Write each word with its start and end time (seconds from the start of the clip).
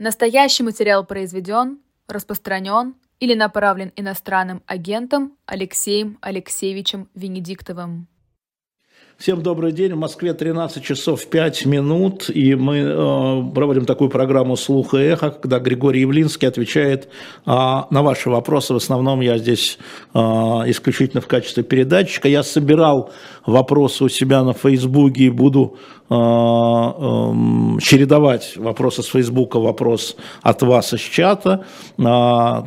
Настоящий 0.00 0.62
материал 0.62 1.04
произведен, 1.04 1.80
распространен 2.06 2.94
или 3.18 3.34
направлен 3.34 3.92
иностранным 3.96 4.62
агентом 4.64 5.36
Алексеем 5.44 6.18
Алексеевичем 6.20 7.08
Венедиктовым. 7.16 8.06
Всем 9.18 9.42
добрый 9.42 9.72
день. 9.72 9.94
В 9.94 9.96
Москве 9.96 10.32
13 10.32 10.84
часов 10.84 11.26
5 11.26 11.66
минут, 11.66 12.30
и 12.30 12.54
мы 12.54 12.76
э, 12.76 13.52
проводим 13.52 13.84
такую 13.84 14.10
программу 14.10 14.56
«Слух 14.56 14.94
и 14.94 14.98
эхо», 14.98 15.30
когда 15.30 15.58
Григорий 15.58 16.02
Явлинский 16.02 16.46
отвечает 16.46 17.06
э, 17.06 17.08
на 17.44 18.02
ваши 18.02 18.30
вопросы. 18.30 18.74
В 18.74 18.76
основном 18.76 19.20
я 19.20 19.36
здесь 19.38 19.80
э, 20.14 20.18
исключительно 20.18 21.20
в 21.20 21.26
качестве 21.26 21.64
передатчика. 21.64 22.28
Я 22.28 22.44
собирал 22.44 23.10
вопросы 23.44 24.04
у 24.04 24.08
себя 24.08 24.44
на 24.44 24.52
Фейсбуке 24.52 25.24
и 25.24 25.30
буду 25.30 25.76
чередовать 27.80 28.54
вопросы 28.56 29.02
с 29.02 29.06
Фейсбука, 29.06 29.60
вопрос 29.60 30.16
от 30.42 30.62
вас 30.62 30.94
из 30.94 31.00
чата. 31.00 31.66
Э, 31.98 32.02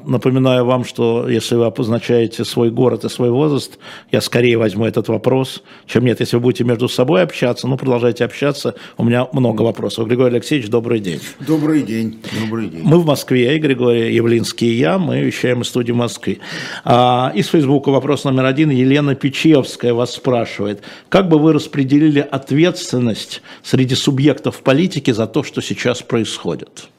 напоминаю 0.06 0.66
вам, 0.66 0.86
что 0.86 1.28
если 1.28 1.56
вы 1.56 1.66
обозначаете 1.66 2.46
свой 2.46 2.70
город 2.70 3.04
и 3.04 3.10
свой 3.10 3.32
возраст, 3.32 3.80
я 4.12 4.22
скорее 4.22 4.58
возьму 4.58 4.86
этот 4.86 5.08
вопрос, 5.08 5.64
чем 5.88 6.06
нет, 6.06 6.20
если 6.20 6.38
будете 6.38 6.64
между 6.64 6.88
собой 6.88 7.24
общаться, 7.24 7.68
ну, 7.68 7.78
продолжайте 7.78 8.26
общаться. 8.26 8.76
У 8.98 9.04
меня 9.04 9.28
много 9.32 9.64
вопросов. 9.64 10.08
Григорий 10.08 10.36
Алексеевич, 10.36 10.70
добрый 10.70 11.00
день. 11.00 11.20
Добрый 11.40 11.82
день. 11.82 12.20
Добрый 12.44 12.68
день. 12.68 12.82
Мы 12.84 13.00
в 13.00 13.06
Москве, 13.06 13.56
и 13.56 13.60
Григорий 13.60 14.14
Явлинский 14.14 14.68
и 14.68 14.78
я, 14.78 15.00
мы 15.00 15.22
вещаем 15.22 15.62
из 15.62 15.68
студии 15.68 15.94
Москвы. 15.94 16.40
А, 16.84 17.32
из 17.34 17.48
Фейсбука 17.48 17.90
вопрос 17.90 18.24
номер 18.24 18.46
один. 18.46 18.70
Елена 18.70 19.16
Печевская 19.16 19.94
вас 19.94 20.14
спрашивает. 20.14 20.84
Как 21.10 21.28
бы 21.28 21.40
вы 21.40 21.54
распределили 21.54 22.20
ответственность 22.20 23.31
среди 23.64 23.96
субъектов 23.96 24.62
политики 24.62 25.12
за 25.12 25.28
то, 25.28 25.44
что 25.44 25.62
сейчас 25.62 26.02
происходит? 26.02 26.90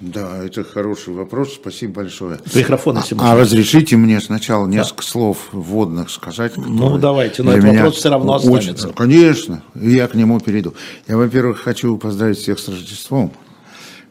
Да, 0.00 0.44
это 0.44 0.64
хороший 0.64 1.14
вопрос, 1.14 1.54
спасибо 1.54 1.94
большое. 1.94 2.38
Микрофон, 2.54 2.98
а, 2.98 3.02
а 3.20 3.36
разрешите 3.36 3.96
мне 3.96 4.20
сначала 4.20 4.66
несколько 4.66 5.02
да. 5.02 5.08
слов 5.08 5.38
вводных 5.52 6.10
сказать? 6.10 6.56
Ну, 6.56 6.98
давайте, 6.98 7.42
но 7.42 7.52
этот 7.52 7.70
вопрос 7.70 7.96
все 7.96 8.10
равно 8.10 8.34
очень, 8.34 8.72
останется. 8.72 8.88
Конечно, 8.88 9.62
я 9.74 10.06
к 10.08 10.14
нему 10.14 10.40
перейду. 10.40 10.74
Я, 11.08 11.16
во-первых, 11.16 11.60
хочу 11.60 11.96
поздравить 11.96 12.38
всех 12.38 12.58
с 12.58 12.68
Рождеством. 12.68 13.32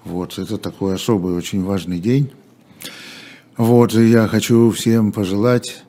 Вот, 0.04 0.40
это 0.40 0.58
такой 0.58 0.96
особый, 0.96 1.36
очень 1.36 1.64
важный 1.64 2.00
день. 2.00 2.32
Вот, 3.58 3.94
и 3.94 4.08
я 4.08 4.28
хочу 4.28 4.72
всем 4.72 5.12
пожелать 5.12 5.84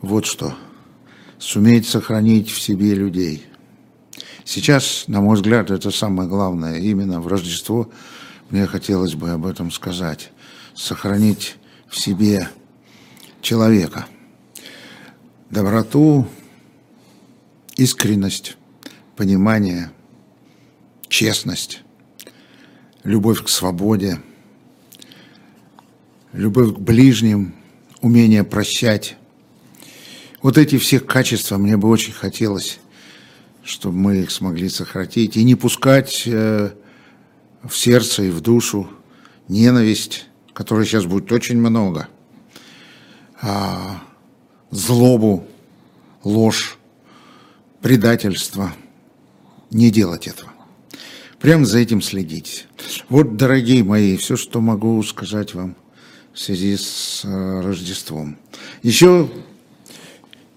вот 0.00 0.24
что. 0.24 0.54
Суметь 1.38 1.86
сохранить 1.86 2.50
в 2.50 2.60
себе 2.60 2.94
людей. 2.94 3.44
Сейчас, 4.44 5.04
на 5.06 5.20
мой 5.20 5.36
взгляд, 5.36 5.70
это 5.70 5.90
самое 5.90 6.28
главное, 6.28 6.78
именно 6.78 7.20
в 7.20 7.28
Рождество– 7.28 7.90
мне 8.50 8.66
хотелось 8.66 9.14
бы 9.14 9.30
об 9.30 9.46
этом 9.46 9.70
сказать. 9.70 10.32
Сохранить 10.74 11.56
в 11.88 11.96
себе 11.96 12.48
человека. 13.40 14.06
Доброту, 15.50 16.26
искренность, 17.76 18.56
понимание, 19.14 19.92
честность, 21.08 21.82
любовь 23.04 23.44
к 23.44 23.48
свободе, 23.48 24.20
любовь 26.32 26.74
к 26.74 26.78
ближним, 26.78 27.54
умение 28.00 28.42
прощать. 28.42 29.16
Вот 30.42 30.58
эти 30.58 30.76
все 30.78 30.98
качества 30.98 31.56
мне 31.56 31.76
бы 31.76 31.88
очень 31.88 32.12
хотелось, 32.12 32.80
чтобы 33.64 33.96
мы 33.96 34.16
их 34.18 34.30
смогли 34.30 34.68
сохранить 34.68 35.36
и 35.36 35.44
не 35.44 35.54
пускать 35.54 36.24
э, 36.26 36.70
в 37.62 37.76
сердце 37.76 38.24
и 38.24 38.30
в 38.30 38.40
душу 38.40 38.88
ненависть, 39.48 40.26
которой 40.52 40.86
сейчас 40.86 41.04
будет 41.04 41.30
очень 41.32 41.58
много, 41.58 42.08
а, 43.42 44.02
злобу, 44.70 45.46
ложь, 46.24 46.78
предательство. 47.80 48.72
Не 49.70 49.90
делать 49.90 50.26
этого. 50.26 50.50
Прямо 51.38 51.64
за 51.64 51.78
этим 51.78 52.02
следить. 52.02 52.66
Вот, 53.08 53.36
дорогие 53.36 53.84
мои, 53.84 54.16
все, 54.16 54.36
что 54.36 54.60
могу 54.60 55.00
сказать 55.04 55.54
вам 55.54 55.76
в 56.32 56.38
связи 56.38 56.76
с 56.76 57.22
э, 57.24 57.60
Рождеством. 57.60 58.36
Еще 58.82 59.30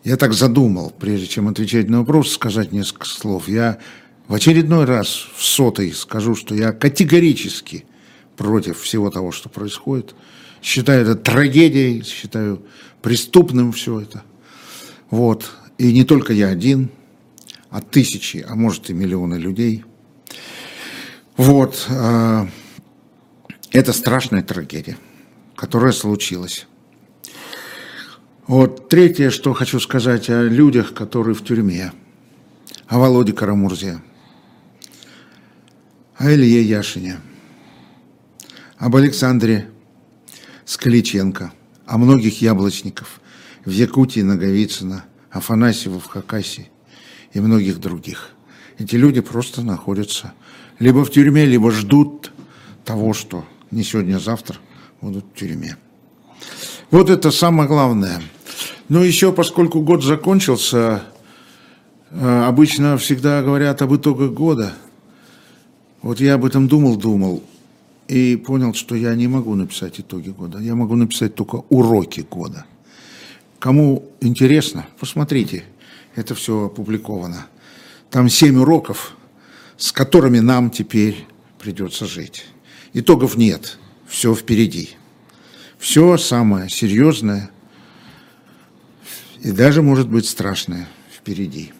я 0.04 0.18
так 0.18 0.34
задумал, 0.34 0.92
прежде 0.92 1.28
чем 1.28 1.48
отвечать 1.48 1.90
на 1.90 2.00
вопрос, 2.00 2.32
сказать 2.32 2.72
несколько 2.72 3.06
слов. 3.06 3.48
Я 3.48 3.80
в 4.28 4.34
очередной 4.34 4.86
раз, 4.86 5.28
в 5.36 5.44
сотый, 5.44 5.94
скажу, 5.94 6.36
что 6.36 6.56
я 6.56 6.74
категорически 6.74 7.86
против 8.36 8.80
всего 8.80 9.10
того, 9.10 9.32
что 9.32 9.50
происходит. 9.50 10.16
Считаю 10.62 11.04
это 11.04 11.16
трагедией, 11.16 12.04
считаю 12.04 12.64
преступным 13.02 13.72
все 13.72 14.02
это. 14.02 14.24
Вот. 15.10 15.52
И 15.78 15.94
не 15.94 16.04
только 16.04 16.34
я 16.34 16.48
один, 16.48 16.90
а 17.70 17.82
тысячи, 17.82 18.46
а 18.48 18.56
может 18.56 18.90
и 18.90 18.94
миллионы 18.94 19.36
людей. 19.36 19.84
Вот. 21.38 21.86
А, 21.90 22.48
это 23.72 23.94
страшная 23.94 24.44
трагедия, 24.44 24.98
которая 25.56 25.92
случилась. 25.92 26.68
Вот 28.48 28.90
третье, 28.90 29.30
что 29.30 29.54
хочу 29.54 29.80
сказать 29.80 30.30
о 30.30 30.44
людях, 30.44 30.94
которые 30.94 31.34
в 31.34 31.44
тюрьме, 31.44 31.94
о 32.88 33.00
Володе 33.00 33.34
Карамурзе. 33.34 34.02
О 36.16 36.32
Илье 36.32 36.62
Яшине, 36.62 37.20
об 38.78 38.96
Александре 38.96 39.70
Скаличенко, 40.64 41.52
о 41.88 41.98
многих 41.98 42.42
яблочников 42.42 43.20
в 43.66 43.72
Якутии, 43.72 44.22
Наговицына, 44.22 45.06
Афанасьева 45.32 46.00
в 46.00 46.06
Хакасии 46.06 46.70
и 47.34 47.40
многих 47.40 47.80
других. 47.80 48.30
Эти 48.78 48.96
люди 48.96 49.22
просто 49.22 49.64
находятся 49.64 50.34
либо 50.80 51.04
в 51.04 51.10
тюрьме, 51.12 51.46
либо 51.46 51.72
ждут 51.72 52.32
того, 52.86 53.14
что 53.14 53.44
не 53.72 53.84
сегодня, 53.84 54.18
а 54.18 54.20
завтра 54.20 54.58
будут 55.02 55.26
в 55.34 55.38
тюрьме. 55.38 55.78
Вот 56.94 57.10
это 57.10 57.30
самое 57.32 57.68
главное. 57.68 58.22
Но 58.88 59.04
еще, 59.04 59.34
поскольку 59.34 59.82
год 59.82 60.02
закончился, 60.02 61.04
э, 62.12 62.44
обычно 62.46 62.98
всегда 62.98 63.42
говорят 63.42 63.82
об 63.82 63.94
итогах 63.94 64.32
года– 64.32 64.74
вот 66.04 66.20
я 66.20 66.34
об 66.34 66.44
этом 66.44 66.68
думал, 66.68 66.98
думал, 66.98 67.42
и 68.10 68.36
понял, 68.36 68.74
что 68.74 68.94
я 68.94 69.16
не 69.16 69.30
могу 69.30 69.56
написать 69.56 70.02
итоги 70.02 70.30
года. 70.30 70.60
Я 70.60 70.76
могу 70.76 70.96
написать 70.96 71.34
только 71.34 71.64
уроки 71.70 72.28
года. 72.30 72.66
Кому 73.58 74.12
интересно, 74.20 74.86
посмотрите, 75.00 75.64
это 76.16 76.36
все 76.36 76.66
опубликовано. 76.66 77.48
Там 78.10 78.28
семь 78.28 78.58
уроков, 78.58 79.16
с 79.78 79.94
которыми 79.94 80.40
нам 80.40 80.70
теперь 80.70 81.26
придется 81.58 82.06
жить. 82.06 82.44
Итогов 82.92 83.38
нет, 83.38 83.80
все 84.06 84.36
впереди. 84.36 84.90
Все 85.84 86.16
самое 86.16 86.70
серьезное 86.70 87.52
и 89.42 89.52
даже, 89.52 89.82
может 89.82 90.08
быть, 90.08 90.26
страшное 90.26 90.88
впереди. 91.14 91.74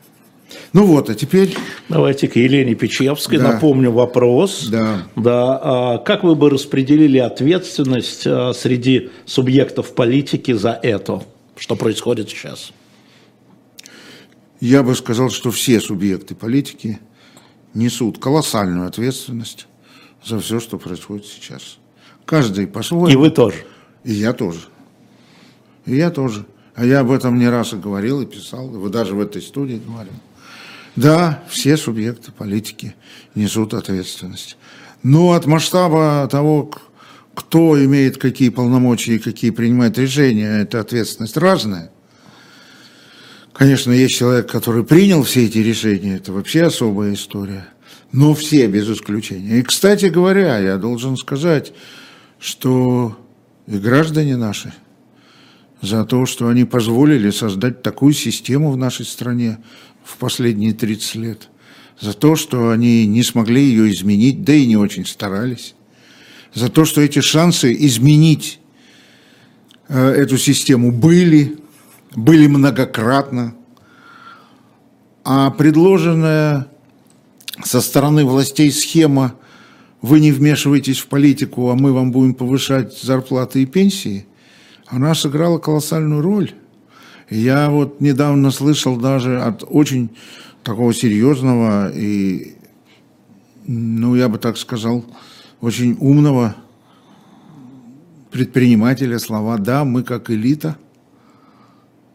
Ну 0.74 0.84
вот, 0.84 1.10
а 1.10 1.16
теперь... 1.16 1.56
Давайте 1.88 2.28
к 2.28 2.36
Елене 2.36 2.76
Печевской. 2.76 3.38
Да. 3.38 3.54
Напомню 3.54 3.92
вопрос. 3.94 4.68
Да. 4.70 5.08
Да. 5.16 5.58
А 5.64 5.98
как 6.00 6.26
вы 6.26 6.36
бы 6.36 6.50
распределили 6.50 7.18
ответственность 7.18 8.28
а, 8.28 8.52
среди 8.52 9.10
субъектов 9.26 9.96
политики 9.96 10.52
за 10.52 10.78
это, 10.84 11.24
что 11.56 11.78
происходит 11.78 12.30
сейчас? 12.30 12.74
Я 14.60 14.84
бы 14.84 14.96
сказал, 14.96 15.30
что 15.30 15.50
все 15.50 15.80
субъекты 15.80 16.36
политики 16.36 17.00
несут 17.74 18.20
колоссальную 18.20 18.86
ответственность 18.86 19.68
за 20.26 20.42
все, 20.42 20.60
что 20.60 20.78
происходит 20.78 21.26
сейчас. 21.26 21.78
Каждый 22.26 22.68
по-своему. 22.68 23.08
И 23.08 23.16
вы 23.16 23.30
тоже. 23.30 23.64
И 24.04 24.14
я 24.14 24.34
тоже. 24.34 24.62
И 25.86 25.96
я 25.96 26.12
тоже. 26.12 26.46
А 26.76 26.86
я 26.86 27.02
об 27.02 27.12
этом 27.12 27.38
не 27.38 27.50
раз 27.50 27.74
и 27.74 27.78
говорил, 27.78 28.22
и 28.22 28.26
писал. 28.26 28.68
Вы 28.68 28.90
даже 28.90 29.14
в 29.14 29.22
этой 29.22 29.42
студии 29.42 29.82
говорили. 29.86 30.16
Да, 30.96 31.44
все 31.50 31.78
субъекты 31.78 32.32
политики 32.32 32.96
несут 33.36 33.74
ответственность. 33.74 34.58
Но 35.02 35.34
от 35.34 35.46
масштаба 35.46 36.28
того, 36.30 36.72
кто 37.34 37.84
имеет 37.84 38.18
какие 38.18 38.50
полномочия 38.50 39.16
и 39.16 39.20
какие 39.20 39.52
принимает 39.52 39.98
решения, 39.98 40.62
эта 40.62 40.80
ответственность 40.80 41.38
разная. 41.38 41.92
Конечно, 43.54 43.92
есть 43.92 44.16
человек, 44.16 44.50
который 44.50 44.84
принял 44.84 45.24
все 45.24 45.46
эти 45.46 45.60
решения, 45.60 46.16
это 46.16 46.34
вообще 46.34 46.64
особая 46.64 47.14
история. 47.14 47.68
Но 48.12 48.34
все 48.34 48.68
без 48.68 48.90
исключения. 48.90 49.60
И, 49.60 49.64
кстати 49.64 50.06
говоря, 50.06 50.60
я 50.60 50.78
должен 50.78 51.18
сказать, 51.18 51.74
что 52.40 53.18
и 53.68 53.78
граждане 53.78 54.38
наши 54.38 54.74
за 55.82 56.06
то, 56.06 56.26
что 56.26 56.48
они 56.48 56.64
позволили 56.64 57.30
создать 57.30 57.84
такую 57.84 58.14
систему 58.14 58.72
в 58.72 58.78
нашей 58.78 59.06
стране, 59.06 59.60
в 60.04 60.18
последние 60.18 60.74
30 60.74 61.16
лет, 61.16 61.50
за 62.00 62.14
то, 62.14 62.36
что 62.36 62.70
они 62.70 63.06
не 63.06 63.22
смогли 63.22 63.62
ее 63.62 63.92
изменить, 63.92 64.44
да 64.44 64.54
и 64.54 64.66
не 64.66 64.78
очень 64.78 65.06
старались. 65.06 65.76
за 66.54 66.70
то, 66.70 66.86
что 66.86 67.02
эти 67.02 67.20
шансы 67.20 67.74
изменить 67.74 68.60
э, 69.88 70.10
эту 70.10 70.38
систему 70.38 70.92
были, 70.92 71.58
были 72.16 72.46
многократно. 72.48 73.56
А 75.24 75.50
предложенная 75.50 76.68
со 77.64 77.82
стороны 77.82 78.24
властей 78.24 78.72
схема 78.72 79.36
«вы 80.04 80.20
не 80.20 80.34
вмешиваетесь 80.34 81.00
в 81.00 81.08
политику, 81.08 81.70
а 81.70 81.76
мы 81.76 81.94
вам 81.94 82.12
будем 82.12 82.36
повышать 82.36 83.02
зарплаты 83.02 83.64
и 83.64 83.66
пенсии», 83.66 84.28
она 84.86 85.16
сыграла 85.16 85.60
колоссальную 85.60 86.22
роль. 86.22 86.52
Я 87.30 87.70
вот 87.70 88.02
недавно 88.02 88.52
слышал 88.52 88.98
даже 88.98 89.42
от 89.42 89.64
очень 89.66 90.10
такого 90.62 90.94
серьезного 90.94 91.90
и, 91.90 92.56
ну, 93.66 94.16
я 94.16 94.28
бы 94.28 94.38
так 94.38 94.58
сказал, 94.58 95.06
очень 95.62 95.96
умного 96.02 96.58
предпринимателя 98.30 99.20
слова 99.20 99.58
«да, 99.58 99.86
мы 99.86 100.04
как 100.04 100.30
элита 100.30 100.78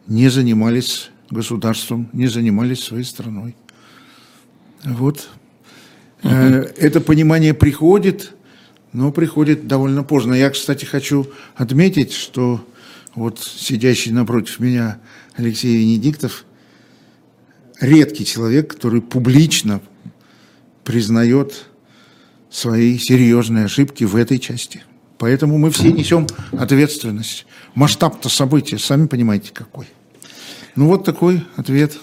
не 0.05 0.29
занимались 0.29 1.09
государством, 1.31 2.07
не 2.13 2.27
занимались 2.27 2.83
своей 2.83 3.03
страной». 3.03 3.55
Вот. 4.83 5.27
Угу. 6.23 6.33
Это 6.33 7.01
понимание 7.01 7.53
приходит, 7.53 8.33
но 8.93 9.11
приходит 9.11 9.67
довольно 9.67 10.03
поздно. 10.03 10.33
Я, 10.33 10.49
кстати, 10.49 10.85
хочу 10.85 11.27
отметить, 11.55 12.13
что 12.13 12.65
вот 13.15 13.39
сидящий 13.39 14.11
напротив 14.11 14.59
меня 14.59 14.99
Алексей 15.35 15.77
Венедиктов 15.77 16.45
редкий 17.79 18.25
человек, 18.25 18.73
который 18.75 19.01
публично 19.01 19.81
признает 20.83 21.65
свои 22.49 22.97
серьезные 22.97 23.65
ошибки 23.65 24.03
в 24.03 24.15
этой 24.15 24.39
части. 24.39 24.83
Поэтому 25.17 25.57
мы 25.57 25.69
все 25.69 25.91
несем 25.91 26.27
ответственность. 26.51 27.45
Масштаб-то 27.75 28.29
события, 28.29 28.77
сами 28.77 29.07
понимаете, 29.07 29.51
какой. 29.53 29.87
Ну 30.75 30.87
вот 30.87 31.03
такой 31.03 31.43
ответ. 31.57 31.97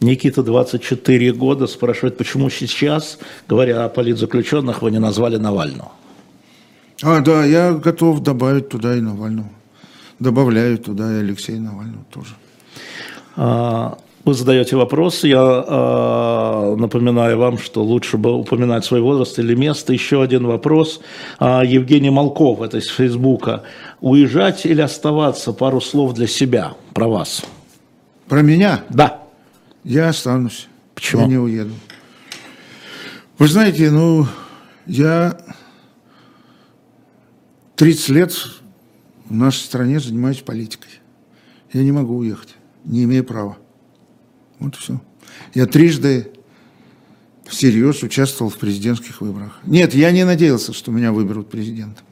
Никита, 0.00 0.42
24 0.42 1.32
года, 1.32 1.66
спрашивает, 1.66 2.16
почему 2.16 2.50
сейчас, 2.50 3.18
говоря 3.48 3.84
о 3.84 3.88
политзаключенных, 3.88 4.82
вы 4.82 4.90
не 4.90 4.98
назвали 4.98 5.36
Навального? 5.36 5.92
А, 7.02 7.20
да, 7.20 7.44
я 7.44 7.72
готов 7.72 8.20
добавить 8.20 8.68
туда 8.68 8.96
и 8.96 9.00
Навального. 9.00 9.48
Добавляю 10.18 10.78
туда 10.78 11.12
и 11.12 11.20
Алексея 11.20 11.58
Навального 11.58 12.04
тоже. 12.10 12.34
А, 13.36 13.98
вы 14.22 14.34
задаете 14.34 14.76
вопрос, 14.76 15.24
я 15.24 15.64
э, 15.66 16.74
напоминаю 16.76 17.38
вам, 17.38 17.56
что 17.56 17.82
лучше 17.82 18.18
бы 18.18 18.34
упоминать 18.34 18.84
свой 18.84 19.00
возраст 19.00 19.38
или 19.38 19.54
место. 19.54 19.94
Еще 19.94 20.22
один 20.22 20.46
вопрос. 20.46 21.00
Э, 21.40 21.62
Евгений 21.64 22.10
Малков, 22.10 22.60
это 22.60 22.78
из 22.78 22.88
Фейсбука. 22.88 23.62
Уезжать 24.02 24.66
или 24.66 24.82
оставаться? 24.82 25.54
Пару 25.54 25.80
слов 25.80 26.12
для 26.12 26.26
себя, 26.26 26.74
про 26.92 27.08
вас. 27.08 27.42
Про 28.28 28.42
меня? 28.42 28.84
Да. 28.90 29.19
Я 29.84 30.08
останусь. 30.08 30.68
Почему? 30.94 31.22
Я 31.22 31.28
не 31.28 31.38
уеду. 31.38 31.74
Вы 33.38 33.48
знаете, 33.48 33.90
ну, 33.90 34.26
я 34.86 35.40
30 37.76 38.08
лет 38.10 38.32
в 39.24 39.34
нашей 39.34 39.60
стране 39.60 40.00
занимаюсь 40.00 40.40
политикой. 40.40 40.90
Я 41.72 41.82
не 41.82 41.92
могу 41.92 42.16
уехать, 42.16 42.54
не 42.84 43.04
имею 43.04 43.24
права. 43.24 43.56
Вот 44.58 44.76
все. 44.76 45.00
Я 45.54 45.66
трижды 45.66 46.30
всерьез 47.46 48.02
участвовал 48.02 48.50
в 48.50 48.58
президентских 48.58 49.20
выборах. 49.20 49.58
Нет, 49.64 49.94
я 49.94 50.10
не 50.10 50.24
надеялся, 50.24 50.72
что 50.72 50.90
меня 50.90 51.12
выберут 51.12 51.50
президентом. 51.50 52.04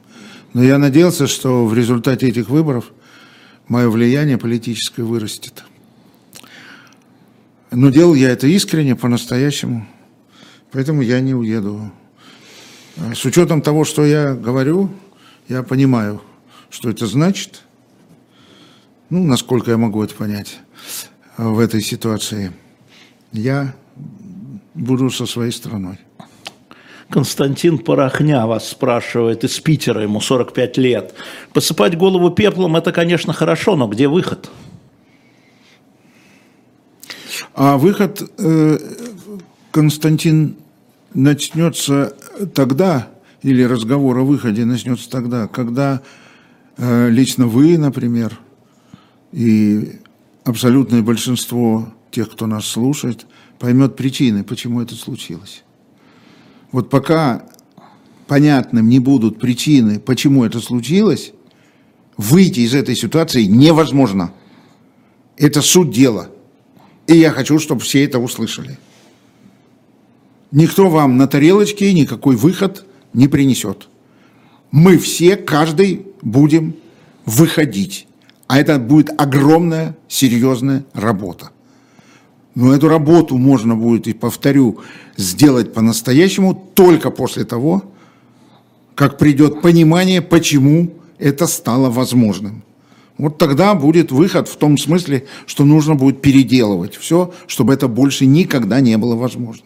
Но 0.53 0.63
я 0.63 0.77
надеялся, 0.77 1.27
что 1.27 1.65
в 1.65 1.73
результате 1.73 2.27
этих 2.27 2.49
выборов 2.49 2.91
мое 3.67 3.89
влияние 3.89 4.37
политическое 4.37 5.03
вырастет. 5.03 5.63
Но 7.79 7.91
делал 7.91 8.13
я 8.13 8.31
это 8.31 8.45
искренне, 8.45 8.93
по-настоящему. 8.93 9.87
Поэтому 10.73 11.01
я 11.01 11.21
не 11.21 11.33
уеду. 11.33 11.89
С 13.15 13.23
учетом 13.23 13.61
того, 13.61 13.85
что 13.85 14.03
я 14.03 14.33
говорю, 14.33 14.89
я 15.47 15.63
понимаю, 15.63 16.21
что 16.69 16.89
это 16.89 17.07
значит. 17.07 17.61
Ну, 19.09 19.23
насколько 19.23 19.71
я 19.71 19.77
могу 19.77 20.03
это 20.03 20.13
понять 20.13 20.59
в 21.37 21.57
этой 21.57 21.81
ситуации. 21.81 22.51
Я 23.31 23.73
буду 24.73 25.09
со 25.09 25.25
своей 25.25 25.53
страной. 25.53 25.99
Константин 27.09 27.77
Порохня 27.77 28.45
вас 28.45 28.67
спрашивает 28.67 29.45
из 29.45 29.57
Питера, 29.61 30.03
ему 30.03 30.19
45 30.19 30.77
лет. 30.79 31.13
Посыпать 31.53 31.97
голову 31.97 32.29
пеплом– 32.29 32.75
это, 32.75 32.91
конечно, 32.91 33.31
хорошо, 33.31 33.77
но 33.77 33.87
где 33.87 34.09
выход? 34.09 34.51
А 37.53 37.77
выход, 37.77 38.21
э, 38.37 38.77
Константин, 39.71 40.55
начнется 41.13 42.15
тогда, 42.53 43.09
или 43.41 43.63
разговор 43.63 44.17
о 44.19 44.23
выходе 44.23 44.65
начнется 44.65 45.09
тогда, 45.09 45.47
когда 45.47 46.01
э, 46.77 47.09
лично 47.09 47.47
вы, 47.47 47.77
например, 47.77 48.39
и 49.31 49.99
абсолютное 50.43 51.01
большинство 51.01 51.93
тех, 52.11 52.31
кто 52.31 52.47
нас 52.47 52.65
слушает, 52.65 53.25
поймет 53.59 53.95
причины, 53.95 54.43
почему 54.43 54.81
это 54.81 54.95
случилось. 54.95 55.63
Вот 56.71 56.89
пока 56.89 57.45
понятным 58.27 58.89
не 58.89 58.99
будут 58.99 59.39
причины, 59.39 59.99
почему 59.99 60.43
это 60.43 60.59
случилось, 60.59 61.33
выйти 62.17 62.61
из 62.61 62.75
этой 62.75 62.95
ситуации 62.95 63.43
невозможно. 63.43 64.33
Это 65.37 65.61
суть 65.61 65.91
дела. 65.91 66.29
И 67.09 67.17
я 67.17 67.31
хочу, 67.31 67.57
чтобы 67.57 67.81
все 67.81 68.05
это 68.05 68.19
услышали. 68.19 68.77
Никто 70.51 70.89
вам 70.89 71.17
на 71.17 71.27
тарелочке 71.27 71.91
никакой 71.91 72.35
выход 72.35 72.85
не 73.13 73.27
принесет. 73.27 73.87
Мы 74.69 74.99
все, 74.99 75.35
каждый 75.35 76.05
будем 76.21 76.75
выходить. 77.25 78.05
А 78.45 78.59
это 78.59 78.77
будет 78.77 79.09
огромная, 79.19 79.97
серьезная 80.07 80.85
работа. 80.93 81.49
Но 82.53 82.75
эту 82.75 82.87
работу 82.87 83.39
можно 83.39 83.75
будет, 83.75 84.07
и 84.07 84.13
повторю, 84.13 84.81
сделать 85.17 85.73
по-настоящему 85.73 86.71
только 86.75 87.09
после 87.09 87.43
того, 87.43 87.85
как 88.93 89.17
придет 89.17 89.63
понимание, 89.63 90.21
почему 90.21 90.93
это 91.17 91.47
стало 91.47 91.89
возможным. 91.89 92.61
Вот 93.19 93.37
тогда 93.37 93.75
будет 93.75 94.11
выход 94.13 94.47
в 94.47 94.55
том 94.55 94.77
смысле, 94.77 95.27
что 95.45 95.65
нужно 95.65 95.95
будет 95.95 96.21
переделывать 96.21 96.95
все, 96.95 97.33
чтобы 97.47 97.73
это 97.73 97.89
больше 97.89 98.25
никогда 98.25 98.79
не 98.79 98.97
было 98.97 99.15
возможно. 99.15 99.65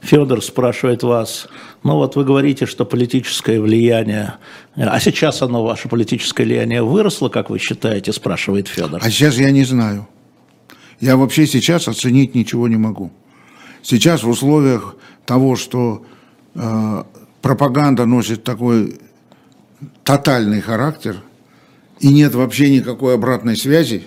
Федор 0.00 0.42
спрашивает 0.42 1.02
вас, 1.02 1.48
ну 1.82 1.96
вот 1.96 2.16
вы 2.16 2.24
говорите, 2.24 2.64
что 2.64 2.86
политическое 2.86 3.60
влияние, 3.60 4.36
а 4.74 4.98
сейчас 5.00 5.42
оно, 5.42 5.64
ваше 5.64 5.88
политическое 5.88 6.44
влияние 6.44 6.82
выросло, 6.82 7.28
как 7.28 7.50
вы 7.50 7.58
считаете, 7.58 8.12
спрашивает 8.14 8.68
Федор. 8.68 9.00
А 9.02 9.10
сейчас 9.10 9.36
я 9.36 9.50
не 9.50 9.64
знаю. 9.64 10.08
Я 11.00 11.18
вообще 11.18 11.46
сейчас 11.46 11.88
оценить 11.88 12.34
ничего 12.34 12.68
не 12.68 12.76
могу. 12.76 13.10
Сейчас 13.82 14.22
в 14.22 14.28
условиях 14.30 14.96
того, 15.26 15.56
что 15.56 16.06
э, 16.54 17.04
пропаганда 17.42 18.06
носит 18.06 18.44
такой 18.44 18.98
тотальный 20.04 20.62
характер, 20.62 21.18
и 22.04 22.08
нет 22.08 22.34
вообще 22.34 22.68
никакой 22.68 23.14
обратной 23.14 23.56
связи, 23.56 24.02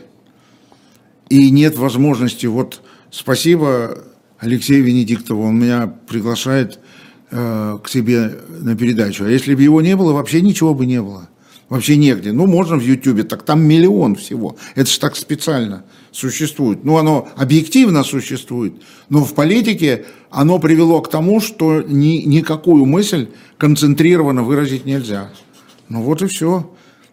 и 1.29 1.49
нет 1.49 1.77
возможности, 1.77 2.45
вот 2.45 2.83
спасибо 3.09 4.03
Алексея 4.37 4.83
Венедиктова, 4.83 5.47
он 5.47 5.57
меня 5.59 5.91
приглашает 6.07 6.77
э, 7.31 7.79
к 7.83 7.89
себе 7.89 8.35
на 8.49 8.77
передачу. 8.77 9.23
А 9.23 9.29
если 9.29 9.55
бы 9.55 9.63
его 9.63 9.81
не 9.81 9.95
было, 9.95 10.13
вообще 10.13 10.41
ничего 10.41 10.75
бы 10.75 10.85
не 10.85 11.01
было. 11.01 11.27
Вообще 11.69 11.97
негде. 11.97 12.33
Ну, 12.33 12.45
можно 12.45 12.77
в 12.77 12.83
Ютьюбе, 12.83 13.23
так 13.23 13.41
там 13.41 13.63
миллион 13.63 14.15
всего. 14.15 14.57
Это 14.75 14.91
же 14.91 14.99
так 14.99 15.15
специально 15.15 15.83
существует. 16.11 16.85
Ну, 16.85 16.97
оно 16.97 17.27
объективно 17.35 18.03
существует, 18.03 18.75
но 19.09 19.25
в 19.25 19.33
политике 19.33 20.05
оно 20.29 20.59
привело 20.59 21.01
к 21.01 21.09
тому, 21.09 21.41
что 21.41 21.81
ни, 21.81 22.21
никакую 22.21 22.85
мысль 22.85 23.29
концентрированно 23.57 24.43
выразить 24.43 24.85
нельзя. 24.85 25.31
Ну, 25.89 26.03
вот 26.03 26.21
и 26.21 26.27
все. 26.27 26.71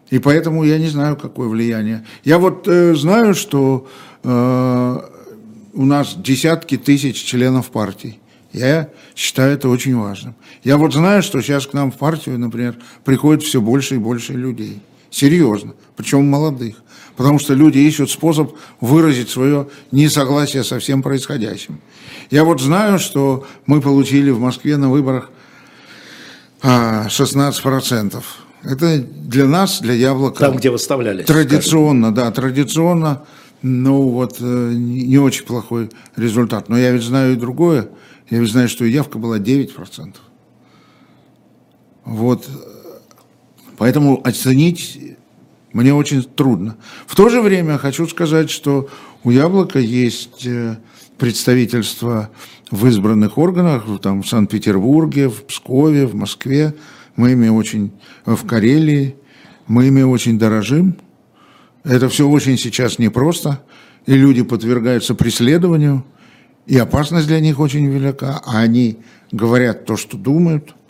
И 0.09 0.19
поэтому 0.19 0.63
я 0.63 0.77
не 0.77 0.87
знаю, 0.87 1.15
какое 1.15 1.47
влияние. 1.47 2.05
Я 2.23 2.37
вот 2.37 2.67
э, 2.67 2.93
знаю, 2.95 3.33
что 3.33 3.87
э, 4.23 4.99
у 5.73 5.85
нас 5.85 6.15
десятки 6.15 6.77
тысяч 6.77 7.23
членов 7.23 7.71
партий. 7.71 8.19
Я 8.53 8.89
считаю 9.15 9.53
это 9.53 9.67
очень 9.67 9.97
важным. 9.97 10.35
Я 10.63 10.77
вот 10.77 10.93
знаю, 10.93 11.23
что 11.23 11.41
сейчас 11.41 11.67
к 11.67 11.73
нам 11.73 11.91
в 11.91 11.97
партию, 11.97 12.39
например, 12.39 12.77
приходит 13.03 13.43
все 13.43 13.59
больше 13.59 13.95
и 13.95 13.97
больше 13.97 14.33
людей. 14.33 14.81
Серьезно. 15.09 15.73
Причем 15.95 16.29
молодых. 16.29 16.75
Потому 17.17 17.39
что 17.39 17.53
люди 17.53 17.79
ищут 17.79 18.11
способ 18.11 18.55
выразить 18.79 19.29
свое 19.29 19.67
несогласие 19.91 20.63
со 20.63 20.79
всем 20.79 21.01
происходящим. 21.01 21.79
Я 22.29 22.43
вот 22.43 22.61
знаю, 22.61 22.99
что 22.99 23.45
мы 23.65 23.81
получили 23.81 24.29
в 24.31 24.39
Москве 24.39 24.77
на 24.77 24.89
выборах 24.89 25.29
А, 26.61 27.07
16%. 27.07 28.23
Это 28.65 28.99
для 28.99 29.45
нас, 29.45 29.79
для 29.79 29.93
яблока... 29.93 30.39
Там, 30.39 30.57
где 30.57 30.71
выставлялись. 30.71 31.25
Традиционно, 31.25 32.11
скажем. 32.11 32.15
да, 32.15 32.31
традиционно, 32.31 33.25
ну 33.61 34.09
вот, 34.09 34.37
э, 34.39 34.71
не 34.75 35.17
очень 35.17 35.45
плохой 35.45 35.89
результат. 36.15 36.69
Но 36.69 36.77
я 36.77 36.91
ведь 36.91 37.03
знаю 37.03 37.33
и 37.33 37.35
другое. 37.35 37.89
Я 38.29 38.39
ведь 38.39 38.51
знаю, 38.51 38.67
что 38.67 38.85
явка 38.85 39.17
была 39.17 39.37
9%. 39.37 40.15
Вот. 42.05 42.47
Поэтому 43.77 44.21
оценить 44.25 45.15
мне 45.73 45.93
очень 45.93 46.23
трудно. 46.23 46.77
В 47.05 47.15
то 47.15 47.29
же 47.29 47.41
время 47.41 47.77
хочу 47.77 48.07
сказать, 48.07 48.49
что 48.49 48.87
у 49.23 49.31
Яблока 49.31 49.79
есть 49.79 50.45
э, 50.45 50.77
представительство 51.17 52.29
в 52.71 52.87
избранных 52.87 53.37
органах, 53.37 53.83
там, 54.01 54.23
в 54.23 54.27
Санкт-Петербурге, 54.27 55.27
в 55.27 55.43
Пскове, 55.43 56.07
в 56.07 56.15
Москве. 56.15 56.73
Мы 57.15 57.31
ими 57.31 57.49
очень, 57.49 57.91
в 58.25 58.45
Карелии, 58.45 59.15
мы 59.67 59.87
ими 59.87 60.01
очень 60.01 60.37
дорожим. 60.37 60.97
Это 61.83 62.09
все 62.09 62.27
очень 62.27 62.57
сейчас 62.57 62.99
непросто, 62.99 63.61
и 64.05 64.13
люди 64.13 64.43
подвергаются 64.43 65.15
преследованию, 65.15 66.03
и 66.65 66.77
опасность 66.77 67.27
для 67.27 67.39
них 67.39 67.59
очень 67.59 67.85
велика, 67.87 68.41
а 68.45 68.59
они 68.59 68.97
говорят 69.31 69.85
то, 69.85 69.97
что 69.97 70.17
думают– 70.17 70.75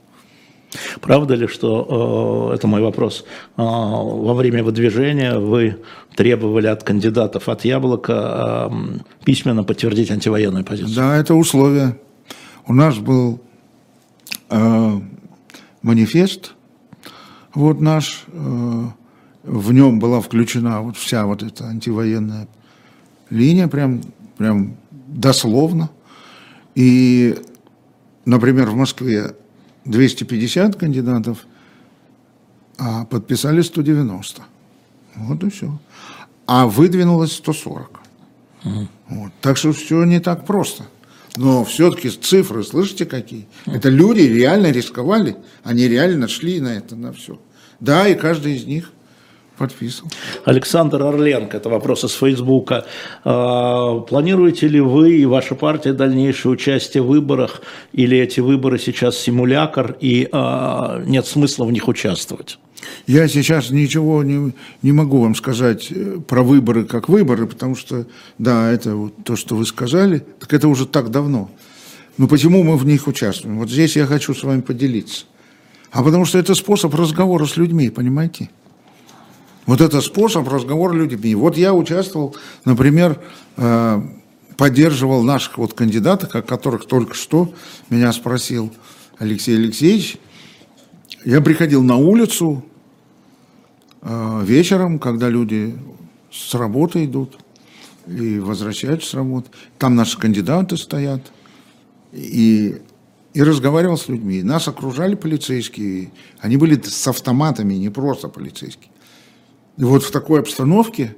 Правда 1.01 1.35
ли, 1.35 1.47
что, 1.47 2.49
э, 2.51 2.55
это 2.55 2.67
мой 2.67 2.81
вопрос, 2.81 3.25
э, 3.57 3.61
во 3.61 4.33
время 4.33 4.63
выдвижения 4.63 5.37
вы 5.37 5.77
требовали 6.15 6.67
от 6.67 6.83
кандидатов 6.83 7.49
от 7.49 7.65
«Яблока» 7.65 8.69
э, 8.71 9.23
письменно 9.23 9.63
подтвердить 9.63 10.11
антивоенную 10.11 10.63
позицию? 10.63 10.95
Да, 10.95 11.17
это 11.17 11.33
условие. 11.33 11.97
У 12.67 12.73
нас 12.73 12.97
был 12.97 13.39
э, 14.49 14.99
манифест, 15.85 16.55
вот 17.53 17.79
наш, 17.79 18.25
э, 18.27 18.83
в 19.43 19.71
нем 19.71 19.99
была 19.99 20.19
включена 20.19 20.81
вот 20.81 20.97
вся 20.97 21.25
вот 21.27 21.43
эта 21.43 21.67
антивоенная 21.67 22.47
линия, 23.29 23.67
прям, 23.67 24.01
прям 24.37 24.77
дословно. 25.07 25.91
И, 26.73 27.37
например, 28.25 28.71
в 28.71 28.75
Москве 28.75 29.35
250 29.85 30.75
кандидатов, 30.75 31.45
а 32.79 33.05
подписали 33.05 33.61
190. 33.61 34.41
Вот 35.15 35.43
и 35.43 35.49
все. 35.51 35.79
А 36.47 36.65
выдвинулось 36.65 37.33
140. 37.33 37.99
Угу. 38.65 38.87
Вот. 39.09 39.31
Так 39.39 39.57
что 39.57 39.71
все 39.71 40.03
не 40.03 40.19
так 40.19 40.45
просто. 40.47 40.83
Но 41.37 41.65
все-таки 41.65 42.09
цифры, 42.09 42.63
слышите, 42.63 43.05
какие? 43.05 43.47
Это 43.65 43.89
люди 43.89 44.21
реально 44.21 44.71
рисковали, 44.71 45.35
они 45.63 45.87
реально 45.87 46.27
шли 46.27 46.59
на 46.59 46.77
это, 46.77 46.95
на 46.95 47.11
все. 47.13 47.39
Да, 47.79 48.07
и 48.07 48.15
каждый 48.15 48.55
из 48.55 48.65
них 48.65 48.91
подписывал. 49.57 50.09
Александр 50.45 51.03
Орленко, 51.03 51.57
это 51.57 51.69
вопрос 51.69 52.03
из 52.03 52.13
Фейсбука. 52.13 52.85
А, 53.23 53.99
планируете 53.99 54.67
ли 54.67 54.79
вы 54.79 55.17
и 55.17 55.25
ваша 55.25 55.55
партия 55.55 55.93
дальнейшее 55.93 56.51
участие 56.51 57.03
в 57.03 57.07
выборах, 57.07 57.61
или 57.93 58.17
эти 58.17 58.39
выборы 58.39 58.79
сейчас 58.79 59.17
симулятор 59.17 59.95
и 59.99 60.27
а, 60.31 61.01
нет 61.05 61.25
смысла 61.25 61.65
в 61.65 61.71
них 61.71 61.87
участвовать? 61.87 62.59
Я 63.07 63.27
сейчас 63.27 63.69
ничего 63.69 64.23
не, 64.23 64.53
не 64.81 64.91
могу 64.91 65.21
вам 65.21 65.35
сказать 65.35 65.87
э, 65.91 66.19
про 66.27 66.43
выборы 66.43 66.85
как 66.85 67.09
выборы, 67.09 67.47
потому 67.47 67.75
что, 67.75 68.05
да, 68.37 68.71
это 68.71 68.95
вот 68.95 69.13
то, 69.23 69.35
что 69.35 69.55
вы 69.55 69.65
сказали, 69.65 70.23
так 70.39 70.53
это 70.53 70.67
уже 70.67 70.85
так 70.85 71.09
давно. 71.09 71.49
Но 72.17 72.27
почему 72.27 72.63
мы 72.63 72.77
в 72.77 72.85
них 72.85 73.07
участвуем? 73.07 73.59
Вот 73.59 73.69
здесь 73.69 73.95
я 73.95 74.05
хочу 74.05 74.33
с 74.33 74.43
вами 74.43 74.61
поделиться. 74.61 75.25
А 75.91 76.03
потому 76.03 76.25
что 76.25 76.37
это 76.37 76.55
способ 76.55 76.93
разговора 76.93 77.45
с 77.45 77.57
людьми, 77.57 77.89
понимаете? 77.89 78.49
Вот 79.65 79.81
это 79.81 80.01
способ 80.01 80.47
разговора 80.47 80.93
людьми. 80.93 81.33
Вот 81.35 81.57
я 81.57 81.73
участвовал, 81.73 82.35
например, 82.65 83.19
э, 83.57 84.01
поддерживал 84.57 85.23
наших 85.23 85.57
вот 85.57 85.73
кандидатов, 85.73 86.35
о 86.35 86.41
которых 86.41 86.85
только 86.85 87.15
что 87.15 87.53
меня 87.89 88.13
спросил 88.13 88.71
Алексей 89.17 89.57
Алексеевич. 89.57 90.17
Я 91.23 91.41
приходил 91.41 91.81
на 91.81 91.95
улицу 91.95 92.63
э, 94.01 94.41
вечером, 94.43 94.99
когда 94.99 95.29
люди 95.29 95.75
с 96.31 96.53
работы 96.53 97.05
идут 97.05 97.37
и 98.07 98.37
возвращаются 98.37 99.09
с 99.09 99.13
работы. 99.15 99.49
Там 99.79 99.95
наши 99.95 100.17
кандидаты 100.19 100.77
стоят. 100.77 101.21
И, 102.13 102.77
и 103.33 103.43
разговаривал 103.43 103.97
с 103.97 104.07
людьми. 104.07 104.41
Нас 104.43 104.67
окружали 104.67 105.15
полицейские. 105.15 106.11
Они 106.39 106.55
были 106.55 106.79
с 106.81 107.07
автоматами, 107.07 107.73
не 107.73 107.89
просто 107.89 108.29
полицейские. 108.29 108.89
Вот 109.77 110.03
в 110.03 110.11
такой 110.11 110.39
обстановке, 110.39 111.15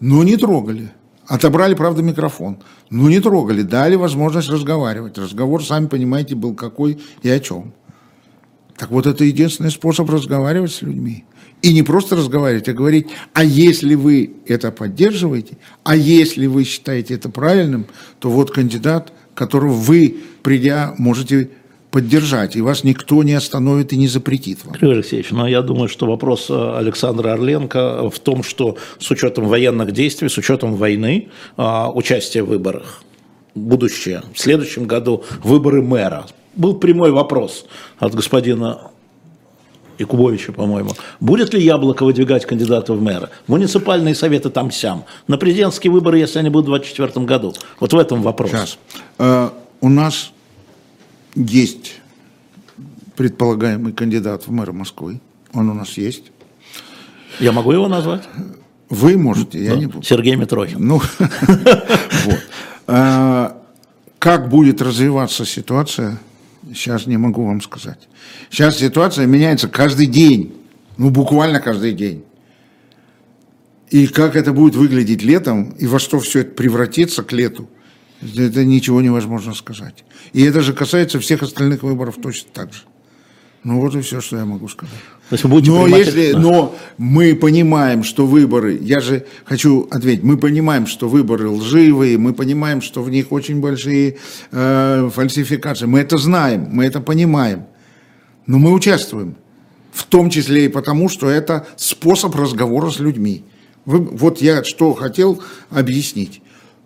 но 0.00 0.22
не 0.22 0.36
трогали. 0.36 0.90
Отобрали, 1.26 1.74
правда, 1.74 2.02
микрофон. 2.02 2.58
Но 2.88 3.08
не 3.08 3.20
трогали, 3.20 3.62
дали 3.62 3.96
возможность 3.96 4.48
разговаривать. 4.48 5.18
Разговор, 5.18 5.64
сами 5.64 5.86
понимаете, 5.86 6.34
был 6.34 6.54
какой 6.54 7.00
и 7.22 7.28
о 7.28 7.40
чем. 7.40 7.72
Так 8.76 8.90
вот, 8.90 9.06
это 9.06 9.24
единственный 9.24 9.70
способ 9.70 10.08
разговаривать 10.08 10.72
с 10.72 10.82
людьми. 10.82 11.24
И 11.62 11.72
не 11.72 11.82
просто 11.82 12.14
разговаривать, 12.14 12.68
а 12.68 12.74
говорить, 12.74 13.08
а 13.32 13.42
если 13.42 13.94
вы 13.94 14.36
это 14.46 14.70
поддерживаете, 14.70 15.56
а 15.82 15.96
если 15.96 16.46
вы 16.46 16.64
считаете 16.64 17.14
это 17.14 17.30
правильным, 17.30 17.86
то 18.18 18.30
вот 18.30 18.50
кандидат, 18.50 19.12
которого 19.34 19.72
вы, 19.72 20.18
придя, 20.42 20.94
можете 20.98 21.50
поддержать, 21.96 22.56
и 22.56 22.60
вас 22.60 22.84
никто 22.84 23.22
не 23.22 23.32
остановит 23.32 23.94
и 23.94 23.96
не 23.96 24.06
запретит 24.06 24.66
вам. 24.66 24.74
Григорий 24.74 24.98
Алексеевич, 24.98 25.30
но 25.30 25.48
я 25.48 25.62
думаю, 25.62 25.88
что 25.88 26.04
вопрос 26.04 26.50
э, 26.50 26.76
Александра 26.76 27.32
Орленко 27.32 28.10
в 28.10 28.18
том, 28.18 28.42
что 28.42 28.76
с 28.98 29.10
учетом 29.10 29.48
военных 29.48 29.92
действий, 29.92 30.28
с 30.28 30.36
учетом 30.36 30.74
войны, 30.74 31.28
а, 31.56 31.90
участие 31.90 32.42
в 32.42 32.48
выборах, 32.48 33.02
будущее, 33.54 34.22
в 34.34 34.38
следующем 34.38 34.86
году 34.86 35.24
выборы 35.42 35.80
мэра. 35.80 36.26
Был 36.54 36.74
прямой 36.74 37.12
вопрос 37.12 37.64
от 37.98 38.14
господина 38.14 38.90
Якубовича, 39.98 40.52
по-моему. 40.52 40.90
Будет 41.18 41.54
ли 41.54 41.62
Яблоко 41.62 42.04
выдвигать 42.04 42.44
кандидата 42.44 42.92
в 42.92 43.00
мэра? 43.00 43.30
Муниципальные 43.46 44.14
советы 44.14 44.50
там-сям. 44.50 45.06
На 45.28 45.38
президентские 45.38 45.90
выборы, 45.90 46.18
если 46.18 46.40
они 46.40 46.50
будут 46.50 46.66
в 46.66 46.72
2024 46.72 47.24
году. 47.24 47.54
Вот 47.80 47.94
в 47.94 47.96
этом 47.96 48.20
вопрос. 48.20 48.50
Сейчас. 48.50 48.78
Uh, 49.16 49.50
у 49.80 49.88
нас 49.88 50.32
есть 51.36 52.00
предполагаемый 53.14 53.92
кандидат 53.92 54.46
в 54.46 54.50
мэра 54.50 54.72
Москвы. 54.72 55.20
Он 55.52 55.70
у 55.70 55.74
нас 55.74 55.96
есть. 55.96 56.32
Я 57.38 57.52
могу 57.52 57.72
его 57.72 57.88
назвать? 57.88 58.24
Вы 58.88 59.16
можете, 59.16 59.62
я 59.62 59.74
да. 59.74 59.76
не 59.76 59.86
буду. 59.86 60.02
Сергей 60.02 60.36
Митрохин. 60.36 60.84
Ну, 60.84 61.00
вот. 61.18 62.40
А, 62.86 63.62
как 64.18 64.48
будет 64.48 64.80
развиваться 64.80 65.44
ситуация, 65.44 66.18
сейчас 66.74 67.06
не 67.06 67.16
могу 67.16 67.44
вам 67.44 67.60
сказать. 67.60 68.08
Сейчас 68.50 68.78
ситуация 68.78 69.26
меняется 69.26 69.68
каждый 69.68 70.06
день, 70.06 70.54
ну 70.96 71.10
буквально 71.10 71.60
каждый 71.60 71.92
день. 71.92 72.24
И 73.90 74.06
как 74.06 74.34
это 74.36 74.52
будет 74.52 74.74
выглядеть 74.74 75.22
летом, 75.22 75.70
и 75.78 75.86
во 75.86 75.98
что 75.98 76.18
все 76.18 76.40
это 76.40 76.52
превратится 76.52 77.22
к 77.22 77.32
лету, 77.32 77.68
это 78.20 78.64
ничего 78.64 79.00
невозможно 79.00 79.54
сказать. 79.54 80.04
И 80.32 80.42
это 80.42 80.60
же 80.60 80.72
касается 80.72 81.20
всех 81.20 81.42
остальных 81.42 81.82
выборов 81.82 82.16
точно 82.22 82.48
так 82.52 82.72
же. 82.72 82.80
Ну 83.66 83.80
вот 83.80 83.96
и 83.96 84.00
все, 84.00 84.20
что 84.20 84.36
я 84.36 84.44
могу 84.44 84.68
сказать. 84.68 84.94
То 85.28 85.34
есть 85.34 85.42
вы 85.42 85.50
будете 85.50 85.72
но, 85.72 85.82
принимать... 85.82 86.06
если, 86.06 86.32
да. 86.32 86.38
но 86.38 86.76
мы 86.98 87.34
понимаем, 87.34 88.04
что 88.04 88.26
выборы, 88.26 88.78
я 88.80 89.00
же 89.00 89.26
хочу 89.44 89.88
ответить, 89.90 90.22
мы 90.22 90.36
понимаем, 90.36 90.86
что 90.86 91.08
выборы 91.08 91.48
лживые, 91.48 92.16
мы 92.16 92.32
понимаем, 92.32 92.80
что 92.80 93.02
в 93.02 93.10
них 93.10 93.32
очень 93.32 93.60
большие 93.60 94.18
э, 94.52 95.10
фальсификации. 95.12 95.86
Мы 95.86 95.98
это 95.98 96.16
знаем, 96.16 96.68
мы 96.70 96.84
это 96.84 97.00
понимаем. 97.00 97.64
Но 98.46 98.58
мы 98.58 98.72
участвуем. 98.72 99.34
В 99.92 100.04
том 100.04 100.30
числе 100.30 100.66
и 100.66 100.68
потому, 100.68 101.08
что 101.08 101.28
это 101.28 101.66
способ 101.76 102.36
разговора 102.36 102.90
с 102.90 103.00
людьми. 103.00 103.44
Вы, 103.84 103.98
вот 103.98 104.40
я 104.40 104.62
что 104.62 104.94
хотел 104.94 105.42
объяснить. 105.70 106.40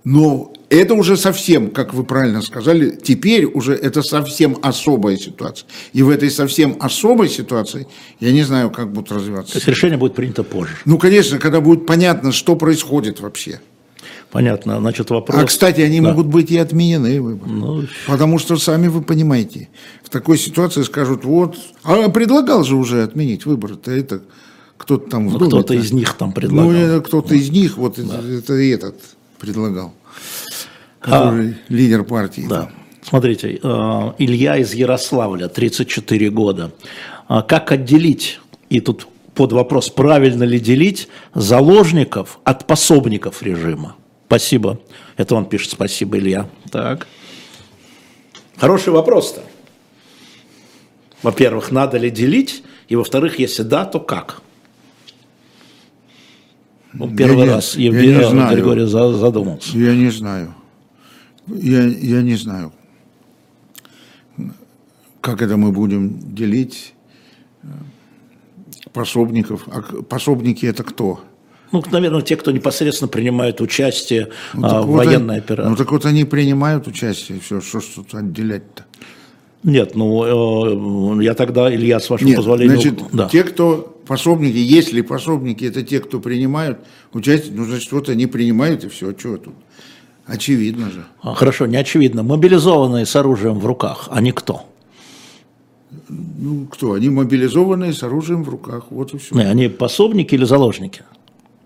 Но 0.05 0.55
это 0.71 0.95
уже 0.95 1.17
совсем, 1.17 1.71
как 1.71 1.93
вы 1.93 2.05
правильно 2.05 2.41
сказали, 2.43 2.91
теперь 2.91 3.45
уже 3.45 3.75
это 3.75 4.03
совсем 4.03 4.57
особая 4.63 5.17
ситуация. 5.17 5.67
И 5.93 6.03
в 6.03 6.09
этой 6.09 6.31
совсем 6.31 6.77
особой 6.81 7.29
ситуации 7.29 7.89
я 8.21 8.33
не 8.33 8.45
знаю, 8.45 8.71
как 8.71 8.93
будут 8.93 9.11
развиваться. 9.13 9.53
То 9.53 9.59
есть 9.59 9.69
решение 9.69 9.99
будет 9.99 10.15
принято 10.15 10.45
позже. 10.45 10.77
Ну, 10.85 10.97
конечно, 10.99 11.39
когда 11.39 11.61
будет 11.61 11.87
понятно, 11.87 12.31
что 12.33 12.55
происходит 12.55 13.21
вообще. 13.21 13.61
Понятно, 14.31 14.79
значит 14.79 15.11
вопрос. 15.11 15.43
А 15.43 15.45
кстати, 15.45 15.81
они 15.81 16.01
да. 16.01 16.11
могут 16.11 16.29
быть 16.29 16.53
и 16.53 16.57
отменены 16.57 17.21
выборы, 17.21 17.51
ну... 17.51 17.85
потому 18.07 18.39
что 18.39 18.57
сами 18.57 18.87
вы 18.87 19.03
понимаете, 19.03 19.69
в 20.05 20.09
такой 20.09 20.39
ситуации 20.39 20.83
скажут, 20.83 21.25
вот, 21.25 21.57
а 21.83 22.09
предлагал 22.11 22.63
же 22.63 22.77
уже 22.77 23.03
отменить 23.03 23.45
выборы, 23.45 23.75
то 23.75 23.91
это 23.91 24.23
кто-то 24.77 25.11
там. 25.11 25.27
Ну, 25.27 25.37
кто-то 25.37 25.75
из 25.75 25.91
них 25.93 26.15
там 26.15 26.33
предлагал. 26.33 26.71
Ну, 26.71 27.03
кто-то 27.03 27.35
из 27.35 27.51
них, 27.51 27.77
вот 27.77 27.97
да. 27.97 28.21
это, 28.21 28.29
это 28.29 28.53
этот 28.55 28.97
предлагал, 29.41 29.95
который 31.01 31.51
а, 31.51 31.55
лидер 31.69 32.05
партии. 32.05 32.47
Да. 32.49 32.71
Смотрите, 33.03 33.59
э, 33.63 34.13
Илья 34.19 34.59
из 34.59 34.75
Ярославля, 34.75 35.49
34 35.49 36.31
года. 36.31 36.73
А 37.29 37.43
как 37.43 37.73
отделить, 37.73 38.41
и 38.69 38.81
тут 38.81 39.07
под 39.35 39.53
вопрос, 39.53 39.89
правильно 39.89 40.45
ли 40.45 40.61
делить 40.61 41.09
заложников 41.35 42.39
от 42.45 42.67
пособников 42.67 43.43
режима? 43.43 43.97
Спасибо. 44.27 44.79
Это 45.17 45.35
он 45.35 45.47
пишет, 45.47 45.73
спасибо, 45.73 46.19
Илья. 46.19 46.49
Так. 46.71 47.07
Хороший 48.57 48.93
вопрос-то. 48.93 49.43
Во-первых, 51.23 51.71
надо 51.71 51.99
ли 51.99 52.11
делить? 52.11 52.63
И 52.89 52.97
во-вторых, 52.97 53.39
если 53.39 53.63
да, 53.63 53.85
то 53.85 54.01
как? 54.01 54.43
Ну, 56.93 57.15
первый 57.15 57.47
я 57.47 57.55
раз 57.55 57.77
не, 57.77 57.85
Евгений 57.85 58.13
я 58.13 58.19
не 58.19 58.31
знаю. 58.31 58.57
Григорий 58.57 58.87
задумался. 58.87 59.79
Я 59.79 59.95
не 59.95 60.11
знаю. 60.11 60.55
Я, 61.53 61.83
я 61.85 62.23
не 62.23 62.37
знаю, 62.37 62.73
как 65.21 65.43
это 65.43 65.57
мы 65.57 65.73
будем 65.73 66.35
делить 66.35 66.95
э, 67.63 67.67
пособников. 68.93 69.67
А 69.69 69.83
пособники 70.03 70.67
это 70.67 70.83
кто? 70.85 71.21
Ну, 71.73 71.83
наверное, 71.91 72.23
те, 72.23 72.37
кто 72.37 72.51
непосредственно 72.51 73.09
принимают 73.09 73.61
участие 73.61 74.31
Ну, 74.55 74.67
а, 74.67 74.83
в 74.83 74.87
вот 74.87 75.07
военной 75.07 75.35
они- 75.37 75.45
операции. 75.45 75.71
Ну 75.71 75.77
так 75.77 75.93
вот 75.93 76.05
они 76.05 76.25
принимают 76.25 76.87
участие, 76.87 77.39
все, 77.41 77.61
что 77.61 77.81
тут 77.81 78.15
отделять-то? 78.15 78.85
Нет, 79.63 79.95
ну, 79.95 81.19
э, 81.21 81.23
я 81.23 81.35
тогда, 81.35 81.73
Илья, 81.73 82.01
с 82.01 82.09
вашего 82.09 82.29
Нет, 82.29 82.37
позволения... 82.39 82.75
значит, 82.77 83.01
да. 83.13 83.29
те, 83.29 83.45
кто 83.45 84.01
пособники, 84.07 84.57
если 84.57 85.03
пособники 85.03 85.65
это 85.65 85.83
те, 85.83 86.01
кто 86.01 86.19
принимают 86.19 86.79
участие, 87.13 87.53
ну, 87.55 87.65
значит, 87.67 87.93
вот 87.93 88.09
они 88.09 88.27
принимают 88.27 88.85
и 88.85 88.89
все, 88.89 89.15
что 89.17 89.37
тут? 89.37 89.55
Очевидно 90.31 90.91
же. 90.91 91.05
А, 91.23 91.35
Хорошо, 91.35 91.67
не 91.67 91.77
очевидно. 91.77 92.23
Мобилизованные 92.23 93.05
с 93.07 93.17
оружием 93.17 93.59
в 93.59 93.67
руках, 93.67 94.09
они 94.13 94.33
кто? 94.33 94.63
Ну, 96.09 96.67
кто? 96.71 96.93
Они 96.93 97.09
мобилизованные 97.11 97.93
с 97.93 98.03
оружием 98.03 98.45
в 98.45 98.49
руках, 98.49 98.85
вот 98.91 99.13
и 99.15 99.19
все. 99.19 99.35
Не, 99.35 99.43
Они 99.43 99.69
пособники 99.69 100.35
или 100.35 100.45
заложники? 100.45 101.03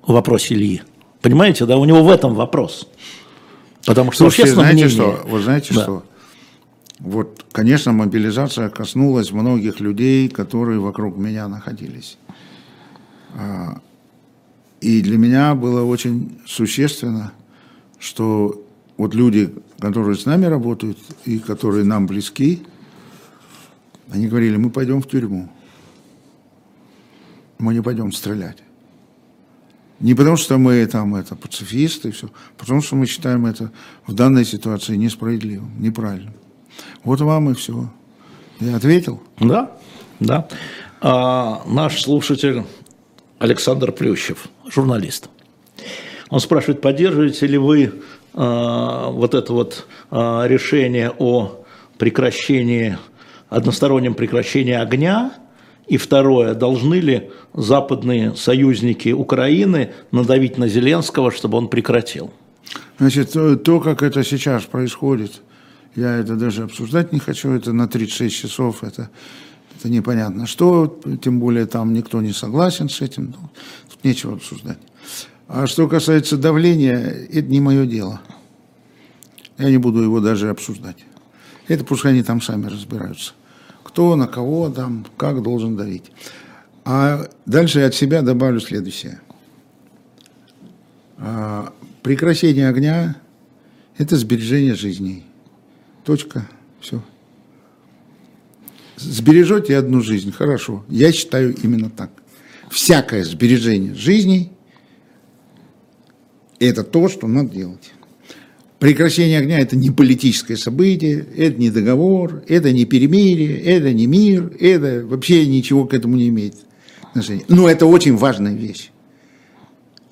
В 0.06 0.12
вопросе 0.12 0.54
Ильи. 0.54 0.83
Понимаете, 1.21 1.66
да, 1.66 1.76
у 1.76 1.85
него 1.85 2.02
в 2.02 2.11
этом 2.11 2.35
вопрос. 2.35 2.88
Потому 3.87 4.12
что 4.12 4.25
Слушайте, 4.25 4.42
общественное 4.52 4.73
знаете 4.73 4.97
мнение- 4.97 5.16
что? 5.23 5.28
Вы 5.28 5.42
знаете 5.42 5.75
Да. 5.75 5.83
что? 5.83 6.02
Вот, 7.00 7.44
конечно, 7.52 7.92
мобилизация 7.92 8.71
коснулась 8.71 9.30
многих 9.30 9.80
людей, 9.80 10.28
которые 10.28 10.78
вокруг 10.80 11.16
меня 11.18 11.49
находились. 11.49 12.16
А, 13.37 13.78
И 14.80 15.00
для 15.00 15.16
меня 15.16 15.54
было 15.54 15.83
очень 15.83 16.38
существенно, 16.47 17.33
что 18.04 18.62
вот 18.99 19.14
люди, 19.14 19.52
которые 19.78 20.16
с 20.16 20.26
нами 20.26 20.44
работают 20.44 20.99
и 21.25 21.38
которые 21.38 21.84
нам 21.84 22.06
близки, 22.06 22.62
они 24.11 24.28
говорили, 24.28 24.56
мы 24.56 24.70
пойдем 24.70 25.00
в 25.00 25.08
тюрьму. 25.08 25.49
Мы 27.58 27.73
не 27.73 27.82
пойдем 27.82 28.12
стрелять. 28.12 28.58
Не 30.00 30.14
потому, 30.14 30.37
что 30.37 30.58
мы 30.58 30.84
там 30.87 31.14
это 31.14 31.34
пацифисты, 31.34 32.11
все, 32.11 32.28
потому 32.58 32.82
что 32.82 32.96
мы 32.96 33.06
считаем 33.06 33.46
это 33.46 33.73
в 34.06 34.12
данной 34.12 34.44
ситуации 34.44 34.96
несправедливым, 34.96 35.80
неправильным. 35.80 36.34
Вот 37.04 37.20
вам 37.20 37.50
и 37.50 37.54
все. 37.54 37.88
Я 38.61 38.76
ответил. 38.76 39.23
Да, 39.40 39.78
да. 40.20 40.49
А, 41.00 41.62
наш 41.66 42.02
слушатель 42.02 42.64
Александр 43.38 43.92
Плющев, 43.92 44.49
журналист. 44.68 45.30
Он 46.35 46.41
спрашивает, 46.41 46.81
поддерживаете 46.81 47.47
ли 47.47 47.57
вы 47.59 47.93
а, 48.35 49.09
вот 49.11 49.35
это 49.35 49.53
вот 49.53 49.87
а, 50.11 50.45
решение 50.49 51.12
о 51.17 51.64
прекращении, 51.97 52.99
одностороннем 53.49 54.14
прекращении 54.14 54.75
огня? 54.75 55.33
И 55.87 55.97
второе, 55.97 56.55
должны 56.55 56.97
ли 56.97 57.31
западные 57.53 58.35
союзники 58.35 59.11
Украины 59.11 59.93
надавить 60.11 60.58
на 60.58 60.67
Зеленского, 60.67 61.30
чтобы 61.30 61.56
он 61.56 61.69
прекратил? 61.69 62.32
Значит, 62.99 63.30
то, 63.30 63.54
то, 63.54 63.78
как 63.78 64.02
это 64.02 64.25
сейчас 64.25 64.65
происходит, 64.65 65.41
я 65.95 66.17
это 66.17 66.35
даже 66.35 66.65
обсуждать 66.65 67.13
не 67.13 67.21
хочу, 67.21 67.52
это 67.52 67.73
на 67.73 67.87
36 67.87 68.35
часов, 68.35 68.82
это, 68.82 69.08
это 69.78 69.89
непонятно 69.89 70.49
что, 70.49 71.00
тем 71.23 71.39
более 71.39 71.67
там 71.67 71.93
никто 71.93 72.21
не 72.21 72.32
согласен 72.32 72.89
с 72.89 73.00
этим, 73.02 73.37
ну, 73.41 73.50
тут 73.89 74.02
нечего 74.02 74.35
обсуждать. 74.35 74.78
А 75.47 75.67
что 75.67 75.89
касается 75.89 76.37
давления, 76.37 76.97
это 76.97 77.49
не 77.49 77.61
мое 77.61 77.87
дело. 77.87 78.21
Я 79.59 79.71
не 79.71 79.78
буду 79.78 80.00
его 80.00 80.21
даже 80.21 80.49
обсуждать. 80.49 81.04
Это 81.69 81.85
пускай 81.85 82.13
они 82.13 82.23
там 82.23 82.41
сами 82.41 82.67
разбираются. 82.67 83.33
Кто 83.83 84.17
на 84.17 84.26
кого 84.26 84.71
там, 84.71 85.07
как 85.17 85.43
должен 85.43 85.76
давить. 85.76 86.11
А 86.85 87.28
дальше 87.47 87.80
я 87.80 87.87
от 87.87 87.95
себя 87.95 88.23
добавлю 88.23 88.61
следующее. 88.61 89.21
А, 91.19 91.73
Прекращение 92.02 92.69
огня– 92.69 93.17
это 93.99 94.17
сбережение 94.17 94.75
жизней. 94.75 95.25
Точка. 96.04 96.47
Все. 96.80 97.02
Сбережете 98.97 99.76
одну 99.76 100.02
жизнь, 100.02 100.33
хорошо. 100.33 100.85
Я 100.89 101.13
считаю 101.13 101.54
именно 101.63 101.89
так. 101.89 102.11
Всякое 102.71 103.25
сбережение 103.25 103.95
жизней– 103.95 104.50
это 106.58 106.84
то, 106.84 107.08
что 107.08 107.26
надо 107.26 107.50
делать. 107.50 107.93
Прекращение 108.78 109.38
огня– 109.38 109.58
это 109.60 109.76
не 109.76 109.90
политическое 109.90 110.56
событие, 110.56 111.25
это 111.36 111.58
не 111.58 111.71
договор, 111.71 112.43
это 112.49 112.71
не 112.73 112.84
перемирие, 112.84 113.58
это 113.60 113.93
не 113.93 114.06
мир, 114.06 114.52
это 114.60 115.06
вообще 115.06 115.47
ничего 115.47 115.86
к 115.86 115.95
этому 115.95 116.17
не 116.17 116.28
имеет 116.28 116.54
отношения. 117.02 117.45
Но 117.49 117.69
это 117.69 117.86
очень 117.86 118.17
важная 118.17 118.54
вещь. 118.54 118.90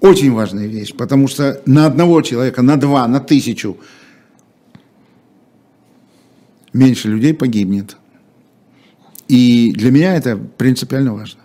Очень 0.00 0.32
важная 0.32 0.66
вещь, 0.66 0.94
потому 0.94 1.28
что 1.28 1.60
на 1.66 1.86
одного 1.86 2.22
человека, 2.22 2.62
на 2.62 2.76
два, 2.76 3.06
на 3.06 3.20
тысячу 3.20 3.76
меньше 6.72 7.08
людей 7.08 7.34
погибнет. 7.34 7.96
И 9.28 9.72
для 9.76 9.90
меня 9.90 10.16
это 10.16 10.36
принципиально 10.36 11.14
важно. 11.14 11.40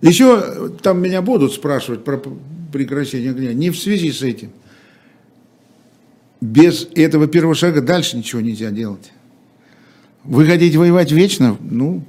Еще 0.00 0.70
там 0.82 1.00
меня 1.00 1.22
будут 1.22 1.52
спрашивать 1.52 2.04
про 2.04 2.20
прекращение 2.72 3.30
огня. 3.30 3.52
Не 3.52 3.70
в 3.70 3.78
связи 3.78 4.12
с 4.12 4.22
этим. 4.22 4.50
Без 6.40 6.88
этого 6.94 7.26
первого 7.26 7.54
шага 7.54 7.80
дальше 7.80 8.16
ничего 8.16 8.40
нельзя 8.40 8.70
делать. 8.70 9.12
Вы 10.24 10.46
хотите 10.46 10.78
воевать 10.78 11.10
вечно? 11.10 11.56
Ну, 11.60 12.04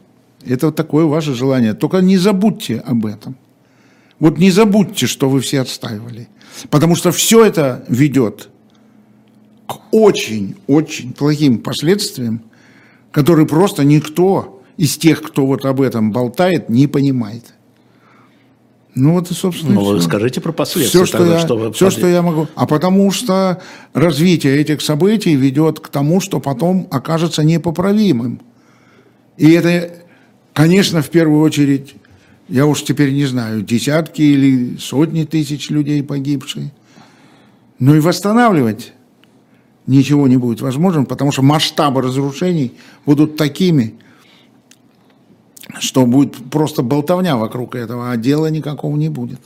это 0.45 0.67
вот 0.67 0.75
такое 0.75 1.05
ваше 1.05 1.33
желание. 1.33 1.73
Только 1.73 1.97
не 1.99 2.17
забудьте 2.17 2.77
об 2.79 3.05
этом. 3.05 3.35
Вот 4.19 4.37
не 4.37 4.51
забудьте, 4.51 5.07
что 5.07 5.29
вы 5.29 5.39
все 5.39 5.61
отстаивали. 5.61 6.27
Потому 6.69 6.95
что 6.95 7.11
все 7.11 7.45
это 7.45 7.85
ведет 7.87 8.49
к 9.65 9.79
очень-очень 9.91 11.13
плохим 11.13 11.59
последствиям, 11.59 12.41
которые 13.11 13.47
просто 13.47 13.83
никто 13.83 14.61
из 14.77 14.97
тех, 14.97 15.21
кто 15.21 15.45
вот 15.45 15.65
об 15.65 15.81
этом 15.81 16.11
болтает, 16.11 16.69
не 16.69 16.87
понимает. 16.87 17.53
Ну 18.99 19.13
вот 19.13 19.31
и, 19.31 19.33
собственно, 19.33 19.73
Ну, 19.73 19.85
вы 19.85 19.99
всё. 19.99 20.07
скажите 20.07 20.41
про 20.41 20.51
последствия 20.51 20.99
Все, 20.99 21.05
что, 21.05 21.19
тогда, 21.19 21.33
я, 21.35 21.39
что 21.39 21.57
вы 21.57 21.71
все, 21.71 21.89
что 21.89 22.07
я 22.07 22.21
могу. 22.21 22.47
А 22.55 22.67
потому 22.67 23.09
что 23.11 23.61
развитие 23.93 24.57
этих 24.59 24.81
событий 24.81 25.35
ведет 25.35 25.79
к 25.79 25.87
тому, 25.87 26.19
что 26.19 26.39
потом 26.39 26.87
окажется 26.91 27.43
непоправимым. 27.43 28.41
И 29.37 29.51
это, 29.51 29.89
конечно, 30.53 31.01
в 31.01 31.09
первую 31.09 31.41
очередь, 31.41 31.95
я 32.49 32.65
уж 32.65 32.83
теперь 32.83 33.13
не 33.13 33.25
знаю, 33.25 33.61
десятки 33.61 34.21
или 34.21 34.75
сотни 34.77 35.23
тысяч 35.23 35.69
людей 35.69 36.03
погибшие. 36.03 36.73
Но 37.79 37.95
и 37.95 38.01
восстанавливать 38.01 38.91
ничего 39.87 40.27
не 40.27 40.35
будет 40.35 40.59
возможно, 40.59 41.05
потому 41.05 41.31
что 41.31 41.41
масштабы 41.41 42.01
разрушений 42.01 42.73
будут 43.05 43.37
такими, 43.37 43.95
что 45.77 46.05
будет 46.05 46.35
просто 46.49 46.81
болтовня 46.81 47.37
вокруг 47.37 47.75
этого, 47.75 48.11
а 48.11 48.17
дела 48.17 48.47
никакого 48.47 48.95
не 48.97 49.09
будет. 49.09 49.39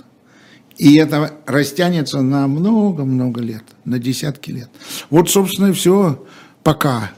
И 0.78 0.96
это 0.96 1.34
растянется 1.46 2.22
на 2.22 2.48
много-много 2.48 3.42
лет, 3.42 3.64
на 3.86 4.00
десятки 4.00 4.52
лет. 4.52 4.70
Вот, 5.10 5.30
собственно, 5.30 5.68
и 5.68 5.74
все 5.74 6.26
пока. 6.64 7.12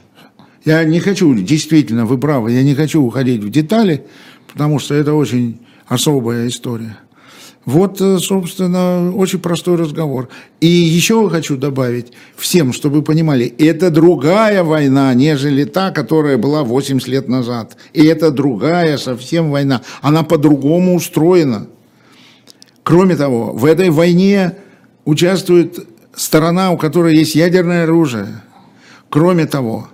Я 0.64 0.84
не 0.84 1.00
хочу, 1.00 1.32
действительно, 1.34 2.04
вы 2.06 2.18
правы, 2.18 2.52
я 2.52 2.62
не 2.62 2.74
хочу 2.74 3.02
уходить 3.02 3.42
в 3.42 3.50
детали, 3.50 4.06
потому 4.52 4.78
что 4.78 4.94
это 4.94 5.14
очень 5.14 5.60
особая 5.86 6.48
история. 6.48 6.98
Вот, 7.66 8.00
э, 8.00 8.18
собственно, 8.18 9.12
очень 9.12 9.40
простой 9.40 9.76
разговор. 9.76 10.28
И 10.60 10.68
еще 10.68 11.28
хочу 11.28 11.56
добавить 11.56 12.12
всем, 12.36 12.72
чтобы 12.72 12.96
вы 12.96 13.02
понимали, 13.02 13.46
это 13.58 13.90
другая 13.90 14.62
война, 14.62 15.12
нежели 15.14 15.64
та, 15.64 15.90
которая 15.90 16.38
была 16.38 16.62
80 16.62 17.08
лет 17.08 17.28
назад. 17.28 17.76
И 17.92 18.04
это 18.04 18.30
другая 18.30 18.96
совсем 18.98 19.50
война. 19.50 19.82
Она 20.00 20.22
по-другому 20.22 20.94
устроена. 20.94 21.66
Кроме 22.84 23.16
того, 23.16 23.52
в 23.52 23.64
этой 23.64 23.90
войне 23.90 24.58
участвует 25.04 25.88
сторона, 26.14 26.70
у 26.70 26.78
которой 26.78 27.16
есть 27.16 27.34
ядерное 27.34 27.82
оружие. 27.82 28.42
Кроме 29.10 29.44
того, 29.46 29.88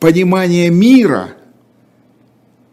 понимание 0.00 0.68
мира 0.68 1.35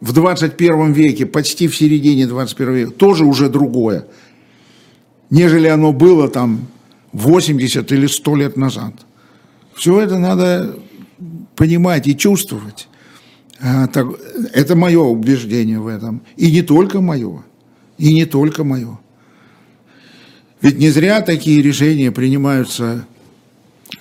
в 0.04 0.12
21 0.12 0.92
веке, 0.92 1.26
почти 1.26 1.70
в 1.70 1.78
середине 1.78 2.28
21 2.28 2.74
века, 2.74 2.92
тоже 2.92 3.24
уже 3.24 3.48
другое, 3.48 4.06
нежели 5.30 5.68
оно 5.68 5.94
было 5.94 6.28
там 6.28 6.68
80 7.14 7.90
или 7.90 8.08
100 8.08 8.36
лет 8.36 8.58
назад. 8.58 8.94
Все 9.74 10.02
это 10.02 10.20
надо 10.20 10.76
понимать 11.56 12.06
и 12.08 12.18
чувствовать. 12.18 12.90
А, 13.62 13.88
это 14.54 14.76
мое 14.76 15.00
убеждение 15.00 15.80
в 15.80 15.88
этом. 15.88 16.22
И 16.36 16.52
не 16.52 16.64
только 16.64 17.00
мое. 17.00 17.42
И 17.98 18.14
не 18.14 18.26
только 18.26 18.66
мое. 18.66 19.00
Ведь 20.60 20.80
не 20.80 20.90
зря 20.90 21.22
такие 21.22 21.62
решения 21.62 22.12
принимаются 22.12 23.06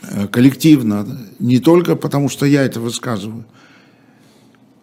э, 0.02 0.26
коллективно, 0.26 1.06
не 1.38 1.60
только 1.60 1.94
потому, 1.94 2.28
что 2.28 2.44
я 2.44 2.64
это 2.64 2.80
высказываю. 2.80 3.44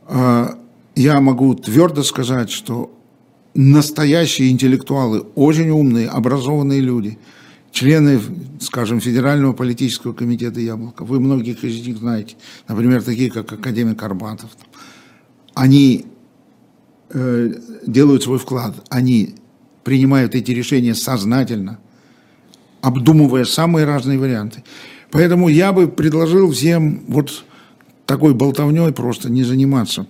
А 0.08 0.58
я 0.95 1.19
могу 1.21 1.56
твердо 1.56 2.04
сказать, 2.04 2.49
что 2.49 2.91
настоящие 3.54 4.52
интеллектуалы, 4.52 5.21
очень 5.36 5.69
умные, 5.69 6.08
образованные 6.08 6.82
люди, 6.82 7.17
члены, 7.71 8.19
скажем, 8.60 8.99
Федерального 8.99 9.54
политического 9.54 10.13
комитета 10.13 10.60
«Яблоко», 10.60 11.04
вы 11.04 11.19
многих 11.19 11.63
из 11.63 11.86
них 11.86 11.97
знаете, 11.97 12.36
например, 12.67 13.04
такие, 13.04 13.32
как 13.32 13.52
академик 13.52 14.02
Арбатов, 14.02 14.49
они 15.54 16.06
э, 17.10 17.54
делают 17.86 18.23
свой 18.23 18.39
вклад, 18.39 18.75
они 18.89 19.36
принимают 19.84 20.36
эти 20.36 20.52
решения 20.52 20.95
сознательно, 20.95 21.80
обдумывая 22.82 23.45
самые 23.45 23.86
разные 23.86 24.19
варианты. 24.19 24.63
Поэтому 25.12 25.49
я 25.49 25.73
бы 25.73 25.88
предложил 25.88 26.52
всем 26.52 27.04
вот 27.08 27.43
такой 28.06 28.34
болтовней 28.34 28.91
просто 28.91 29.30
не 29.30 29.43
заниматься. 29.43 30.08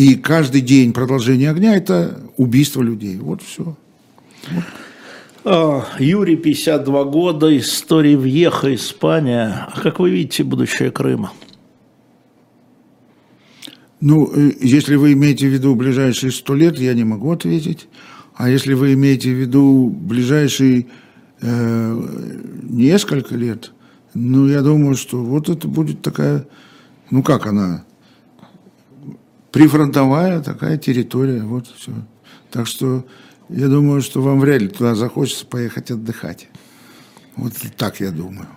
И 0.00 0.14
каждый 0.14 0.62
день 0.62 0.94
продолжение 0.94 1.50
огня– 1.50 1.76
это 1.76 2.22
убийство 2.38 2.80
людей. 2.80 3.18
Вот 3.18 3.42
все. 3.42 3.76
А, 5.44 5.84
Юрий, 5.98 6.36
52 6.36 7.04
года, 7.04 7.54
история 7.58 8.16
Вьеха, 8.16 8.74
Испания. 8.74 9.68
А 9.70 9.78
как 9.78 9.98
вы 9.98 10.08
видите 10.08 10.42
будущее 10.42 10.90
Крыма? 10.90 11.34
Ну, 14.00 14.32
э, 14.34 14.52
если 14.62 14.94
вы 14.94 15.12
имеете 15.12 15.46
в 15.50 15.52
виду 15.52 15.74
ближайшие 15.74 16.32
сто 16.32 16.54
лет, 16.54 16.78
я 16.78 16.94
не 16.94 17.04
могу 17.04 17.30
ответить. 17.32 17.86
А 18.36 18.48
если 18.48 18.72
вы 18.72 18.94
имеете 18.94 19.28
в 19.34 19.38
виду 19.38 19.90
ближайшие 19.90 20.86
э, 21.42 22.08
несколько 22.62 23.34
лет, 23.34 23.72
ну, 24.14 24.48
я 24.48 24.62
думаю, 24.62 24.94
что 24.94 25.22
вот 25.22 25.50
это 25.50 25.68
будет 25.68 26.00
такая, 26.00 26.46
ну, 27.10 27.22
как 27.22 27.44
она, 27.44 27.84
прифронтовая 29.52 30.40
такая 30.40 30.76
территория, 30.78 31.42
вот 31.42 31.66
все. 31.66 31.92
Так 32.50 32.66
что 32.66 33.04
я 33.48 33.68
думаю, 33.68 34.00
что 34.00 34.22
вам 34.22 34.40
вряд 34.40 34.62
ли 34.62 34.68
туда 34.68 34.94
захочется 34.94 35.46
поехать 35.46 35.90
отдыхать. 35.90 36.48
Вот 37.36 37.52
так 37.76 38.00
я 38.00 38.10
думаю. 38.10 38.48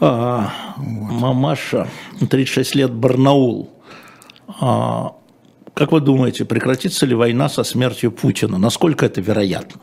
А, 0.00 0.52
вот. 0.76 1.12
Мамаша, 1.12 1.88
36 2.28 2.74
лет, 2.74 2.92
Барнаул. 2.92 3.70
А, 4.48 5.14
как 5.74 5.92
вы 5.92 6.00
думаете, 6.00 6.44
прекратится 6.44 7.06
ли 7.06 7.14
война 7.14 7.48
со 7.48 7.62
смертью 7.62 8.10
Путина? 8.12 8.58
Насколько 8.58 9.06
это 9.06 9.20
вероятно? 9.20 9.80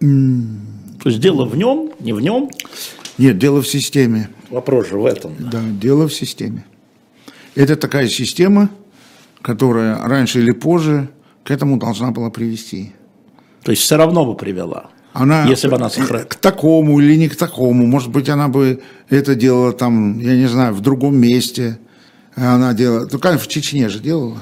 То 0.00 1.08
есть 1.08 1.20
дело 1.20 1.44
в 1.44 1.56
нем, 1.56 1.92
не 2.00 2.12
в 2.12 2.20
нем? 2.20 2.50
Нет, 3.18 3.38
дело 3.38 3.62
в 3.62 3.68
системе. 3.68 4.28
Вопрос 4.50 4.88
же 4.88 4.98
в 4.98 5.06
этом. 5.06 5.34
Да, 5.38 5.60
дело 5.62 6.08
в 6.08 6.14
системе. 6.14 6.64
Это 7.54 7.76
такая 7.76 8.08
система, 8.08 8.70
которая 9.40 10.02
раньше 10.02 10.40
или 10.40 10.50
позже 10.50 11.08
к 11.44 11.50
этому 11.50 11.78
должна 11.78 12.10
была 12.10 12.30
привести. 12.30 12.92
То 13.62 13.70
есть 13.70 13.82
все 13.82 13.96
равно 13.96 14.24
бы 14.26 14.36
привела? 14.36 14.90
Она 15.12 15.46
если 15.46 15.68
бы 15.68 15.76
она 15.76 15.88
сохранила. 15.88 16.26
К 16.26 16.34
такому 16.34 17.00
или 17.00 17.14
не 17.16 17.28
к 17.28 17.36
такому. 17.36 17.86
Может 17.86 18.10
быть, 18.10 18.28
она 18.28 18.48
бы 18.48 18.82
это 19.08 19.36
делала 19.36 19.72
там, 19.72 20.18
я 20.18 20.34
не 20.36 20.46
знаю, 20.46 20.74
в 20.74 20.80
другом 20.80 21.16
месте. 21.16 21.78
Она 22.34 22.74
делала, 22.74 23.08
ну, 23.10 23.18
конечно, 23.20 23.44
в 23.44 23.48
Чечне 23.48 23.88
же 23.88 24.00
делала. 24.00 24.38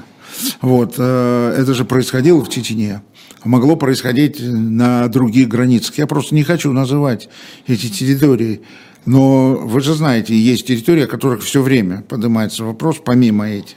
Вот, 0.61 0.95
э, 0.97 1.55
это 1.59 1.75
же 1.75 1.85
происходило 1.85 2.43
в 2.43 2.49
Чечне. 2.49 3.03
Могло 3.43 3.75
происходить 3.75 4.37
на 4.41 5.07
других 5.09 5.49
границах. 5.49 5.97
Я 5.97 6.07
просто 6.07 6.33
не 6.33 6.43
хочу 6.43 6.71
называть 6.71 7.29
эти 7.67 7.89
территории. 7.89 8.61
Но 9.05 9.55
вы 9.55 9.81
же 9.81 9.93
знаете, 9.95 10.33
есть 10.33 10.65
территории, 10.67 11.03
о 11.03 11.07
которых 11.07 11.43
все 11.43 11.61
время 11.61 12.03
поднимается 12.07 12.63
вопрос, 12.63 13.01
помимо 13.03 13.49
этих. 13.49 13.75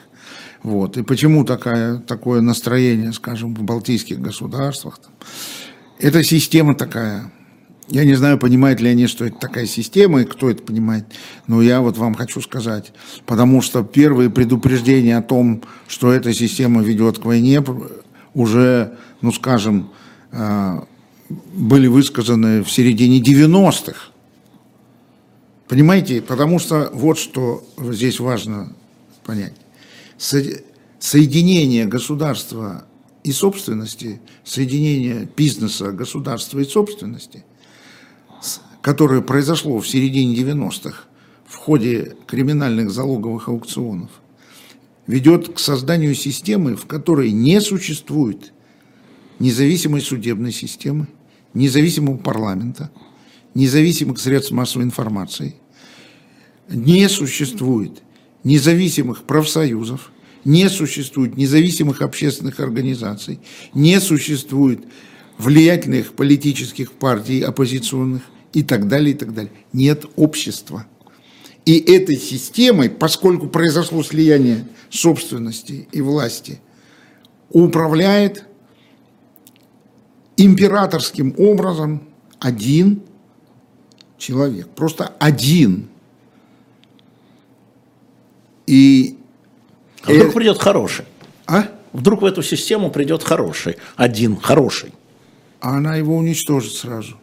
Вот. 0.62 0.96
И 0.96 1.02
почему 1.02 1.44
такая, 1.44 1.98
такое 1.98 2.40
настроение, 2.40 3.12
скажем, 3.12 3.54
в 3.54 3.62
балтийских 3.62 4.20
государствах? 4.20 4.98
Там, 4.98 5.12
это 5.98 6.22
система 6.22 6.74
такая. 6.74 7.32
Я 7.88 8.04
не 8.04 8.14
знаю, 8.14 8.38
понимают 8.38 8.80
ли 8.80 8.88
они, 8.90 9.06
что 9.06 9.24
это 9.24 9.38
такая 9.38 9.66
система, 9.66 10.22
и 10.22 10.24
кто 10.24 10.50
это 10.50 10.62
понимает. 10.62 11.06
Но 11.46 11.62
я 11.62 11.80
вот 11.80 11.96
вам 11.98 12.14
хочу 12.14 12.40
сказать. 12.40 12.92
Потому 13.26 13.62
что 13.62 13.84
первые 13.84 14.28
предупреждения 14.28 15.16
о 15.16 15.22
том, 15.22 15.62
что 15.86 16.10
эта 16.10 16.34
система 16.34 16.82
ведет 16.82 17.18
к 17.18 17.24
войне, 17.24 17.62
уже, 18.36 18.96
ну 19.22 19.32
скажем, 19.32 19.90
э, 20.30 20.80
были 21.28 21.86
высказаны 21.86 22.62
в 22.62 22.70
середине 22.70 23.20
90-х. 23.20 24.12
Понимаете? 25.66 26.20
Потому 26.20 26.58
что 26.58 26.90
вот 26.92 27.18
что 27.18 27.64
здесь 27.78 28.20
важно 28.20 28.72
понять. 29.24 29.54
Соединение 30.18 31.86
государства 31.86 32.84
и 33.24 33.32
собственности, 33.32 34.20
соединение 34.44 35.28
бизнеса, 35.34 35.90
государства 35.92 36.60
и 36.60 36.64
собственности, 36.64 37.42
которое 38.82 39.22
произошло 39.22 39.80
в 39.80 39.88
середине 39.88 40.36
90-х 40.36 41.04
в 41.46 41.56
ходе 41.56 42.16
криминальных 42.26 42.90
залоговых 42.90 43.48
аукционов, 43.48 44.10
ведет 45.06 45.54
к 45.54 45.58
созданию 45.58 46.14
системы, 46.14 46.76
в 46.76 46.86
которой 46.86 47.30
не 47.30 47.60
существует 47.60 48.52
независимой 49.38 50.00
судебной 50.00 50.52
системы, 50.52 51.08
независимого 51.54 52.16
парламента, 52.16 52.90
независимых 53.54 54.18
средств 54.18 54.52
массовой 54.52 54.84
информации, 54.84 55.56
не 56.68 57.08
существует 57.08 58.02
независимых 58.44 59.24
профсоюзов, 59.24 60.10
не 60.44 60.68
существует 60.68 61.36
независимых 61.36 62.02
общественных 62.02 62.60
организаций, 62.60 63.40
не 63.74 64.00
существует 64.00 64.84
влиятельных 65.38 66.12
политических 66.12 66.92
партий 66.92 67.42
оппозиционных 67.42 68.22
и 68.52 68.62
так 68.62 68.88
далее, 68.88 69.14
и 69.14 69.18
так 69.18 69.34
далее. 69.34 69.52
Нет 69.72 70.06
общества. 70.16 70.86
И 71.66 71.78
этой 71.80 72.16
системой, 72.16 72.88
поскольку 72.88 73.48
произошло 73.48 74.02
слияние 74.04 74.66
собственности 74.88 75.88
и 75.90 76.00
власти, 76.00 76.60
управляет 77.50 78.44
императорским 80.36 81.34
образом 81.36 82.08
один 82.38 83.02
человек. 84.16 84.68
Просто 84.68 85.12
один. 85.18 85.88
И 88.68 89.18
а 90.04 90.12
вдруг 90.12 90.30
э... 90.30 90.32
придет 90.32 90.58
хороший? 90.58 91.04
А? 91.46 91.68
Вдруг 91.92 92.22
в 92.22 92.24
эту 92.26 92.42
систему 92.42 92.90
придет 92.90 93.24
хороший, 93.24 93.76
один 93.96 94.36
хороший. 94.36 94.92
А 95.60 95.78
она 95.78 95.96
его 95.96 96.16
уничтожит 96.16 96.74
сразу. 96.74 97.16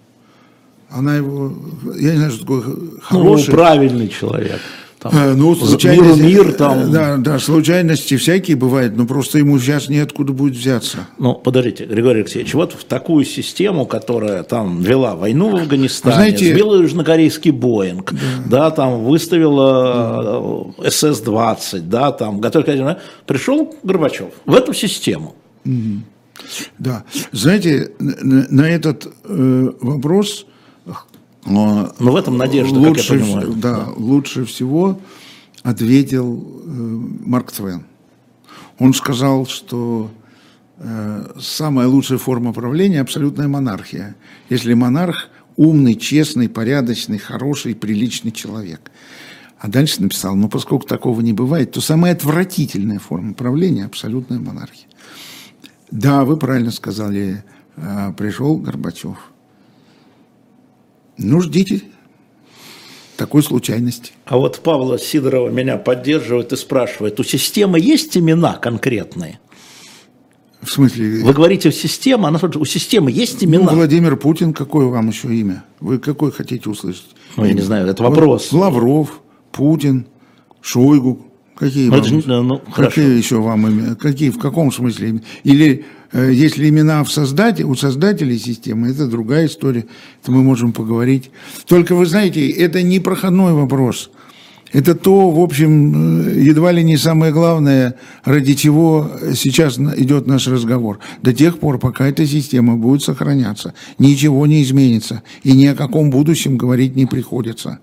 Она 0.93 1.15
его, 1.15 1.53
я 1.95 2.11
не 2.11 2.17
знаю, 2.17 2.31
что 2.31 2.41
такое 2.41 2.63
ну, 2.65 2.91
хороший. 3.01 3.47
Ну, 3.49 3.53
правильный 3.53 4.09
человек. 4.09 4.61
Там, 5.03 5.11
э, 5.13 5.33
ну, 5.33 5.53
случайности, 5.53 6.21
мир, 6.21 6.45
мир 6.45 6.53
там. 6.53 6.89
Да, 6.89 7.17
да, 7.17 7.37
случайности 7.37 8.15
всякие 8.15 8.55
бывают, 8.55 8.95
но 8.95 9.05
просто 9.05 9.37
ему 9.37 9.59
сейчас 9.59 9.89
неоткуда 9.89 10.31
будет 10.31 10.55
взяться. 10.55 11.07
Ну, 11.19 11.33
подождите, 11.33 11.85
Григорий 11.85 12.21
Алексеевич, 12.21 12.53
вот 12.53 12.71
в 12.71 12.85
такую 12.85 13.25
систему, 13.25 13.85
которая 13.85 14.43
там 14.43 14.81
вела 14.81 15.15
войну 15.15 15.49
в 15.49 15.55
Афганистане, 15.55 16.15
Знаете, 16.15 16.53
сбила 16.53 16.75
южнокорейский 16.81 17.51
Боинг, 17.51 18.13
да. 18.13 18.19
да, 18.45 18.71
там 18.71 19.03
выставила 19.03 20.73
да. 20.79 20.85
Э, 20.85 20.89
СС-20, 20.89 21.81
да, 21.81 22.13
там 22.13 22.39
готовили, 22.39 22.97
пришел 23.25 23.75
Горбачев 23.83 24.29
в 24.45 24.53
эту 24.53 24.73
систему. 24.73 25.35
Да, 26.77 27.03
знаете, 27.33 27.91
на, 27.99 28.47
на 28.49 28.69
этот 28.69 29.07
э, 29.25 29.71
вопрос 29.81 30.45
но, 31.45 31.93
Но 31.99 32.11
в 32.11 32.15
этом 32.15 32.37
надежда, 32.37 32.79
лучше, 32.79 33.09
как 33.09 33.19
я 33.19 33.25
понимаю. 33.25 33.53
Да, 33.53 33.85
да, 33.85 33.87
лучше 33.95 34.45
всего 34.45 34.99
ответил 35.61 36.61
э, 36.65 36.69
Марк 37.25 37.51
Твен. 37.51 37.85
Он 38.79 38.93
сказал, 38.93 39.45
что 39.45 40.11
э, 40.77 41.25
самая 41.39 41.87
лучшая 41.87 42.17
форма 42.17 42.53
правления– 42.53 43.01
абсолютная 43.01 43.47
монархия. 43.47 44.15
Если 44.49 44.73
монарх 44.73 45.29
умный, 45.55 45.95
честный, 45.95 46.49
порядочный, 46.49 47.17
хороший, 47.17 47.75
приличный 47.75 48.31
человек. 48.31 48.91
А 49.59 49.69
дальше 49.69 50.01
написал, 50.01 50.35
ну, 50.35 50.49
поскольку 50.49 50.85
такого 50.85 51.21
не 51.21 51.31
бывает, 51.31 51.71
то 51.71 51.79
самая 51.81 52.13
отвратительная 52.13 52.99
форма 52.99 53.33
правления– 53.33 53.85
абсолютная 53.85 54.39
монархия. 54.39 54.87
Да, 55.91 56.25
вы 56.25 56.37
правильно 56.37 56.71
сказали, 56.71 57.43
а, 57.77 58.11
пришел 58.13 58.57
Горбачев. 58.57 59.32
Ну, 61.17 61.41
ждите 61.41 61.81
такой 63.17 63.43
случайности. 63.43 64.11
А 64.25 64.37
вот 64.37 64.59
Павла 64.59 64.97
Сидорова 64.99 65.49
меня 65.49 65.77
поддерживает 65.77 66.51
и 66.51 66.55
спрашивает, 66.55 67.19
у 67.19 67.23
системы 67.23 67.79
есть 67.79 68.17
имена 68.17 68.55
конкретные? 68.55 69.39
В 70.61 70.71
смысле? 70.71 71.23
Вы 71.23 71.33
говорите, 71.33 71.71
система, 71.71 72.29
она, 72.29 72.39
у 72.41 72.65
системы 72.65 73.11
есть 73.11 73.43
имена? 73.43 73.71
Ну, 73.71 73.77
Владимир 73.77 74.15
Путин, 74.15 74.53
какое 74.53 74.87
вам 74.87 75.09
еще 75.09 75.33
имя? 75.33 75.65
Вы 75.79 75.99
какой 75.99 76.31
хотите 76.31 76.69
услышать? 76.69 77.07
Ну, 77.35 77.45
я 77.45 77.53
не 77.53 77.61
знаю, 77.61 77.87
это 77.87 78.01
вопрос. 78.01 78.51
Лавров, 78.51 79.21
Путин, 79.51 80.07
Шойгу. 80.61 81.27
Какие, 81.55 81.89
ну, 81.89 81.97
вам, 81.97 82.19
это, 82.19 82.41
ну, 82.41 82.61
какие 82.73 83.17
еще 83.17 83.39
вам 83.39 83.69
имена? 83.69 83.95
Какие, 83.95 84.31
в 84.31 84.39
каком 84.39 84.71
смысле? 84.71 85.21
Или 85.43 85.69
э, 85.77 85.83
если 86.13 86.69
имена 86.69 87.03
в 87.03 87.11
создателе, 87.11 87.65
у 87.65 87.75
создателей 87.75 88.37
системы, 88.37 88.89
это 88.89 89.07
другая 89.07 89.47
история. 89.47 89.85
Это 90.21 90.31
мы 90.31 90.43
можем 90.43 90.71
поговорить. 90.71 91.31
Только 91.65 91.95
вы 91.95 92.05
знаете, 92.05 92.49
это 92.49 92.83
не 92.83 92.99
проходной 92.99 93.53
вопрос. 93.53 94.11
Это 94.73 94.95
то, 94.95 95.29
в 95.29 95.39
общем, 95.39 96.27
э, 96.27 96.41
едва 96.41 96.71
ли 96.71 96.83
не 96.83 96.97
самое 96.97 97.31
главное, 97.31 97.95
ради 98.25 98.55
чего 98.55 99.11
сейчас 99.35 99.77
идет 99.77 100.25
наш 100.25 100.47
разговор. 100.47 100.99
До 101.21 101.31
тех 101.31 101.59
пор, 101.59 101.77
пока 101.77 102.07
эта 102.07 102.25
система 102.25 102.75
будет 102.75 103.03
сохраняться, 103.03 103.75
ничего 103.99 104.47
не 104.47 104.63
изменится. 104.63 105.21
И 105.43 105.53
ни 105.53 105.67
о 105.67 105.75
каком 105.75 106.09
будущем 106.09 106.57
говорить 106.57 106.95
не 106.95 107.05
приходится. 107.05 107.79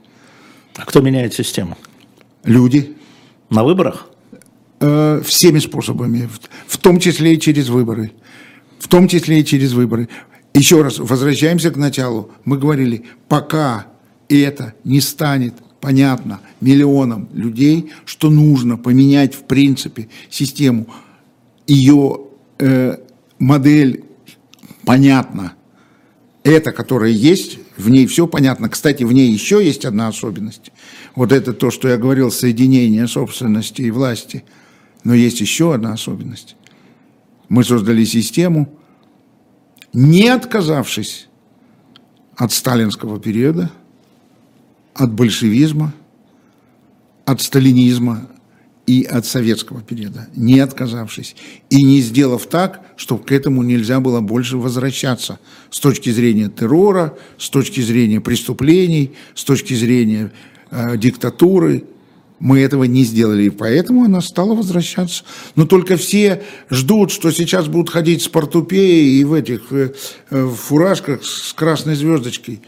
А 0.77 0.85
кто 0.85 1.01
меняет 1.01 1.33
систему? 1.33 1.79
Люди. 2.45 2.97
На 3.51 3.63
выборах? 3.63 4.09
Э, 4.83 5.21
всеми 5.23 5.59
способами, 5.59 6.27
в 6.67 6.79
том 6.79 7.01
числе 7.01 7.35
и 7.35 7.39
через 7.39 7.69
выборы. 7.69 8.13
В 8.79 8.89
том 8.89 9.09
числе 9.09 9.41
и 9.41 9.45
через 9.45 9.75
выборы. 9.75 10.09
Еще 10.55 10.81
раз, 10.81 10.99
возвращаемся 10.99 11.71
к 11.71 11.77
началу. 11.77 12.31
Мы 12.47 12.57
говорили, 12.57 13.05
пока 13.29 13.89
это 14.31 14.73
не 14.85 15.03
станет 15.03 15.53
понятно 15.83 16.41
миллионам 16.63 17.29
людей, 17.35 17.91
что 18.07 18.31
нужно 18.31 18.79
поменять 18.79 19.35
в 19.35 19.43
принципе 19.43 20.09
систему. 20.31 20.87
Ее 21.67 22.21
э, 22.59 22.97
модель 23.39 24.05
понятна. 24.87 25.53
Это, 26.43 26.73
которая 26.73 27.11
есть, 27.11 27.59
в 27.77 27.91
ней 27.91 28.07
все 28.07 28.27
понятно. 28.27 28.71
Кстати, 28.71 29.03
в 29.03 29.13
ней 29.13 29.31
еще 29.31 29.63
есть 29.63 29.85
одна 29.85 30.09
особенность. 30.09 30.73
Вот 31.15 31.33
это 31.33 31.53
то, 31.53 31.71
что 31.71 31.87
я 31.87 31.99
говорил, 31.99 32.31
соединение 32.31 33.07
собственности 33.07 33.83
и 33.83 33.91
власти. 33.91 34.43
Но 35.05 35.15
есть 35.15 35.41
еще 35.41 35.75
одна 35.75 35.93
особенность. 35.93 36.57
Мы 37.49 37.65
создали 37.65 38.05
систему, 38.05 38.73
не 39.93 40.29
отказавшись 40.29 41.29
от 42.37 42.53
сталинского 42.53 43.19
периода– 43.19 43.71
от 45.01 45.13
большевизма, 45.13 45.95
от 47.25 47.41
сталинизма 47.41 48.29
и 48.87 49.03
от 49.03 49.25
советского 49.25 49.81
периода, 49.83 50.29
не 50.35 50.59
отказавшись 50.61 51.37
и 51.71 51.83
не 51.83 52.01
сделав 52.01 52.47
так, 52.47 52.85
чтобы 52.97 53.25
к 53.25 53.33
этому 53.33 53.63
нельзя 53.63 54.01
было 54.01 54.21
больше 54.21 54.57
возвращаться 54.57 55.39
с 55.71 55.81
точки 55.81 56.11
зрения 56.11 56.49
террора, 56.49 57.17
с 57.39 57.49
точки 57.51 57.81
зрения 57.81 58.21
преступлений, 58.21 59.13
с 59.35 59.45
точки 59.45 59.75
зрения 59.75 60.33
э, 60.71 60.97
диктатуры. 60.97 61.85
Мы 62.41 62.61
этого 62.61 62.85
не 62.85 63.05
сделали, 63.05 63.45
и 63.45 63.51
поэтому 63.51 64.05
она 64.05 64.21
стала 64.21 64.55
возвращаться. 64.55 65.25
Но 65.55 65.67
только 65.67 65.97
все 65.97 66.43
ждут, 66.71 67.13
что 67.13 67.31
сейчас 67.31 67.69
будут 67.69 67.91
ходить 67.91 68.23
с 68.23 68.29
портупеей 68.29 69.21
и 69.21 69.25
в 69.25 69.35
этих 69.35 69.73
э, 69.73 69.93
э, 70.31 70.49
фуражках 70.49 71.25
с 71.25 71.53
красной 71.53 71.95
звездочкой. 71.95 72.63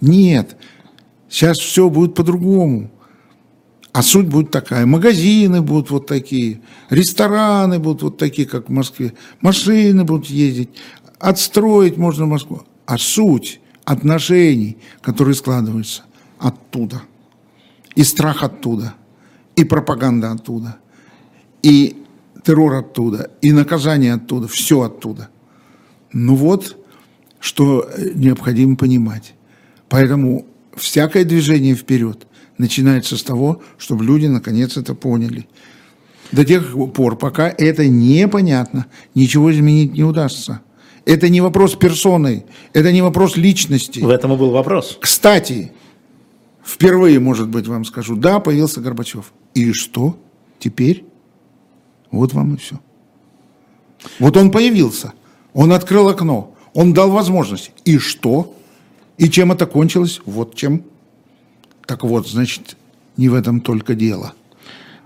Нет, 0.00 0.56
Сейчас 1.28 1.58
все 1.58 1.88
будет 1.90 2.14
по-другому. 2.14 2.90
А 3.92 4.02
суть 4.02 4.26
будет 4.26 4.50
такая. 4.50 4.84
Магазины 4.84 5.62
будут 5.62 5.90
вот 5.90 6.06
такие, 6.06 6.60
рестораны 6.90 7.78
будут 7.78 8.02
вот 8.02 8.18
такие, 8.18 8.46
как 8.46 8.68
в 8.68 8.72
Москве, 8.72 9.14
машины 9.40 10.04
будут 10.04 10.26
ездить, 10.26 10.68
отстроить 11.18 11.96
можно 11.96 12.26
Москву. 12.26 12.62
А 12.84 12.98
суть 12.98 13.60
отношений, 13.84 14.76
которые 15.00 15.34
складываются 15.34 16.02
оттуда. 16.38 17.02
И 17.94 18.04
страх 18.04 18.42
оттуда, 18.42 18.94
и 19.56 19.64
пропаганда 19.64 20.32
оттуда, 20.32 20.76
и 21.62 22.04
террор 22.44 22.74
оттуда, 22.74 23.30
и 23.42 23.52
наказание 23.52 24.14
оттуда, 24.14 24.46
все 24.46 24.82
оттуда. 24.82 25.28
Ну 26.12 26.36
вот, 26.36 26.76
что 27.40 27.88
необходимо 28.14 28.76
понимать. 28.76 29.34
Поэтому 29.88 30.46
всякое 30.74 31.24
движение 31.24 31.74
вперед 31.74 32.26
начинается 32.58 33.16
с 33.16 33.22
того, 33.22 33.62
чтобы 33.78 34.04
люди 34.04 34.26
наконец 34.26 34.76
это 34.76 34.94
поняли. 34.94 35.48
До 36.32 36.44
тех 36.44 36.74
пор, 36.92 37.16
пока 37.16 37.48
это 37.48 37.86
непонятно, 37.88 38.86
ничего 39.14 39.52
изменить 39.52 39.92
не 39.92 40.04
удастся. 40.04 40.60
Это 41.04 41.28
не 41.28 41.40
вопрос 41.40 41.76
персоны, 41.76 42.46
это 42.72 42.90
не 42.90 43.00
вопрос 43.00 43.36
личности. 43.36 44.00
В 44.00 44.08
этом 44.08 44.32
и 44.32 44.36
был 44.36 44.50
вопрос. 44.50 44.98
Кстати, 45.00 45.72
впервые, 46.64 47.20
может 47.20 47.48
быть, 47.48 47.68
вам 47.68 47.84
скажу, 47.84 48.16
да, 48.16 48.40
появился 48.40 48.80
Горбачев. 48.80 49.32
И 49.56 49.72
что 49.72 50.18
теперь? 50.58 51.06
Вот 52.10 52.34
вам 52.34 52.54
и 52.54 52.56
все. 52.58 52.78
Вот 54.18 54.36
он 54.36 54.50
появился, 54.50 55.14
он 55.54 55.72
открыл 55.72 56.10
окно, 56.10 56.54
он 56.74 56.92
дал 56.92 57.10
возможность. 57.10 57.72
И 57.86 57.96
что? 57.96 58.54
И 59.16 59.30
чем 59.30 59.52
это 59.52 59.64
кончилось? 59.64 60.20
Вот 60.26 60.54
чем. 60.54 60.82
Так 61.86 62.04
вот, 62.04 62.28
значит, 62.28 62.76
не 63.16 63.30
в 63.30 63.34
этом 63.34 63.62
только 63.62 63.94
дело. 63.94 64.34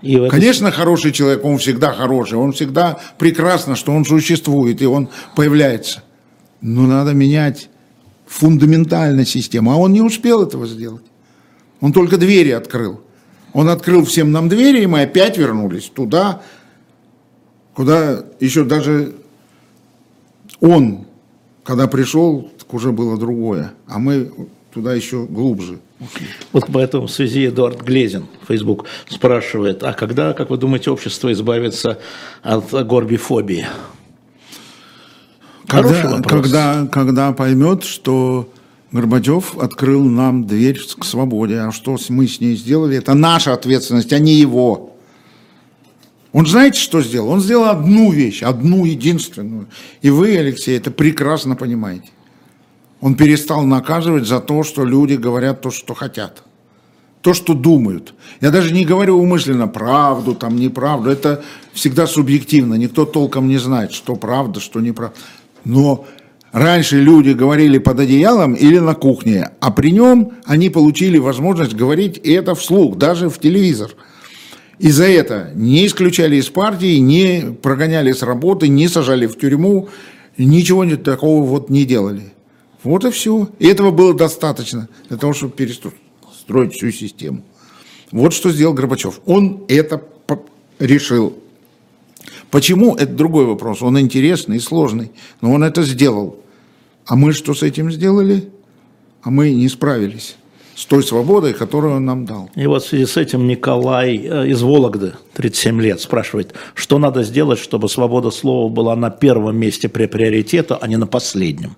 И 0.01 0.15
это... 0.15 0.27
Конечно, 0.27 0.69
хороший 0.69 1.13
человек, 1.13 1.45
он 1.45 1.57
всегда 1.57 1.93
хороший, 1.93 2.37
он 2.37 2.51
всегда 2.51 2.99
прекрасно, 3.17 3.77
что 3.77 3.93
он 3.93 4.03
существует, 4.03 4.81
и 4.81 4.85
он 4.85 5.07
появляется. 5.33 6.03
Но 6.59 6.87
надо 6.87 7.13
менять 7.13 7.69
фундаментально 8.25 9.25
систему. 9.25 9.71
А 9.71 9.77
он 9.77 9.93
не 9.93 10.01
успел 10.01 10.43
этого 10.43 10.67
сделать. 10.67 11.05
Он 11.79 11.93
только 11.93 12.17
двери 12.17 12.51
открыл. 12.51 12.99
Он 13.53 13.69
открыл 13.69 14.05
всем 14.05 14.31
нам 14.31 14.49
двери, 14.49 14.83
и 14.83 14.87
мы 14.87 15.01
опять 15.01 15.37
вернулись 15.37 15.91
туда, 15.93 16.41
куда 17.73 18.25
еще 18.39 18.63
даже 18.63 19.15
он, 20.59 21.05
когда 21.63 21.87
пришел, 21.87 22.49
уже 22.71 22.91
было 22.91 23.17
другое, 23.17 23.73
а 23.87 23.99
мы 23.99 24.31
туда 24.73 24.93
еще 24.93 25.25
глубже. 25.25 25.79
Вот 26.51 26.69
в 26.69 26.77
этом 26.77 27.07
связи 27.07 27.47
Эдуард 27.47 27.81
Глезин, 27.81 28.25
Facebook, 28.47 28.85
спрашивает, 29.07 29.83
а 29.83 29.93
когда, 29.93 30.33
как 30.33 30.49
вы 30.49 30.57
думаете, 30.57 30.89
общество 30.89 31.31
избавится 31.31 31.99
от 32.41 32.71
горбифобии? 32.71 33.67
Когда, 35.67 36.21
когда, 36.21 36.87
когда 36.87 37.31
поймет, 37.33 37.83
что 37.83 38.49
Горбачев 38.91 39.57
открыл 39.57 40.03
нам 40.03 40.45
дверь 40.45 40.79
к 40.99 41.05
свободе, 41.05 41.59
а 41.59 41.71
что 41.71 41.97
мы 42.09 42.27
с 42.27 42.41
ней 42.41 42.55
сделали, 42.55 42.97
это 42.97 43.13
наша 43.13 43.53
ответственность, 43.53 44.11
а 44.11 44.19
не 44.19 44.33
его. 44.33 44.95
Он 46.33 46.45
знаете, 46.45 46.79
что 46.79 47.01
сделал? 47.01 47.29
Он 47.29 47.41
сделал 47.41 47.65
одну 47.65 48.11
вещь, 48.11 48.43
одну 48.43 48.85
единственную. 48.85 49.67
И 50.01 50.09
вы, 50.09 50.37
Алексей, 50.37 50.77
это 50.77 50.91
прекрасно 50.91 51.55
понимаете. 51.55 52.09
Он 53.01 53.15
перестал 53.15 53.63
наказывать 53.63 54.27
за 54.27 54.39
то, 54.39 54.63
что 54.63 54.85
люди 54.85 55.15
говорят 55.15 55.61
то, 55.61 55.71
что 55.71 55.93
хотят. 55.93 56.43
То, 57.21 57.33
что 57.33 57.53
думают. 57.53 58.13
Я 58.39 58.51
даже 58.51 58.73
не 58.73 58.85
говорю 58.85 59.19
умышленно 59.19 59.67
правду, 59.67 60.35
там 60.35 60.55
неправду. 60.55 61.09
Это 61.09 61.43
всегда 61.73 62.07
субъективно. 62.07 62.75
Никто 62.75 63.05
толком 63.05 63.47
не 63.47 63.57
знает, 63.57 63.91
что 63.91 64.15
правда, 64.15 64.59
что 64.59 64.79
неправда. 64.79 65.15
Но 65.65 66.05
раньше 66.51 66.97
люди 66.97 67.31
говорили 67.31 67.77
под 67.77 67.99
одеялом 67.99 68.53
или 68.53 68.79
на 68.79 68.93
кухне, 68.93 69.51
а 69.59 69.71
при 69.71 69.91
нем 69.91 70.33
они 70.45 70.69
получили 70.69 71.17
возможность 71.17 71.73
говорить 71.73 72.17
это 72.17 72.55
вслух, 72.55 72.97
даже 72.97 73.29
в 73.29 73.39
телевизор. 73.39 73.91
И 74.79 74.89
за 74.89 75.05
это 75.05 75.51
не 75.53 75.85
исключали 75.85 76.37
из 76.37 76.49
партии, 76.49 76.97
не 76.97 77.53
прогоняли 77.61 78.11
с 78.11 78.23
работы, 78.23 78.67
не 78.67 78.87
сажали 78.87 79.27
в 79.27 79.37
тюрьму, 79.37 79.89
ничего 80.37 80.85
такого 80.95 81.43
вот 81.43 81.69
не 81.69 81.85
делали. 81.85 82.33
Вот 82.83 83.05
и 83.05 83.11
все. 83.11 83.47
И 83.59 83.67
этого 83.67 83.91
было 83.91 84.13
достаточно 84.13 84.89
для 85.07 85.17
того, 85.17 85.33
чтобы 85.33 85.53
перестроить 85.53 86.73
всю 86.73 86.91
систему. 86.91 87.43
Вот 88.11 88.33
что 88.33 88.51
сделал 88.51 88.73
Горбачев. 88.73 89.21
Он 89.25 89.63
это 89.67 90.01
решил. 90.79 91.37
Почему? 92.49 92.95
Это 92.95 93.13
другой 93.13 93.45
вопрос. 93.45 93.81
Он 93.81 93.99
интересный 93.99 94.57
и 94.57 94.59
сложный. 94.59 95.11
Но 95.41 95.53
он 95.53 95.63
это 95.63 95.83
сделал. 95.83 96.40
А 97.11 97.17
мы 97.17 97.33
что 97.33 97.53
с 97.53 97.61
этим 97.61 97.91
сделали? 97.91 98.49
а 99.21 99.29
мы 99.29 99.51
не 99.51 99.67
справились 99.67 100.37
с 100.75 100.85
той 100.85 101.03
свободой, 101.03 101.53
которую 101.53 101.97
он 101.97 102.05
нам 102.05 102.25
дал. 102.25 102.49
И 102.55 102.65
вот 102.65 102.83
в 102.83 102.87
связи 102.87 103.05
с 103.05 103.17
этим 103.17 103.47
Николай 103.47 104.15
э, 104.15 104.47
из 104.47 104.61
Вологды, 104.61 105.13
37 105.33 105.81
лет, 105.81 105.99
спрашивает, 105.99 106.53
что 106.73 106.99
надо 106.99 107.23
сделать, 107.23 107.59
чтобы 107.59 107.89
свобода 107.89 108.31
слова 108.31 108.69
была 108.69 108.95
на 108.95 109.09
первом 109.09 109.57
месте 109.57 109.89
при 109.89 110.05
приоритете, 110.07 110.77
а 110.79 110.87
не 110.87 110.95
на 110.95 111.05
последнем? 111.05 111.75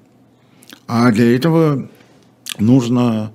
А 0.87 1.11
для 1.11 1.35
этого 1.35 1.89
нужно, 2.59 3.31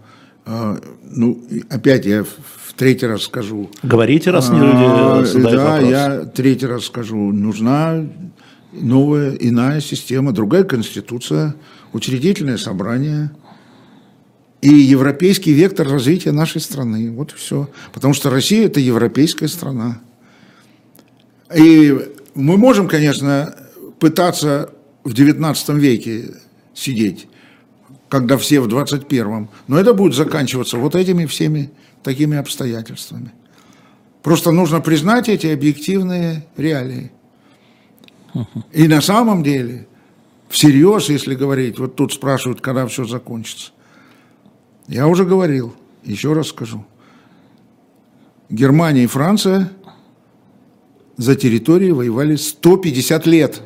э, 0.47 0.77
ну, 1.03 1.43
опять 1.69 2.07
я 2.07 2.23
в 2.23 2.75
третий 2.77 3.07
раз 3.07 3.23
скажу. 3.23 3.69
Говорите, 3.83 4.31
раз 4.31 4.51
не 4.51 4.61
люди 4.61 4.85
А, 4.87 5.25
задают 5.25 5.57
Да, 5.59 5.73
вопрос. 5.73 5.91
я 5.91 6.25
третий 6.25 6.67
раз 6.67 6.85
скажу. 6.85 7.33
Нужна 7.33 8.07
новая, 8.73 9.35
иная 9.35 9.81
система, 9.81 10.33
другая 10.33 10.65
конституция, 10.65 11.55
учредительное 11.92 12.59
собрание 12.59 13.31
и 14.61 14.68
европейский 14.68 15.53
вектор 15.53 15.88
развития 15.88 16.33
нашей 16.33 16.61
страны. 16.61 17.11
Вот 17.12 17.33
и 17.33 17.37
все. 17.37 17.68
Потому 17.92 18.14
что 18.14 18.31
Россия– 18.31 18.66
это 18.68 18.81
европейская 18.81 19.48
страна. 19.48 20.01
И 21.55 21.96
мы 22.35 22.57
можем, 22.57 22.88
конечно, 22.88 23.55
пытаться 24.01 24.70
в 25.05 25.12
19 25.12 25.68
веке 25.70 26.35
сидеть, 26.74 27.29
когда 28.09 28.37
все 28.37 28.61
в 28.61 28.68
21-м, 28.68 29.48
но 29.66 29.79
это 29.79 29.94
будет 29.94 30.14
заканчиваться 30.14 30.77
вот 30.77 30.94
этими 30.94 31.27
всеми 31.27 31.70
такими 32.03 32.37
обстоятельствами. 32.37 33.33
Просто 34.22 34.51
нужно 34.51 34.81
признать 34.81 35.29
эти 35.29 35.46
объективные 35.46 36.46
реалии. 36.57 37.12
И 38.72 38.87
на 38.87 39.01
самом 39.01 39.42
деле, 39.42 39.88
всерьез, 40.49 41.09
если 41.09 41.35
говорить, 41.35 41.79
вот 41.79 41.97
тут 41.97 42.13
спрашивают, 42.13 42.61
когда 42.61 42.87
все 42.87 43.05
закончится. 43.05 43.73
Я 44.87 45.07
уже 45.07 45.25
говорил, 45.25 45.75
еще 46.05 46.33
раз 46.33 46.49
скажу. 46.49 46.85
Германия 48.49 49.05
и 49.05 49.07
Франция 49.07 49.71
за 51.17 51.37
территории 51.37 51.91
воевали 51.91 52.37
150 52.37 53.27
лет. 53.27 53.63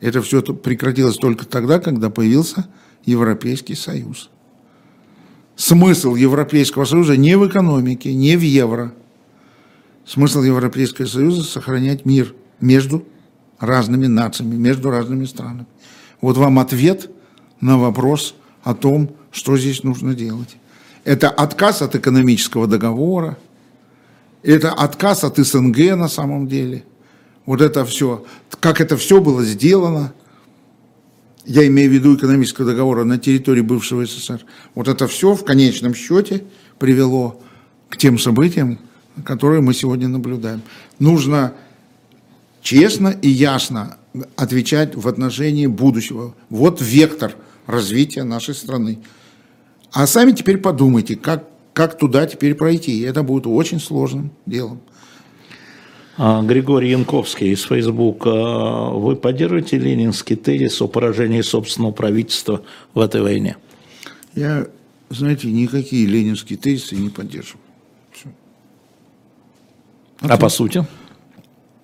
Это 0.00 0.20
все 0.22 0.42
прекратилось 0.42 1.16
только 1.16 1.46
тогда, 1.46 1.78
когда 1.78 2.10
появился 2.10 2.66
Европейский 3.04 3.76
Союз. 3.76 4.30
Смысл 5.54 6.16
Европейского 6.16 6.84
Союза 6.84 7.16
не 7.16 7.36
в 7.36 7.46
экономике, 7.46 8.12
не 8.12 8.36
в 8.36 8.40
евро. 8.40 8.92
Смысл 10.04 10.42
Европейского 10.42 11.06
Союза– 11.06 11.42
сохранять 11.44 12.04
мир 12.04 12.34
между 12.60 13.06
разными 13.60 14.06
нациями, 14.06 14.56
между 14.56 14.90
разными 14.90 15.24
странами. 15.24 15.66
Вот 16.22 16.38
вам 16.38 16.58
ответ 16.58 17.10
на 17.60 17.76
вопрос 17.76 18.34
о 18.62 18.74
том, 18.74 19.10
что 19.30 19.58
здесь 19.58 19.82
нужно 19.82 20.14
делать. 20.14 20.56
Это 21.04 21.28
отказ 21.28 21.82
от 21.82 21.96
экономического 21.96 22.66
договора, 22.66 23.36
это 24.42 24.72
отказ 24.72 25.24
от 25.24 25.36
СНГ 25.36 25.96
на 25.96 26.08
самом 26.08 26.46
деле. 26.46 26.84
Вот 27.44 27.60
это 27.60 27.84
все, 27.84 28.24
как 28.60 28.80
это 28.80 28.96
все 28.96 29.20
было 29.20 29.44
сделано, 29.44 30.14
я 31.44 31.66
имею 31.66 31.90
в 31.90 31.92
виду 31.92 32.14
экономического 32.14 32.68
договора 32.68 33.02
на 33.02 33.18
территории 33.18 33.62
бывшего 33.62 34.06
СССР, 34.06 34.44
вот 34.76 34.86
это 34.86 35.08
все 35.08 35.34
в 35.34 35.44
конечном 35.44 35.92
счете 35.92 36.44
привело 36.78 37.40
к 37.88 37.96
тем 37.96 38.16
событиям, 38.16 38.78
которые 39.24 39.60
мы 39.60 39.74
сегодня 39.74 40.06
наблюдаем. 40.06 40.62
Нужно 41.00 41.54
честно 42.62 43.08
и 43.08 43.28
ясно 43.28 43.96
отвечать 44.36 44.94
в 44.94 45.08
отношении 45.08 45.66
будущего. 45.66 46.34
Вот 46.50 46.80
вектор 46.80 47.34
развития 47.66 48.24
нашей 48.24 48.54
страны. 48.54 48.98
А 49.92 50.06
сами 50.06 50.32
теперь 50.32 50.58
подумайте, 50.58 51.16
как, 51.16 51.48
как 51.72 51.98
туда 51.98 52.26
теперь 52.26 52.54
пройти. 52.54 52.98
И 52.98 53.02
это 53.02 53.22
будет 53.22 53.46
очень 53.46 53.80
сложным 53.80 54.30
делом. 54.46 54.80
А, 56.18 56.42
Григорий 56.42 56.90
Янковский 56.90 57.52
из 57.52 57.62
Фейсбука. 57.62 58.30
Вы 58.90 59.16
поддерживаете 59.16 59.78
ленинский 59.78 60.36
тезис 60.36 60.80
о 60.82 60.88
поражении 60.88 61.40
собственного 61.40 61.92
правительства 61.92 62.62
в 62.94 63.00
этой 63.00 63.22
войне? 63.22 63.56
Я, 64.34 64.66
знаете, 65.10 65.50
никакие 65.50 66.06
ленинские 66.06 66.58
тезисы 66.58 66.96
не 66.96 67.08
поддерживаю. 67.08 67.62
Всё. 68.12 68.28
А 70.20 70.36
по 70.36 70.48
сути? 70.48 70.86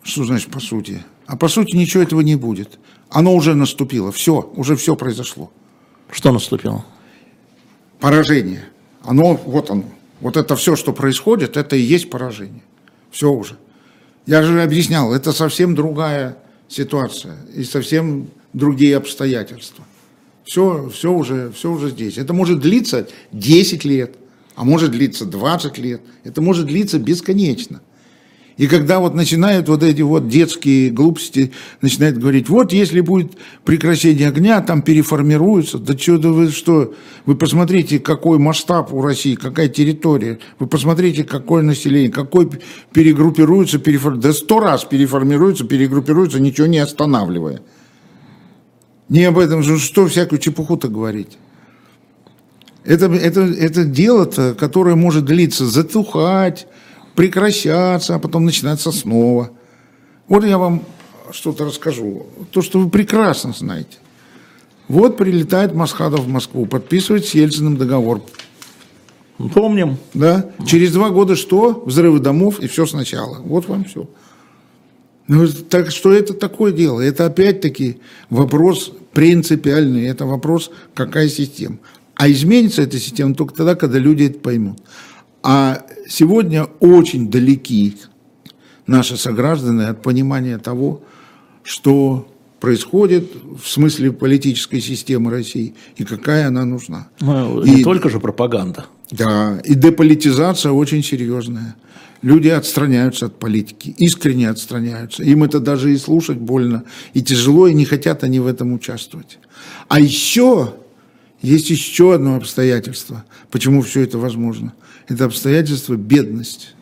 Что 0.03 0.25
значит 0.25 0.51
по 0.51 0.61
сути? 0.61 1.03
А 1.29 1.37
по 1.37 1.49
сути 1.49 1.77
ничего 1.77 2.03
этого 2.03 2.23
не 2.23 2.37
будет. 2.37 2.79
Оно 3.11 3.35
уже 3.35 3.55
наступило. 3.55 4.11
Все, 4.11 4.51
уже 4.57 4.77
все 4.77 4.97
произошло. 4.97 5.53
Что 6.11 6.33
наступило? 6.33 6.87
Поражение. 8.01 8.65
Оно, 9.03 9.35
вот 9.35 9.71
оно. 9.71 9.85
Вот 10.21 10.39
это 10.39 10.57
все, 10.57 10.75
что 10.75 10.95
происходит, 10.95 11.59
это 11.59 11.77
и 11.77 11.81
есть 11.81 12.09
поражение. 12.09 12.63
Все 13.11 13.31
уже. 13.31 13.59
Я 14.25 14.43
же 14.43 14.63
объяснял, 14.63 15.13
это 15.13 15.33
совсем 15.33 15.75
другая 15.75 16.39
ситуация 16.67 17.37
и 17.55 17.63
совсем 17.63 18.29
другие 18.55 18.97
обстоятельства. 18.97 19.85
Все, 20.45 20.89
все, 20.89 21.13
уже, 21.13 21.53
все 21.53 21.71
уже 21.71 21.91
здесь. 21.91 22.17
Это 22.17 22.33
может 22.33 22.61
длиться 22.61 23.07
10 23.33 23.85
лет, 23.85 24.17
а 24.55 24.65
может 24.65 24.93
длиться 24.93 25.27
20 25.27 25.77
лет. 25.77 26.01
Это 26.25 26.41
может 26.41 26.67
длиться 26.67 26.99
бесконечно. 26.99 27.83
И 28.59 28.67
когда 28.67 28.99
вот 28.99 29.15
начинают 29.15 29.69
вот 29.69 29.85
эти 29.85 30.03
вот 30.03 30.29
детские 30.29 30.91
глупости, 30.91 31.53
начинают 31.81 32.19
говорить, 32.19 32.49
вот 32.49 32.73
если 32.73 33.01
будет 33.01 33.39
прекращение 33.65 34.27
огня, 34.27 34.61
там 34.61 34.83
переформируется. 34.83 35.79
Да 35.79 35.97
что 35.97 36.19
вы 36.19 36.51
что? 36.51 36.93
Вы 37.25 37.37
посмотрите, 37.37 38.01
какой 38.01 38.39
масштаб 38.39 38.93
у 38.93 39.01
России, 39.01 39.37
какая 39.37 39.69
территория. 39.69 40.41
Вы 40.59 40.67
посмотрите, 40.67 41.23
какое 41.23 41.63
население, 41.63 42.11
какой 42.11 42.51
перегруппируется, 42.93 43.79
переформируется. 43.79 44.29
Да 44.29 44.35
сто 44.35 44.59
раз 44.59 44.85
переформируется, 44.85 45.65
перегруппируется, 45.65 46.41
ничего 46.41 46.67
не 46.67 46.79
останавливая. 46.79 47.63
Не 49.09 49.25
об 49.25 49.39
этом 49.39 49.63
же, 49.63 49.79
что 49.79 50.09
всякую 50.09 50.41
чепуху-то 50.41 50.89
говорить. 50.89 51.39
Это, 52.85 53.07
это, 53.07 53.43
это 53.43 53.85
дело-то, 53.85 54.57
которое 54.59 54.97
может 54.97 55.27
длиться, 55.27 55.65
затухать, 55.65 56.67
прекращаться, 57.19 58.15
а 58.15 58.21
потом 58.21 58.45
начинаться 58.45 58.93
снова. 58.93 59.51
Вот 60.29 60.45
я 60.45 60.57
вам 60.57 60.85
что-то 61.33 61.65
расскажу. 61.65 62.27
То, 62.53 62.63
что 62.63 62.79
вы 62.79 62.91
прекрасно 62.91 63.53
знаете. 63.53 63.99
Вот 64.87 65.17
прилетает 65.17 65.75
Масхадов 65.75 66.21
в 66.21 66.29
Москву, 66.29 66.67
подписывает 66.67 67.27
с 67.27 67.35
Ельциным 67.35 67.77
договор. 67.77 68.23
Помним. 69.53 69.97
Да? 70.15 70.49
Через 70.65 70.93
два 70.93 71.11
года 71.11 71.35
что? 71.35 71.83
Взрывы 71.85 72.21
домов 72.21 72.61
и 72.61 72.69
все 72.69 72.87
сначала. 72.87 73.39
Вот 73.41 73.67
вам 73.67 73.85
все. 73.85 74.09
Ну, 75.27 75.49
так 75.49 75.91
что 75.91 76.13
это 76.13 76.35
такое 76.35 76.71
дело? 76.71 77.01
Это 77.01 77.27
опять-таки 77.27 77.99
вопрос 78.31 78.93
принципиальный. 79.13 80.07
Это 80.07 80.25
вопрос, 80.25 80.71
какая 80.95 81.29
система. 81.29 81.79
А 82.15 82.31
изменится 82.31 82.83
эта 82.83 83.01
система 83.01 83.35
только 83.35 83.55
тогда, 83.55 83.75
когда 83.75 83.99
люди 83.99 84.23
это 84.23 84.39
поймут. 84.39 84.79
А 85.51 85.83
сегодня 86.07 86.65
очень 86.79 87.31
далеки 87.31 87.97
наши 88.87 89.17
сограждане 89.17 89.87
от 89.87 90.03
понимания 90.03 90.59
того, 90.59 91.01
что 91.63 92.29
происходит 92.61 93.33
в 93.59 93.67
смысле 93.67 94.13
политической 94.13 94.83
системы 94.83 95.31
России 95.31 95.75
и 95.97 96.05
какая 96.05 96.49
она 96.49 96.67
нужна. 96.67 97.09
Ну, 97.21 97.63
И- 97.63 97.77
не 97.77 97.83
только 97.83 98.11
же 98.11 98.21
пропаганда. 98.21 98.85
Да, 99.11 99.59
и 99.65 99.75
деполитизация 99.75 100.73
очень 100.73 101.03
серьезная. 101.03 101.77
Люди 102.21 102.49
отстраняются 102.49 103.27
от 103.27 103.39
политики, 103.39 103.95
искренне 103.97 104.51
отстраняются. 104.51 105.23
Им 105.23 105.45
это 105.45 105.61
даже 105.61 105.95
и 105.95 105.97
слушать 105.97 106.37
больно, 106.37 106.83
и 107.15 107.23
тяжело, 107.23 107.69
и 107.69 107.73
не 107.73 107.87
хотят 107.87 108.23
они 108.23 108.39
в 108.39 108.47
этом 108.47 108.75
участвовать. 108.75 109.39
А 109.89 109.99
еще 109.99 110.75
есть 111.41 111.71
еще 111.71 112.15
одно 112.15 112.37
обстоятельство, 112.37 113.25
почему 113.51 113.83
все 113.83 114.03
это 114.03 114.19
возможно. 114.19 114.73
Это 115.07 115.25
обстоятельство 115.25 115.95
бедность. 115.95 116.75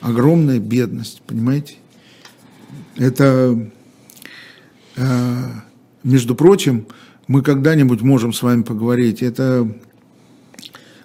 Огромная 0.00 0.60
бедность, 0.60 1.22
понимаете? 1.26 1.74
Это, 2.96 3.70
э, 4.96 5.44
между 6.04 6.34
прочим, 6.36 6.86
мы 7.26 7.42
когда-нибудь 7.42 8.00
можем 8.02 8.32
с 8.32 8.42
вами 8.42 8.62
поговорить. 8.62 9.22
Это 9.22 9.68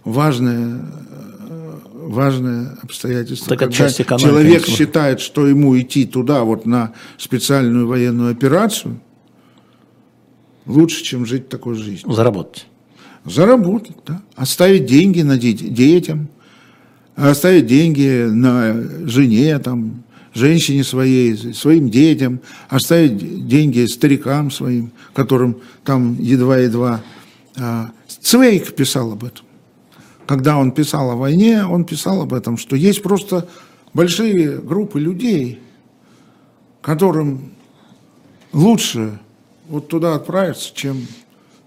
важное, 0.03 0.79
э, 1.49 1.79
важное 1.93 2.77
обстоятельство. 2.83 3.49
Так 3.49 3.59
Когда 3.59 3.89
человек 3.97 4.63
конечно. 4.63 4.75
считает, 4.75 5.19
что 5.21 5.47
ему 5.47 5.79
идти 5.79 6.05
туда, 6.05 6.43
вот 6.43 6.67
на 6.67 6.93
специальную 7.17 7.87
военную 7.87 8.31
операцию, 8.31 8.99
лучше, 10.65 11.03
чем 11.03 11.25
жить 11.25 11.49
такой 11.49 11.75
жизнью. 11.75 12.13
Заработать. 12.13 12.67
Заработать, 13.25 13.97
да. 14.05 14.21
Оставить 14.35 14.85
деньги 14.85 15.21
на 15.21 15.37
де- 15.37 15.53
детям, 15.53 16.27
оставить 17.15 17.67
деньги 17.67 18.25
на 18.27 19.07
жене, 19.07 19.59
там, 19.59 20.03
женщине 20.33 20.83
своей, 20.83 21.53
своим 21.53 21.89
детям, 21.89 22.41
оставить 22.69 23.47
деньги 23.47 23.85
старикам 23.85 24.51
своим, 24.51 24.91
которым 25.13 25.57
там 25.83 26.19
едва-едва 26.19 27.01
а, 27.57 27.91
Цвейк 28.07 28.73
писал 28.75 29.11
об 29.11 29.23
этом. 29.23 29.45
Когда 30.25 30.57
он 30.57 30.71
писал 30.71 31.11
о 31.11 31.15
войне, 31.15 31.65
он 31.65 31.85
писал 31.85 32.21
об 32.21 32.33
этом, 32.33 32.57
что 32.57 32.75
есть 32.75 33.03
просто 33.03 33.47
большие 33.93 34.57
группы 34.57 34.99
людей, 34.99 35.59
которым 36.81 37.51
лучше 38.53 39.19
вот 39.73 39.87
туда 39.87 40.13
отправиться, 40.13 40.71
чем 40.75 41.07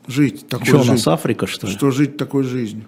жить 0.06 0.46
такой 0.48 0.66
Что, 0.66 0.76
у 0.76 0.78
жизнью. 0.78 0.94
нас 0.94 1.08
Африка, 1.08 1.46
что 1.48 1.66
ли? 1.66 1.72
Что 1.72 1.90
жить 1.90 2.16
такой 2.16 2.44
жизнью. 2.44 2.84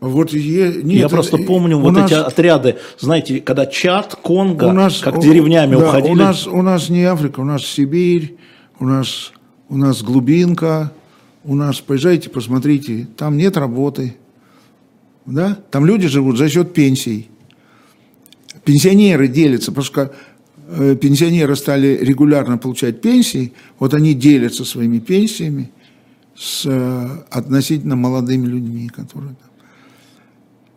Вот 0.00 0.32
е- 0.34 0.82
нет, 0.82 1.00
Я 1.02 1.08
просто 1.08 1.38
э, 1.38 1.44
помню 1.46 1.78
у 1.78 1.80
вот 1.80 1.92
нас- 1.92 2.10
эти 2.10 2.18
отряды, 2.18 2.76
знаете, 2.98 3.40
когда 3.40 3.64
Чад, 3.66 4.14
Конго, 4.16 4.64
у 4.64 4.72
нас, 4.72 4.98
как 4.98 5.16
у- 5.16 5.22
деревнями 5.22 5.76
да, 5.76 5.88
уходили. 5.88 6.12
У 6.12 6.16
нас, 6.16 6.46
у 6.46 6.60
нас 6.60 6.88
не 6.90 7.04
Африка, 7.04 7.40
у 7.40 7.44
нас 7.44 7.64
Сибирь, 7.64 8.36
у 8.78 8.84
нас, 8.86 9.32
у 9.70 9.76
нас 9.78 10.02
глубинка, 10.02 10.92
у 11.44 11.54
нас, 11.54 11.80
поезжайте, 11.80 12.28
посмотрите, 12.28 13.06
там 13.16 13.36
нет 13.38 13.56
работы, 13.56 14.16
да? 15.24 15.56
Там 15.70 15.86
люди 15.86 16.08
живут 16.08 16.36
за 16.36 16.48
счет 16.50 16.74
пенсий. 16.74 17.30
Пенсионеры 18.64 19.28
делятся, 19.28 19.70
потому 19.72 19.84
что 19.84 20.12
пенсионеры 20.96 21.56
стали 21.56 21.98
регулярно 22.00 22.58
получать 22.58 23.00
пенсии, 23.00 23.52
вот 23.78 23.94
они 23.94 24.14
делятся 24.14 24.64
своими 24.64 24.98
пенсиями 24.98 25.70
с 26.36 26.64
э, 26.66 27.08
относительно 27.30 27.96
молодыми 27.96 28.46
людьми, 28.46 28.88
которые 28.88 29.34
там. 29.34 29.50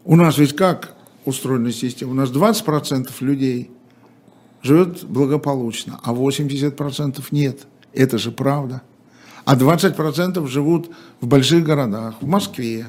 У 0.03 0.15
нас 0.15 0.37
ведь 0.37 0.55
как 0.55 0.95
устроена 1.23 1.71
система? 1.71 2.11
У 2.11 2.15
нас 2.15 2.29
20% 2.29 3.09
людей 3.21 3.71
живет 4.61 5.05
благополучно, 5.05 5.99
а 6.03 6.13
80% 6.13 7.23
нет. 7.31 7.67
Это 7.93 8.17
же 8.17 8.31
правда. 8.31 8.81
А 9.45 9.55
20% 9.55 10.45
живут 10.47 10.91
в 11.21 11.27
больших 11.27 11.63
городах, 11.63 12.15
в 12.19 12.27
Москве, 12.27 12.87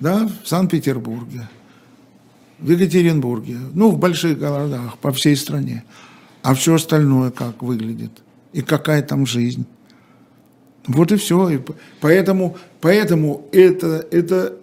да, 0.00 0.28
в 0.42 0.48
Санкт-Петербурге, 0.48 1.48
в 2.58 2.70
Екатеринбурге, 2.70 3.56
ну, 3.74 3.90
в 3.90 3.98
больших 3.98 4.38
городах 4.38 4.98
по 4.98 5.12
всей 5.12 5.36
стране. 5.36 5.84
А 6.42 6.54
все 6.54 6.74
остальное 6.74 7.30
как 7.30 7.62
выглядит? 7.62 8.10
И 8.52 8.62
какая 8.62 9.02
там 9.02 9.26
жизнь? 9.26 9.66
Вот 10.86 11.12
и 11.12 11.16
все. 11.16 11.50
И 11.50 11.60
поэтому, 12.00 12.56
поэтому 12.80 13.46
это, 13.52 14.06
это 14.10 14.56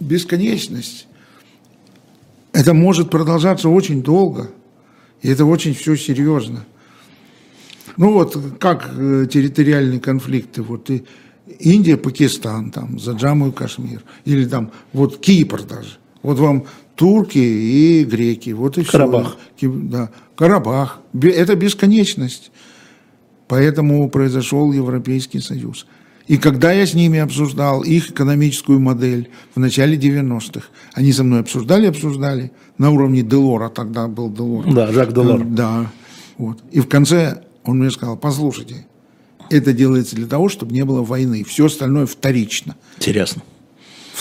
бесконечность. 0.00 1.06
Это 2.52 2.74
может 2.74 3.10
продолжаться 3.10 3.68
очень 3.68 4.02
долго. 4.02 4.50
И 5.20 5.28
это 5.28 5.44
очень 5.44 5.74
все 5.74 5.96
серьезно. 5.96 6.64
Ну 7.96 8.12
вот, 8.12 8.36
как 8.58 8.90
э, 8.96 9.26
территориальные 9.30 10.00
конфликты. 10.00 10.62
Вот 10.62 10.88
и 10.90 11.04
Индия, 11.58 11.96
Пакистан, 11.96 12.70
там, 12.70 12.98
за 12.98 13.12
Джамму 13.12 13.48
и 13.48 13.52
Кашмир. 13.52 14.02
Или 14.24 14.46
там, 14.46 14.70
вот 14.92 15.18
Кипр 15.18 15.62
даже. 15.62 15.98
Вот 16.22 16.38
вам 16.38 16.66
турки 16.94 17.38
и 17.38 18.04
греки. 18.04 18.50
Вот 18.50 18.78
и. 18.78 18.84
Карабах. 18.84 19.36
Ки- 19.56 19.68
Да, 19.68 20.10
Карабах. 20.36 21.00
Это 21.20 21.54
бесконечность. 21.56 22.50
Поэтому 23.48 24.08
произошел 24.08 24.72
Европейский 24.72 25.40
Союз. 25.40 25.86
И 26.28 26.36
когда 26.38 26.72
я 26.72 26.86
с 26.86 26.94
ними 26.94 27.18
обсуждал 27.18 27.82
их 27.82 28.10
экономическую 28.10 28.78
модель 28.80 29.28
в 29.54 29.58
начале 29.60 29.96
90-х, 29.98 30.66
они 30.94 31.12
со 31.12 31.24
мной 31.24 31.40
обсуждали, 31.40 31.86
обсуждали 31.86 32.52
на 32.78 32.90
уровне 32.90 33.22
Делора, 33.22 33.68
тогда 33.68 34.06
был 34.06 34.30
Делор. 34.30 34.72
Да, 34.72 34.92
Жак 34.92 35.12
Делор. 35.12 35.40
Э, 35.40 35.44
Да. 35.44 35.90
Вот. 36.38 36.62
И 36.70 36.80
в 36.80 36.88
конце 36.88 37.42
он 37.64 37.78
мне 37.80 37.90
сказал, 37.90 38.16
послушайте, 38.16 38.86
это 39.50 39.72
делается 39.72 40.16
для 40.16 40.26
того, 40.26 40.48
чтобы 40.48 40.72
не 40.72 40.84
было 40.84 41.02
войны. 41.02 41.44
Все 41.44 41.66
остальное 41.66 42.06
вторично. 42.06 42.76
Интересно. 42.96 43.42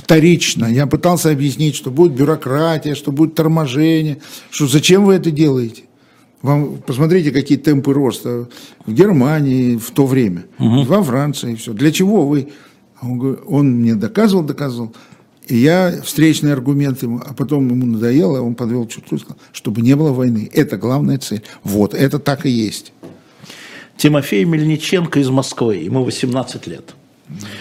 Вторично. 0.04 0.66
Я 0.66 0.88
пытался 0.88 1.30
объяснить, 1.32 1.76
что 1.76 1.92
будет 1.92 2.14
бюрократия, 2.14 2.96
что 2.96 3.12
будет 3.12 3.36
торможение, 3.36 4.18
что 4.50 4.68
зачем 4.68 5.06
вы 5.06 5.14
это 5.14 5.32
делаете? 5.32 5.84
Вам 6.42 6.78
посмотрите, 6.78 7.32
какие 7.32 7.58
темпы 7.58 7.94
роста 7.94 8.50
в 8.86 8.94
Германии 8.94 9.78
в 9.78 9.92
то 9.92 10.08
время, 10.08 10.46
во 10.58 11.04
Франции, 11.04 11.54
все. 11.56 11.74
Для 11.74 11.92
чего 11.92 12.28
вы? 12.28 12.50
Он, 13.02 13.40
он 13.46 13.72
мне 13.74 13.96
доказывал, 13.96 14.44
доказывал. 14.44 14.94
И 15.48 15.58
я 15.58 16.02
встречный 16.04 16.54
аргумент 16.54 17.04
ему, 17.04 17.22
а 17.24 17.34
потом 17.34 17.68
ему 17.70 17.86
надоело, 17.86 18.42
он 18.42 18.56
подвел 18.56 18.88
черту 18.88 19.18
и 19.18 19.20
сказал, 19.20 19.38
чтобы 19.52 19.82
не 19.82 19.96
было 19.96 20.12
войны. 20.12 20.50
Это 20.52 20.78
главная 20.78 21.20
цель. 21.20 21.44
Вот, 21.64 21.94
это 21.94 22.20
так 22.20 22.46
и 22.46 22.50
есть. 22.50 22.94
Тимофей 23.98 24.46
Мельниченко 24.46 25.20
из 25.20 25.30
Москвы, 25.30 25.76
ему 25.76 26.04
18 26.04 26.68
лет. 26.68 26.96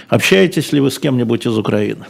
Общаетесь 0.09 0.73
ли 0.73 0.81
вы 0.81 0.91
с 0.91 0.99
кем-нибудь 0.99 1.47
из 1.47 1.57
Украины? 1.59 2.07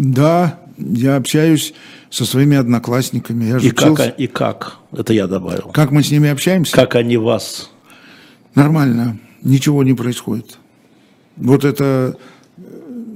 Да, 0.00 0.58
я 0.78 1.16
общаюсь 1.16 1.74
со 2.08 2.24
своими 2.24 2.56
одноклассниками. 2.56 3.44
Я 3.44 3.58
же 3.58 3.68
И 3.68 3.70
как, 3.70 4.18
и 4.18 4.26
как? 4.26 4.78
Это 4.92 5.12
я 5.12 5.26
добавил. 5.26 5.68
Как 5.74 5.90
мы 5.90 6.02
с 6.02 6.10
ними 6.10 6.30
общаемся? 6.30 6.74
Как 6.74 6.94
они 6.94 7.18
вас? 7.18 7.70
Нормально, 8.54 9.18
ничего 9.42 9.84
не 9.84 9.92
происходит. 9.92 10.56
Вот 11.36 11.66
это 11.66 12.16
э, 12.56 12.62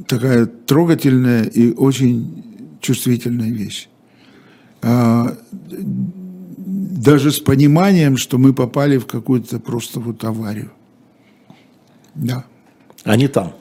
такая 0.07 0.45
трогательная 0.45 1.45
и 1.45 1.73
очень 1.73 2.77
чувствительная 2.83 3.51
вещь. 3.51 3.89
А, 4.83 5.39
даже 5.71 7.33
с 7.33 7.41
пониманием, 7.41 8.19
что 8.19 8.37
мы 8.37 8.53
попали 8.53 8.99
в 8.99 9.07
какую-то 9.07 9.59
просто 9.59 10.01
вот 10.01 10.23
аварию. 10.23 10.71
Да, 12.15 12.45
Они 13.05 13.27
там. 13.27 13.55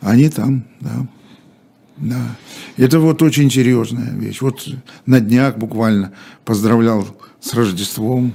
они 0.00 0.30
там, 0.30 0.64
да. 0.80 1.06
Да. 2.00 2.36
Это 2.76 2.98
вот 2.98 3.22
очень 3.22 3.50
серьезная 3.50 4.12
вещь. 4.12 4.40
Вот 4.40 4.66
на 5.06 5.20
днях 5.20 5.58
буквально 5.58 6.12
поздравлял 6.44 7.06
с 7.40 7.52
Рождеством, 7.54 8.32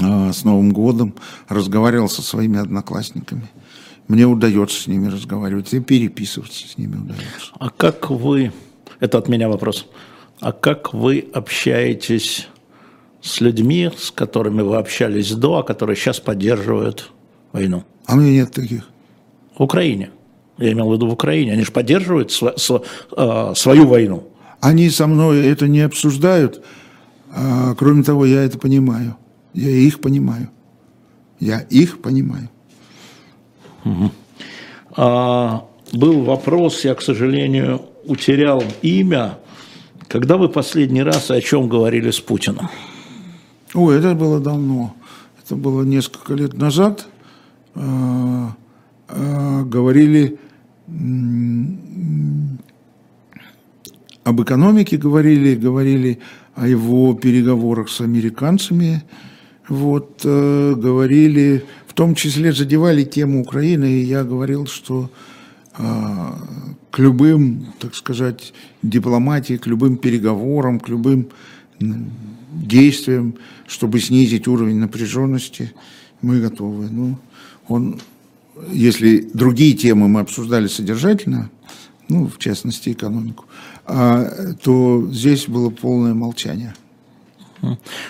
а, 0.00 0.32
с 0.32 0.44
Новым 0.44 0.72
годом, 0.72 1.14
разговаривал 1.48 2.08
со 2.08 2.22
своими 2.22 2.58
одноклассниками. 2.58 3.48
Мне 4.08 4.24
удается 4.24 4.82
с 4.82 4.86
ними 4.86 5.08
разговаривать 5.08 5.72
и 5.74 5.80
переписываться 5.80 6.68
с 6.68 6.78
ними 6.78 6.96
удается. 6.96 7.52
А 7.58 7.70
как 7.70 8.10
вы, 8.10 8.52
это 9.00 9.18
от 9.18 9.28
меня 9.28 9.48
вопрос, 9.48 9.88
а 10.40 10.52
как 10.52 10.94
вы 10.94 11.28
общаетесь 11.34 12.48
с 13.20 13.40
людьми, 13.40 13.90
с 13.96 14.12
которыми 14.12 14.62
вы 14.62 14.76
общались 14.76 15.32
до, 15.32 15.58
а 15.58 15.62
которые 15.64 15.96
сейчас 15.96 16.20
поддерживают 16.20 17.10
войну? 17.52 17.82
А 18.06 18.14
у 18.14 18.16
меня 18.18 18.42
нет 18.42 18.52
таких. 18.52 18.88
В 19.58 19.62
Украине. 19.62 20.10
Я 20.58 20.72
имел 20.72 20.90
в 20.90 20.94
виду 20.94 21.06
в 21.08 21.12
Украине. 21.12 21.52
Они 21.52 21.64
же 21.64 21.72
поддерживают 21.72 22.30
сва- 22.30 22.56
сва- 22.56 22.82
а, 23.16 23.54
свою 23.54 23.86
войну. 23.86 24.28
Они 24.60 24.88
со 24.90 25.06
мной 25.06 25.46
это 25.46 25.68
не 25.68 25.80
обсуждают. 25.80 26.62
А, 27.34 27.74
кроме 27.74 28.02
того, 28.02 28.24
я 28.24 28.42
это 28.42 28.58
понимаю. 28.58 29.16
Я 29.52 29.70
их 29.70 30.00
понимаю. 30.00 30.48
Я 31.40 31.60
их 31.60 32.00
понимаю. 32.00 32.48
А, 34.96 35.66
был 35.92 36.22
вопрос, 36.22 36.84
я, 36.84 36.94
к 36.94 37.02
сожалению, 37.02 37.82
утерял 38.04 38.62
имя. 38.82 39.38
Когда 40.08 40.36
вы 40.36 40.48
последний 40.48 41.02
раз 41.02 41.30
и 41.30 41.34
о 41.34 41.40
чем 41.40 41.68
говорили 41.68 42.10
с 42.10 42.20
Путиным? 42.20 42.68
Ой, 43.74 43.98
это 43.98 44.14
было 44.14 44.40
давно. 44.40 44.94
Это 45.44 45.56
было 45.56 45.82
несколько 45.82 46.34
лет 46.34 46.54
назад. 46.54 47.06
А, 47.74 48.52
а, 49.08 49.62
говорили 49.64 50.38
об 54.24 54.42
экономике, 54.42 54.96
говорили, 54.96 55.54
говорили 55.54 56.18
о 56.54 56.66
его 56.66 57.14
переговорах 57.14 57.88
с 57.88 58.00
американцами. 58.00 59.04
Вот, 59.68 60.20
э, 60.24 60.74
говорили, 60.76 61.64
в 61.86 61.92
том 61.92 62.14
числе 62.14 62.52
задевали 62.52 63.04
тему 63.04 63.40
Украины, 63.40 63.86
и 63.86 64.04
я 64.04 64.22
говорил, 64.22 64.66
что 64.66 65.10
а, 65.78 66.38
к 66.90 66.98
любым, 66.98 67.66
так 67.78 67.94
сказать, 67.94 68.54
дипломатии, 68.82 69.58
к 69.58 69.66
любым 69.66 69.98
переговорам, 69.98 70.80
к 70.80 70.88
любым 70.88 71.28
действиям, 72.50 73.34
чтобы 73.66 74.00
снизить 74.00 74.48
уровень 74.48 74.78
напряженности, 74.78 75.72
мы 76.22 76.40
готовы. 76.40 76.88
Ну, 76.90 77.18
он, 77.68 78.00
если 78.70 79.28
другие 79.32 79.74
темы 79.74 80.08
мы 80.08 80.20
обсуждали 80.20 80.66
содержательно, 80.66 81.50
ну, 82.08 82.26
в 82.26 82.38
частности, 82.38 82.90
экономику, 82.90 83.46
а, 83.84 84.54
то 84.62 85.08
здесь 85.10 85.48
было 85.48 85.70
полное 85.70 86.14
молчание. 86.14 86.74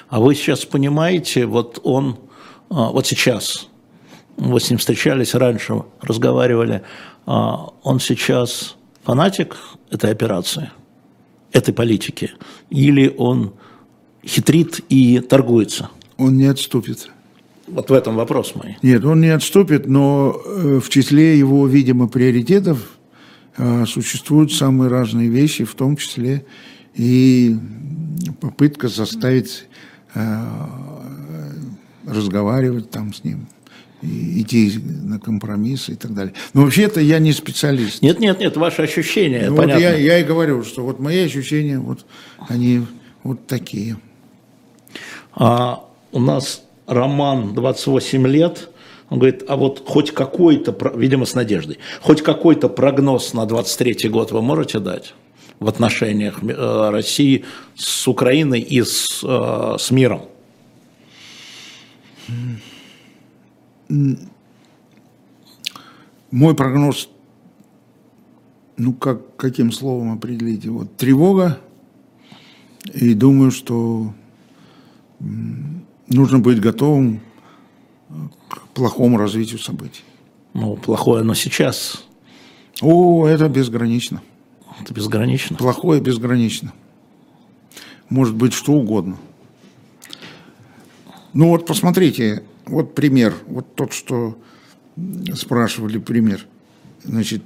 А 0.08 0.20
вы 0.20 0.34
сейчас 0.34 0.64
понимаете, 0.64 1.46
вот 1.46 1.80
он, 1.82 2.18
а, 2.68 2.90
вот 2.90 3.06
сейчас, 3.06 3.68
вы 4.36 4.60
с 4.60 4.68
ним 4.68 4.78
встречались 4.78 5.34
раньше, 5.34 5.82
разговаривали, 6.02 6.82
а, 7.24 7.70
он 7.82 8.00
сейчас 8.00 8.76
фанатик 9.02 9.56
этой 9.90 10.10
операции, 10.10 10.70
этой 11.52 11.72
политики, 11.72 12.32
или 12.70 13.14
он 13.16 13.54
хитрит 14.24 14.80
и 14.88 15.20
торгуется? 15.20 15.90
Он 16.18 16.36
не 16.36 16.46
отступит. 16.46 17.10
Вот 17.66 17.90
в 17.90 17.92
этом 17.92 18.16
вопрос 18.16 18.54
мой. 18.54 18.76
Нет, 18.82 19.04
он 19.04 19.20
не 19.20 19.28
отступит, 19.28 19.86
но 19.86 20.40
э, 20.44 20.80
в 20.82 20.88
числе 20.88 21.38
его, 21.38 21.66
видимо, 21.66 22.08
приоритетов 22.08 22.98
э, 23.56 23.84
существуют 23.86 24.52
самые 24.52 24.88
разные 24.88 25.28
вещи, 25.28 25.64
в 25.64 25.74
том 25.74 25.96
числе 25.96 26.44
и 26.94 27.56
попытка 28.40 28.88
заставить 28.88 29.66
э, 30.14 30.44
разговаривать 32.06 32.90
там 32.90 33.12
с 33.12 33.24
ним 33.24 33.46
идти 34.02 34.78
на 35.02 35.18
компромиссы 35.18 35.92
и 35.92 35.96
так 35.96 36.14
далее. 36.14 36.34
Но 36.54 36.62
вообще-то 36.62 37.00
я 37.00 37.18
не 37.18 37.32
специалист. 37.32 38.02
Нет, 38.02 38.20
нет, 38.20 38.38
нет, 38.38 38.56
ваши 38.56 38.82
ощущения, 38.82 39.50
ну, 39.50 39.56
понятно. 39.56 39.74
Вот 39.74 39.80
я, 39.80 39.96
я 39.96 40.18
и 40.18 40.24
говорю, 40.24 40.62
что 40.62 40.84
вот 40.84 41.00
мои 41.00 41.24
ощущения, 41.24 41.78
вот 41.78 42.06
они 42.48 42.82
вот 43.22 43.46
такие. 43.46 43.96
А 45.34 45.84
у 46.12 46.20
нас 46.20 46.65
Роман, 46.86 47.54
28 47.54 48.26
лет, 48.26 48.70
он 49.08 49.18
говорит, 49.18 49.44
а 49.48 49.56
вот 49.56 49.84
хоть 49.86 50.12
какой-то, 50.12 50.76
видимо, 50.96 51.26
с 51.26 51.34
надеждой, 51.34 51.78
хоть 52.00 52.22
какой-то 52.22 52.68
прогноз 52.68 53.34
на 53.34 53.46
23 53.46 54.08
год 54.08 54.32
вы 54.32 54.42
можете 54.42 54.78
дать 54.78 55.14
в 55.58 55.68
отношениях 55.68 56.42
э, 56.42 56.90
России 56.90 57.44
с 57.74 58.06
Украиной 58.08 58.60
и 58.60 58.82
с, 58.82 59.22
э, 59.24 59.76
с 59.78 59.90
миром? 59.90 60.22
Мой 66.30 66.54
прогноз, 66.56 67.08
ну 68.76 68.92
как, 68.92 69.36
каким 69.36 69.70
словом 69.72 70.12
определить 70.12 70.64
его? 70.64 70.84
Тревога. 70.84 71.58
И 72.94 73.14
думаю, 73.14 73.50
что 73.50 74.12
нужно 76.08 76.38
быть 76.38 76.60
готовым 76.60 77.20
к 78.48 78.68
плохому 78.68 79.18
развитию 79.18 79.58
событий. 79.58 80.04
Ну, 80.54 80.76
плохое 80.76 81.20
оно 81.20 81.34
сейчас. 81.34 82.04
О, 82.80 83.26
это 83.26 83.48
безгранично. 83.48 84.22
Это 84.80 84.92
безгранично. 84.94 85.56
Плохое 85.56 86.00
безгранично. 86.00 86.72
Может 88.08 88.34
быть 88.34 88.52
что 88.52 88.72
угодно. 88.72 89.16
Ну 91.32 91.50
вот 91.50 91.66
посмотрите, 91.66 92.44
вот 92.66 92.94
пример, 92.94 93.34
вот 93.46 93.74
тот, 93.74 93.92
что 93.92 94.38
спрашивали 95.34 95.98
пример. 95.98 96.46
Значит, 97.02 97.42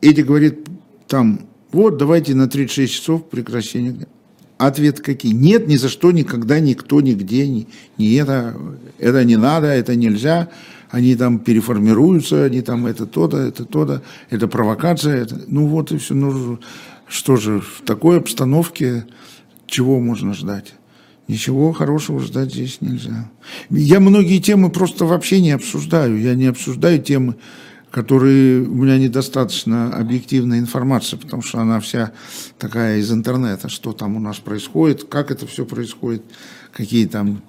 Эдди 0.00 0.22
говорит 0.22 0.68
там, 1.06 1.46
вот 1.72 1.96
давайте 1.98 2.34
на 2.34 2.48
36 2.48 2.92
часов 2.92 3.28
прекращение. 3.28 4.08
Ответ 4.58 5.00
какие? 5.00 5.32
Нет, 5.32 5.68
ни 5.68 5.76
за 5.76 5.88
что, 5.88 6.12
никогда, 6.12 6.60
никто, 6.60 7.00
нигде, 7.02 7.46
ни, 7.46 7.68
ни 7.98 8.14
это, 8.16 8.56
это 8.98 9.22
не 9.24 9.36
надо, 9.36 9.66
это 9.66 9.96
нельзя, 9.96 10.48
они 10.90 11.14
там 11.14 11.40
переформируются, 11.40 12.44
они 12.44 12.62
там 12.62 12.86
это 12.86 13.04
то-то, 13.04 13.36
это 13.36 13.66
то-то, 13.66 14.02
это 14.30 14.48
провокация, 14.48 15.16
это, 15.16 15.42
ну 15.46 15.66
вот 15.66 15.92
и 15.92 15.98
все. 15.98 16.14
Ну, 16.14 16.58
что 17.06 17.36
же, 17.36 17.60
в 17.60 17.82
такой 17.84 18.16
обстановке 18.18 19.06
чего 19.66 20.00
можно 20.00 20.32
ждать? 20.32 20.72
Ничего 21.28 21.72
хорошего 21.72 22.20
ждать 22.20 22.52
здесь 22.52 22.78
нельзя. 22.80 23.28
Я 23.68 23.98
многие 23.98 24.38
темы 24.38 24.70
просто 24.70 25.04
вообще 25.04 25.40
не 25.40 25.50
обсуждаю. 25.50 26.20
Я 26.20 26.34
не 26.34 26.46
обсуждаю 26.46 27.02
темы, 27.02 27.34
которые 27.96 28.60
у 28.60 28.74
меня 28.74 28.98
недостаточно 28.98 29.90
объективной 29.96 30.58
информации, 30.58 31.16
потому 31.16 31.40
что 31.40 31.60
она 31.60 31.80
вся 31.80 32.12
такая 32.58 32.98
из 32.98 33.10
интернета, 33.10 33.70
что 33.70 33.94
там 33.94 34.16
у 34.16 34.20
нас 34.20 34.36
происходит, 34.36 35.04
как 35.04 35.30
это 35.30 35.46
все 35.46 35.64
происходит, 35.64 36.22
какие 36.74 37.06
там 37.06 37.42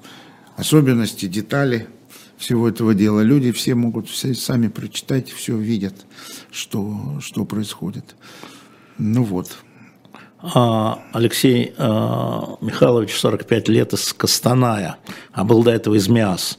особенности, 0.55 1.25
детали 1.25 1.89
всего 2.37 2.69
этого 2.69 2.93
дела. 2.93 3.19
Люди 3.19 3.51
все 3.51 3.75
могут 3.75 4.07
все 4.07 4.33
сами 4.33 4.69
прочитать, 4.69 5.29
все 5.29 5.57
видят, 5.57 6.05
что, 6.49 7.17
что 7.19 7.43
происходит. 7.43 8.15
Ну 8.97 9.23
вот. 9.23 9.57
А, 10.39 11.03
Алексей 11.11 11.73
а, 11.77 12.55
Михайлович, 12.61 13.19
45 13.19 13.67
лет, 13.67 13.91
из 13.91 14.13
Костаная, 14.13 14.95
а 15.33 15.43
был 15.43 15.61
до 15.61 15.71
этого 15.71 15.95
из 15.95 16.07
МИАС. 16.07 16.57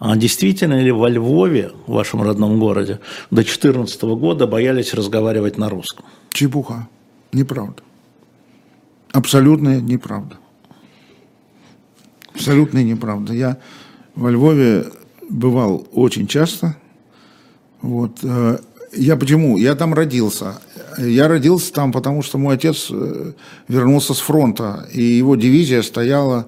А 0.00 0.16
действительно 0.16 0.80
ли 0.80 0.90
во 0.90 1.10
Львове, 1.10 1.72
в 1.86 1.92
вашем 1.92 2.22
родном 2.22 2.58
городе, 2.58 3.00
до 3.30 3.42
2014 3.42 4.02
года 4.02 4.46
боялись 4.46 4.94
разговаривать 4.94 5.58
на 5.58 5.68
русском? 5.68 6.06
Чепуха. 6.30 6.88
Неправда. 7.32 7.82
Абсолютная 9.12 9.82
неправда. 9.82 10.38
Абсолютная 12.34 12.82
неправда. 12.82 13.34
Я 13.34 13.58
во 14.14 14.30
Львове 14.30 14.86
бывал 15.28 15.86
очень 15.92 16.26
часто. 16.26 16.76
Вот. 17.82 18.20
Э, 18.22 18.58
я 18.94 19.18
почему? 19.18 19.58
Я 19.58 19.74
там 19.74 19.92
родился. 19.92 20.62
Я 20.96 21.28
родился 21.28 21.74
там, 21.74 21.92
потому 21.92 22.22
что 22.22 22.38
мой 22.38 22.54
отец 22.54 22.88
э, 22.90 23.32
вернулся 23.68 24.14
с 24.14 24.18
фронта, 24.18 24.88
и 24.90 25.02
его 25.02 25.36
дивизия 25.36 25.82
стояла 25.82 26.46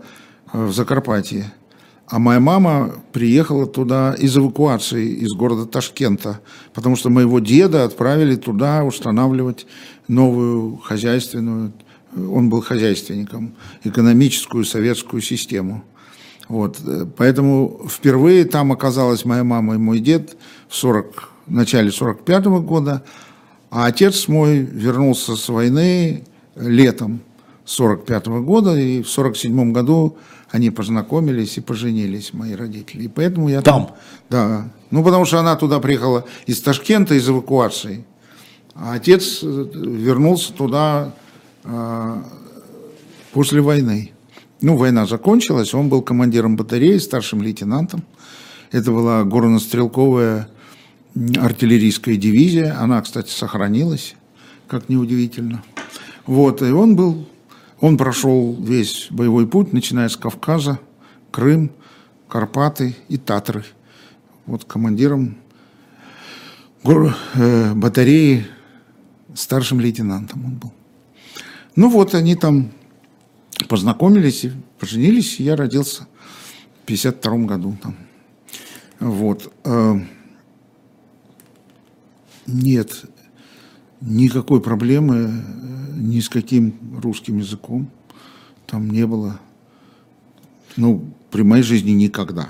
э, 0.55 0.64
в 0.64 0.72
Закарпатье. 0.72 1.53
А 2.12 2.18
моя 2.18 2.40
мама 2.40 2.96
приехала 3.12 3.66
туда 3.66 4.14
из 4.18 4.36
эвакуации 4.36 5.14
из 5.14 5.30
города 5.30 5.64
Ташкента, 5.64 6.40
потому 6.74 6.94
что 6.94 7.08
моего 7.08 7.38
деда 7.38 7.84
отправили 7.84 8.36
туда 8.36 8.84
устанавливать 8.84 9.66
новую 10.08 10.76
хозяйственную, 10.76 11.72
он 12.14 12.50
был 12.50 12.60
хозяйственником, 12.60 13.54
экономическую 13.84 14.66
советскую 14.66 15.22
систему. 15.22 15.84
Вот. 16.48 16.78
Поэтому 17.16 17.80
впервые 17.88 18.44
там 18.44 18.72
оказалась 18.72 19.24
моя 19.24 19.42
мама 19.42 19.76
и 19.76 19.78
мой 19.78 19.98
дед 19.98 20.36
в, 20.68 20.76
40, 20.76 21.30
в 21.46 21.50
начале 21.50 21.90
45 21.90 22.44
-го 22.44 22.60
года, 22.60 23.02
а 23.70 23.86
отец 23.86 24.28
мой 24.28 24.58
вернулся 24.58 25.34
с 25.34 25.48
войны 25.48 26.24
летом 26.56 27.22
45 27.64 28.26
-го 28.26 28.42
года, 28.42 28.78
и 28.78 29.02
в 29.02 29.08
47 29.08 29.72
году 29.72 30.16
они 30.50 30.70
познакомились 30.70 31.56
и 31.58 31.60
поженились, 31.60 32.34
мои 32.34 32.54
родители. 32.54 33.04
И 33.04 33.08
поэтому 33.08 33.48
я 33.48 33.62
там. 33.62 33.86
там 33.86 33.96
да. 34.30 34.70
Ну, 34.90 35.02
потому 35.02 35.24
что 35.24 35.38
она 35.38 35.56
туда 35.56 35.80
приехала 35.80 36.24
из 36.46 36.60
Ташкента, 36.60 37.14
из 37.14 37.28
эвакуации. 37.28 38.04
А 38.74 38.94
отец 38.94 39.40
э, 39.42 39.46
вернулся 39.74 40.52
туда 40.52 41.14
э, 41.64 42.22
после 43.32 43.60
войны. 43.60 44.12
Ну, 44.60 44.76
война 44.76 45.06
закончилась, 45.06 45.74
он 45.74 45.88
был 45.88 46.02
командиром 46.02 46.56
батареи, 46.56 46.98
старшим 46.98 47.42
лейтенантом. 47.42 48.04
Это 48.70 48.90
была 48.90 49.22
горно-стрелковая 49.24 50.48
артиллерийская 51.14 52.16
дивизия. 52.16 52.78
Она, 52.78 53.00
кстати, 53.02 53.30
сохранилась, 53.30 54.14
как 54.68 54.88
неудивительно. 54.88 55.62
Вот, 56.26 56.62
и 56.62 56.70
он 56.70 56.94
был 56.94 57.26
он 57.83 57.97
прошел 57.99 58.55
весь 58.61 59.09
боевой 59.11 59.47
путь, 59.47 59.72
начиная 59.72 60.09
с 60.09 60.16
Кавказа, 60.16 60.78
Крым, 61.33 61.72
Карпаты 62.28 62.95
и 63.09 63.18
Татры. 63.18 63.64
Вот 64.47 64.64
командиром 64.64 65.37
э, 66.85 67.74
батареи, 67.74 68.47
старшим 69.35 69.80
лейтенантом 69.80 70.45
он 70.45 70.55
был. 70.55 70.72
Ну 71.74 71.91
вот 71.91 72.14
они 72.14 72.37
там 72.37 72.70
познакомились 73.68 74.45
и 74.45 74.53
поженились, 74.78 75.41
и 75.41 75.43
я 75.43 75.57
родился 75.57 76.07
в 76.83 76.87
52 76.87 77.37
году 77.39 77.76
там. 77.83 77.97
Вот. 79.01 79.53
Э, 79.64 79.99
нет, 82.47 83.07
никакой 84.03 84.61
проблемы 84.61 85.16
э, 85.16 85.92
ни 85.96 86.20
с 86.20 86.28
каким 86.28 86.74
русским 87.00 87.38
языком 87.38 87.88
там 88.66 88.90
не 88.90 89.07
было. 89.07 89.38
Ну, 90.76 91.05
при 91.30 91.42
моей 91.42 91.62
жизни 91.62 91.90
никогда. 91.90 92.48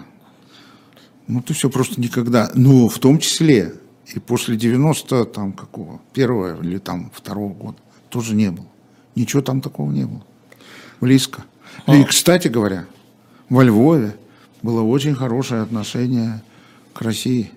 Ну, 1.27 1.43
то 1.43 1.55
все 1.55 1.71
просто 1.71 2.01
никогда. 2.01 2.51
Ну, 2.55 2.89
в 2.89 2.99
том 2.99 3.19
числе 3.19 3.75
и 4.15 4.19
после 4.19 4.57
90 4.57 5.25
там 5.27 5.53
какого, 5.53 6.01
первого 6.13 6.63
или 6.63 6.79
там 6.79 7.11
второго 7.15 7.53
года 7.53 7.79
тоже 8.11 8.35
не 8.35 8.51
было. 8.51 8.67
Ничего 9.15 9.43
там 9.43 9.61
такого 9.61 9.91
не 9.91 10.05
было. 10.05 10.25
Близко. 11.01 11.45
А. 11.87 11.97
И, 11.97 12.05
кстати 12.05 12.49
говоря, 12.49 12.87
во 13.49 13.63
Львове 13.63 14.17
было 14.63 14.83
очень 14.83 15.15
хорошее 15.15 15.63
отношение 15.63 16.43
к 16.93 17.03
России 17.03 17.51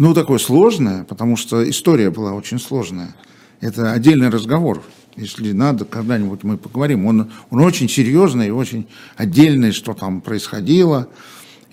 ну, 0.00 0.14
такое 0.14 0.38
сложное, 0.38 1.04
потому 1.04 1.36
что 1.36 1.68
история 1.68 2.10
была 2.10 2.32
очень 2.32 2.58
сложная. 2.58 3.14
Это 3.60 3.92
отдельный 3.92 4.30
разговор. 4.30 4.82
Если 5.14 5.52
надо, 5.52 5.84
когда-нибудь 5.84 6.42
мы 6.42 6.56
поговорим. 6.56 7.04
Он, 7.04 7.30
он 7.50 7.60
очень 7.60 7.86
серьезный 7.86 8.46
и 8.46 8.50
очень 8.50 8.86
отдельный, 9.18 9.72
что 9.72 9.92
там 9.92 10.22
происходило, 10.22 11.08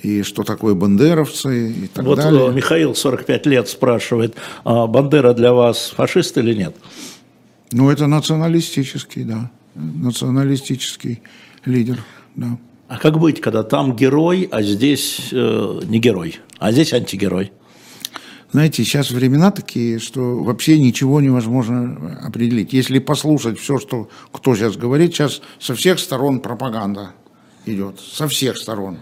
и 0.04 0.24
что 0.24 0.44
такое 0.44 0.74
бандеровцы 0.74 1.72
и 1.72 1.88
так 1.88 2.04
вот 2.04 2.18
далее. 2.18 2.42
Вот 2.42 2.54
Михаил, 2.54 2.96
45 2.96 3.46
лет, 3.46 3.70
спрашивает, 3.70 4.36
а 4.66 4.88
Бандера 4.88 5.32
для 5.34 5.54
вас 5.54 5.94
фашист 5.96 6.38
или 6.38 6.54
нет? 6.54 6.76
Ну, 7.72 7.90
это 7.90 8.08
националистический, 8.08 9.24
да, 9.24 9.50
националистический 9.74 11.22
лидер, 11.64 12.04
да. 12.36 12.58
А 12.90 12.98
как 12.98 13.20
быть, 13.20 13.40
когда 13.40 13.64
там 13.64 13.96
герой, 13.96 14.50
а 14.52 14.62
здесь 14.62 15.30
э, 15.32 15.80
не 15.86 16.00
герой, 16.00 16.42
а 16.60 16.74
здесь 16.74 16.92
антигерой? 16.92 17.54
Знаете, 18.52 18.84
сейчас 18.84 19.12
времена 19.12 19.52
такие, 19.52 20.00
что 20.00 20.42
вообще 20.42 20.80
ничего 20.80 21.20
невозможно 21.20 22.20
определить. 22.24 22.72
Если 22.72 23.00
послушать 23.00 23.60
все, 23.60 23.78
что 23.78 24.10
кто 24.32 24.56
сейчас 24.56 24.78
говорит, 24.78 25.14
сейчас 25.14 25.42
со 25.60 25.76
всех 25.76 26.00
сторон 26.00 26.40
пропаганда 26.40 27.12
идет, 27.66 28.00
со 28.00 28.28
всех 28.28 28.58
сторон. 28.58 29.00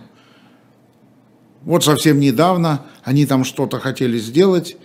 Вот 1.62 1.84
совсем 1.84 2.20
недавно 2.20 2.82
они 3.04 3.26
там 3.26 3.43
что-то 3.43 3.80
хотели 3.80 4.18
сделать 4.18 4.78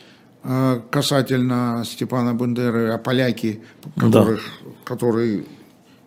э, 0.42 0.80
касательно 0.90 1.82
Степана 1.86 2.34
Бандеры, 2.34 2.90
а 2.90 2.98
поляки, 2.98 3.62
которых, 3.96 4.42
да. 4.62 4.70
которые 4.84 5.44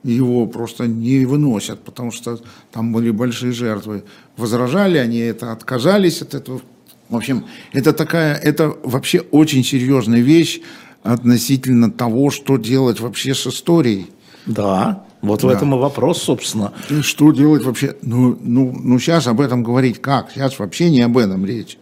его 0.03 0.47
просто 0.47 0.87
не 0.87 1.25
выносят, 1.25 1.83
потому 1.83 2.11
что 2.11 2.39
там 2.71 2.91
были 2.91 3.09
большие 3.11 3.53
жертвы. 3.53 4.03
Возражали 4.37 4.97
они 4.97 5.19
это, 5.19 5.51
отказались 5.51 6.21
от 6.21 6.33
этого. 6.33 6.61
В 7.13 7.17
общем, 7.17 7.45
это 7.73 7.93
такая, 7.93 8.35
это 8.35 8.75
вообще 8.83 9.19
очень 9.19 9.63
серьезная 9.63 10.21
вещь 10.21 10.61
относительно 11.03 11.91
того, 11.91 12.31
что 12.31 12.57
делать 12.57 12.99
вообще 12.99 13.35
с 13.35 13.45
историей. 13.45 14.07
Да, 14.47 15.05
вот 15.21 15.41
да. 15.41 15.47
в 15.47 15.51
этом 15.51 15.75
и 15.75 15.77
вопрос, 15.77 16.23
собственно. 16.23 16.73
И 16.89 17.01
что 17.01 17.31
делать 17.31 17.63
вообще? 17.63 17.95
Ну, 18.01 18.35
ну, 18.41 18.75
ну, 18.77 18.97
сейчас 18.97 19.27
об 19.27 19.41
этом 19.41 19.61
говорить 19.61 20.01
как? 20.01 20.31
Сейчас 20.31 20.57
вообще 20.57 20.89
не 20.89 21.01
об 21.01 21.15
этом 21.15 21.45
речь. 21.45 21.77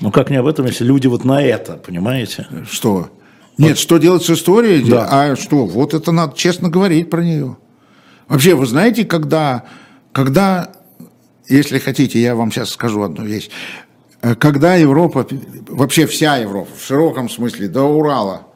Ну, 0.00 0.10
как 0.10 0.30
не 0.30 0.36
об 0.36 0.46
этом, 0.46 0.64
если 0.64 0.84
люди 0.84 1.06
вот 1.06 1.24
на 1.26 1.42
это, 1.42 1.74
понимаете? 1.74 2.46
Что? 2.68 3.10
Нет, 3.58 3.76
что 3.76 3.98
делать 3.98 4.22
с 4.22 4.30
историей? 4.30 4.88
Да. 4.88 5.06
А 5.10 5.36
что? 5.36 5.66
Вот 5.66 5.92
это 5.92 6.12
надо 6.12 6.34
честно 6.34 6.70
говорить 6.70 7.10
про 7.10 7.22
нее. 7.22 7.58
Вообще, 8.26 8.54
вы 8.54 8.64
знаете, 8.64 9.04
когда, 9.04 9.64
когда, 10.12 10.72
если 11.46 11.78
хотите, 11.78 12.22
я 12.22 12.34
вам 12.34 12.50
сейчас 12.50 12.70
скажу 12.70 13.02
одну 13.02 13.24
вещь. 13.24 13.50
Когда 14.38 14.76
Европа, 14.76 15.26
вообще 15.68 16.06
вся 16.06 16.36
Европа, 16.36 16.70
в 16.76 16.86
широком 16.86 17.28
смысле, 17.28 17.68
до 17.68 17.82
Урала, 17.82 18.46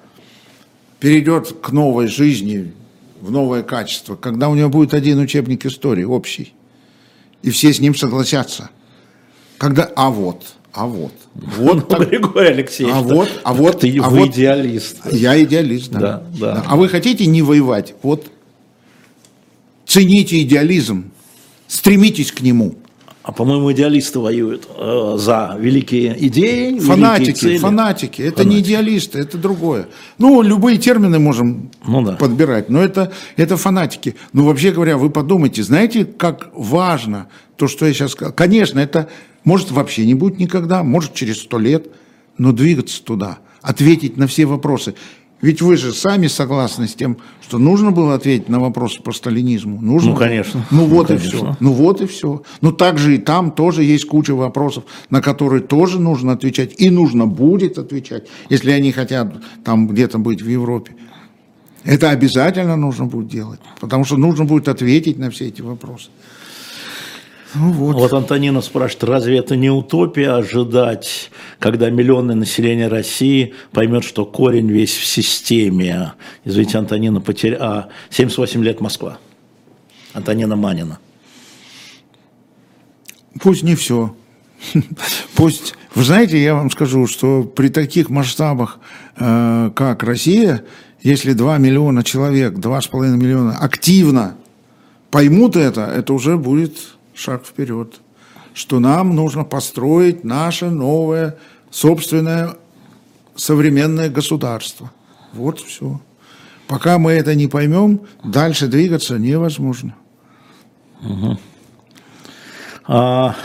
перейдет 1.01 1.57
к 1.61 1.71
новой 1.71 2.07
жизни, 2.07 2.73
в 3.21 3.33
новое 3.33 3.63
качество, 3.65 4.15
когда 4.15 4.49
у 4.49 4.55
нее 4.55 4.69
будет 4.69 4.95
один 4.95 5.19
учебник 5.19 5.67
истории 5.67 6.05
общий, 6.05 6.55
и 7.43 7.51
все 7.51 7.73
с 7.73 7.81
ним 7.81 7.97
согласятся. 7.97 8.71
Когда, 9.59 9.91
а 9.97 10.11
вот, 10.11 10.55
а 10.73 10.87
вот. 10.87 11.13
Вот 11.35 11.89
так, 11.89 12.09
Григорий 12.11 12.51
Алексеевич. 12.51 12.95
А 12.95 13.01
вот, 13.01 13.29
а 13.43 13.55
вот. 13.55 13.81
Ты 13.81 13.99
а 13.99 14.09
вы 14.09 14.19
вот, 14.21 14.29
идеалист. 14.29 14.99
Я 15.11 15.43
идеалист. 15.43 15.91
Да, 15.91 16.23
да. 16.39 16.55
да. 16.55 16.65
А 16.67 16.77
вы 16.77 16.89
хотите 16.89 17.27
не 17.27 17.43
воевать? 17.43 17.95
Вот. 18.03 18.31
Цените 19.87 20.43
идеализм. 20.43 21.11
Стремитесь 21.67 22.31
к 22.31 22.43
нему. 22.43 22.77
А 23.27 23.33
по-моему, 23.33 23.73
идеалисты 23.73 24.21
воюют 24.21 24.69
э, 24.79 25.17
за 25.19 25.57
великие 25.59 26.17
идеи, 26.29 26.79
фанатики, 26.79 27.25
великие 27.25 27.35
цели. 27.35 27.59
фанатики. 27.59 28.23
Это 28.23 28.37
фанатики. 28.37 28.55
не 28.55 28.61
идеалисты, 28.61 29.19
это 29.19 29.37
другое. 29.37 29.89
Ну, 30.19 30.43
любые 30.43 30.79
термины 30.79 31.19
можем 31.19 31.73
ну, 31.85 32.03
да. 32.03 32.13
подбирать, 32.13 32.71
но 32.71 32.81
это, 32.81 33.13
это 33.35 33.57
фанатики. 33.57 34.15
Но 34.33 34.45
вообще 34.45 34.71
говоря, 34.71 34.97
вы 34.97 35.11
подумайте, 35.11 35.65
знаете, 35.65 36.05
как 36.05 36.51
важно 36.55 37.27
то, 37.57 37.67
что 37.67 37.85
я 37.87 37.93
сейчас 37.93 38.13
сказал. 38.13 38.33
Конечно, 38.33 38.79
это 38.79 39.09
может 39.43 39.73
вообще 39.73 40.07
не 40.07 40.15
будет 40.15 40.39
никогда, 40.39 40.85
может 40.85 41.13
через 41.13 41.41
сто 41.41 41.59
лет, 41.59 41.89
но 42.39 42.53
двигаться 42.53 43.03
туда, 43.03 43.39
ответить 43.61 44.17
на 44.17 44.29
все 44.29 44.47
вопросы. 44.47 44.95
Ведь 45.43 45.61
вы 45.61 45.77
же 45.77 45.93
сами 45.93 46.29
согласны 46.29 46.89
с 46.89 46.95
тем, 46.95 47.19
что 47.43 47.59
нужно 47.59 47.91
было 47.91 48.15
ответить 48.15 48.49
на 48.49 48.59
вопросы 48.59 49.03
по 49.03 49.13
сталинизму. 49.13 49.81
Нужно 49.83 50.13
ну, 50.13 50.17
конечно. 50.17 50.67
Ну, 50.71 50.87
вот 50.87 51.11
ну, 51.11 51.15
и 51.15 51.19
все. 51.19 51.57
Ну, 51.61 51.73
вот 51.73 52.01
и 52.01 52.07
все. 52.07 52.43
Ну, 52.63 52.73
также 52.73 53.17
и 53.17 53.19
там 53.19 53.51
тоже 53.51 53.85
есть 53.85 54.07
куча 54.07 54.35
вопросов, 54.35 54.85
на 55.11 55.21
которые 55.21 55.63
тоже 55.63 56.01
нужно 56.01 56.33
отвечать. 56.33 56.81
И 56.81 56.89
нужно 56.89 57.27
будет 57.27 57.79
отвечать, 57.79 58.29
если 58.49 58.71
они 58.71 58.93
хотят 58.93 59.35
там 59.63 59.89
где-то 59.89 60.19
быть 60.19 60.41
в 60.41 60.49
Европе. 60.49 60.97
Это 61.85 62.11
обязательно 62.11 62.77
нужно 62.77 63.05
будет 63.05 63.29
делать, 63.29 63.61
потому 63.81 64.05
что 64.05 64.17
нужно 64.17 64.45
будет 64.45 64.69
ответить 64.69 65.19
на 65.19 65.31
все 65.31 65.49
эти 65.49 65.61
вопросы. 65.61 66.09
Ну 67.55 67.71
вот. 67.73 67.95
вот 67.97 68.13
Антонина 68.13 68.61
спрашивает, 68.61 69.05
разве 69.05 69.39
это 69.39 69.57
не 69.57 69.71
утопия 69.71 70.33
ожидать, 70.33 71.31
когда 71.59 71.91
миллионное 71.91 72.35
население 72.35 72.89
России 72.89 73.55
поймет, 73.73 74.05
что 74.05 74.27
корень 74.27 74.71
весь 74.71 74.95
в 74.95 75.07
системе? 75.07 76.15
Извините, 76.45 76.79
Антонина 76.79 77.21
потеряла... 77.21 77.65
А, 77.65 77.89
78 78.11 78.63
лет 78.65 78.81
Москва. 78.81 79.19
Антонина 80.13 80.57
Манина. 80.57 80.99
Пусть 83.41 83.63
не 83.63 83.75
все. 83.75 84.15
Пусть... 85.35 85.75
Вы 85.95 86.05
знаете, 86.05 86.43
я 86.43 86.55
вам 86.55 86.71
скажу, 86.71 87.07
что 87.07 87.43
при 87.43 87.69
таких 87.69 88.11
масштабах, 88.11 88.81
э, 89.17 89.71
как 89.75 90.03
Россия, 90.03 90.63
если 91.03 91.33
2 91.33 91.57
миллиона 91.57 92.03
человек, 92.03 92.55
2,5 92.55 93.17
миллиона 93.17 93.57
активно 93.57 94.37
поймут 95.11 95.57
это, 95.57 95.83
это 95.87 96.13
уже 96.13 96.37
будет 96.37 96.96
шаг 97.17 97.45
вперед, 97.45 98.01
что 98.55 98.79
нам 98.79 99.17
нужно 99.17 99.45
построить 99.45 100.23
наше 100.23 100.71
новое 100.71 101.39
собственное 101.71 102.57
современное 103.35 104.09
государство. 104.09 104.93
Вот 105.33 105.61
все. 105.61 106.01
Пока 106.69 106.99
мы 106.99 107.13
это 107.13 107.35
не 107.35 107.47
поймем, 107.47 108.01
дальше 108.25 108.67
двигаться 108.67 109.19
невозможно. 109.19 109.95
Угу. 111.03 111.39
А, 112.89 113.37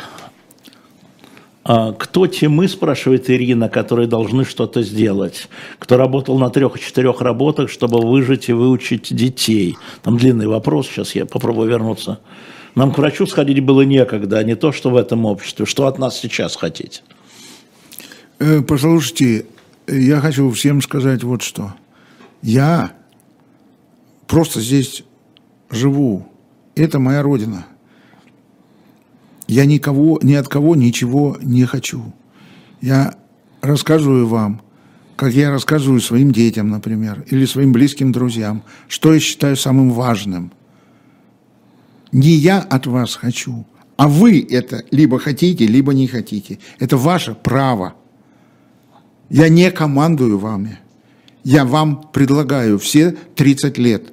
а 1.64 1.94
кто 1.94 2.28
те 2.28 2.48
мы, 2.48 2.68
спрашивает 2.68 3.30
Ирина, 3.30 3.70
которые 3.70 4.08
должны 4.08 4.46
что-то 4.46 4.82
сделать? 4.82 5.50
Кто 5.78 5.98
работал 5.98 6.40
на 6.40 6.50
трех-четырех 6.50 7.22
работах, 7.22 7.70
чтобы 7.70 8.02
выжить 8.02 8.50
и 8.50 8.54
выучить 8.54 9.14
детей? 9.14 9.78
Там 10.02 10.18
длинный 10.18 10.48
вопрос, 10.48 10.88
сейчас 10.88 11.14
я 11.16 11.26
попробую 11.26 11.70
вернуться. 11.70 12.20
Нам 12.76 12.94
к 12.94 12.98
врачу 12.98 13.26
сходить 13.28 13.60
было 13.64 13.82
некогда, 13.82 14.38
а 14.40 14.44
не 14.44 14.56
то, 14.56 14.72
что 14.72 14.90
в 14.90 14.96
этом 14.96 15.26
обществе. 15.26 15.66
Что 15.66 15.88
от 15.88 16.00
нас 16.00 16.18
сейчас 16.18 16.56
хотите? 16.56 17.02
Э, 18.40 18.62
послушайте, 18.62 19.46
я 19.88 20.22
хочу 20.22 20.50
всем 20.52 20.82
сказать 20.82 21.24
вот 21.24 21.42
что. 21.42 21.74
Я 22.42 22.94
просто 24.28 24.62
здесь 24.62 25.04
живу. 25.70 26.28
Это 26.76 27.00
моя 27.00 27.22
родина. 27.22 27.66
Я 29.48 29.66
никого, 29.66 30.20
ни 30.24 30.34
от 30.34 30.48
кого 30.48 30.76
ничего 30.76 31.38
не 31.42 31.66
хочу. 31.66 32.14
Я 32.80 33.16
рассказываю 33.62 34.28
вам, 34.28 34.62
как 35.18 35.34
я 35.34 35.52
рассказываю 35.52 36.00
своим 36.00 36.32
детям, 36.32 36.70
например, 36.70 37.26
или 37.30 37.46
своим 37.46 37.74
близким 37.74 38.14
друзьям, 38.14 38.64
что 38.88 39.14
я 39.14 39.20
считаю 39.20 39.58
самым 39.58 39.92
важным– 39.92 40.54
не 42.12 42.30
я 42.30 42.60
от 42.60 42.88
вас 42.88 43.16
хочу, 43.16 43.66
а 43.98 44.08
вы 44.08 44.46
это 44.50 44.84
либо 44.92 45.20
хотите, 45.20 45.66
либо 45.68 45.94
не 45.94 46.08
хотите. 46.08 46.60
Это 46.80 46.98
ваше 46.98 47.36
право. 47.36 47.94
Я 49.30 49.48
не 49.48 49.72
командую 49.72 50.40
вами. 50.40 50.80
Я 51.44 51.66
вам 51.66 52.10
предлагаю 52.12 52.80
все 52.80 53.16
30 53.36 53.78
лет. 53.78 54.12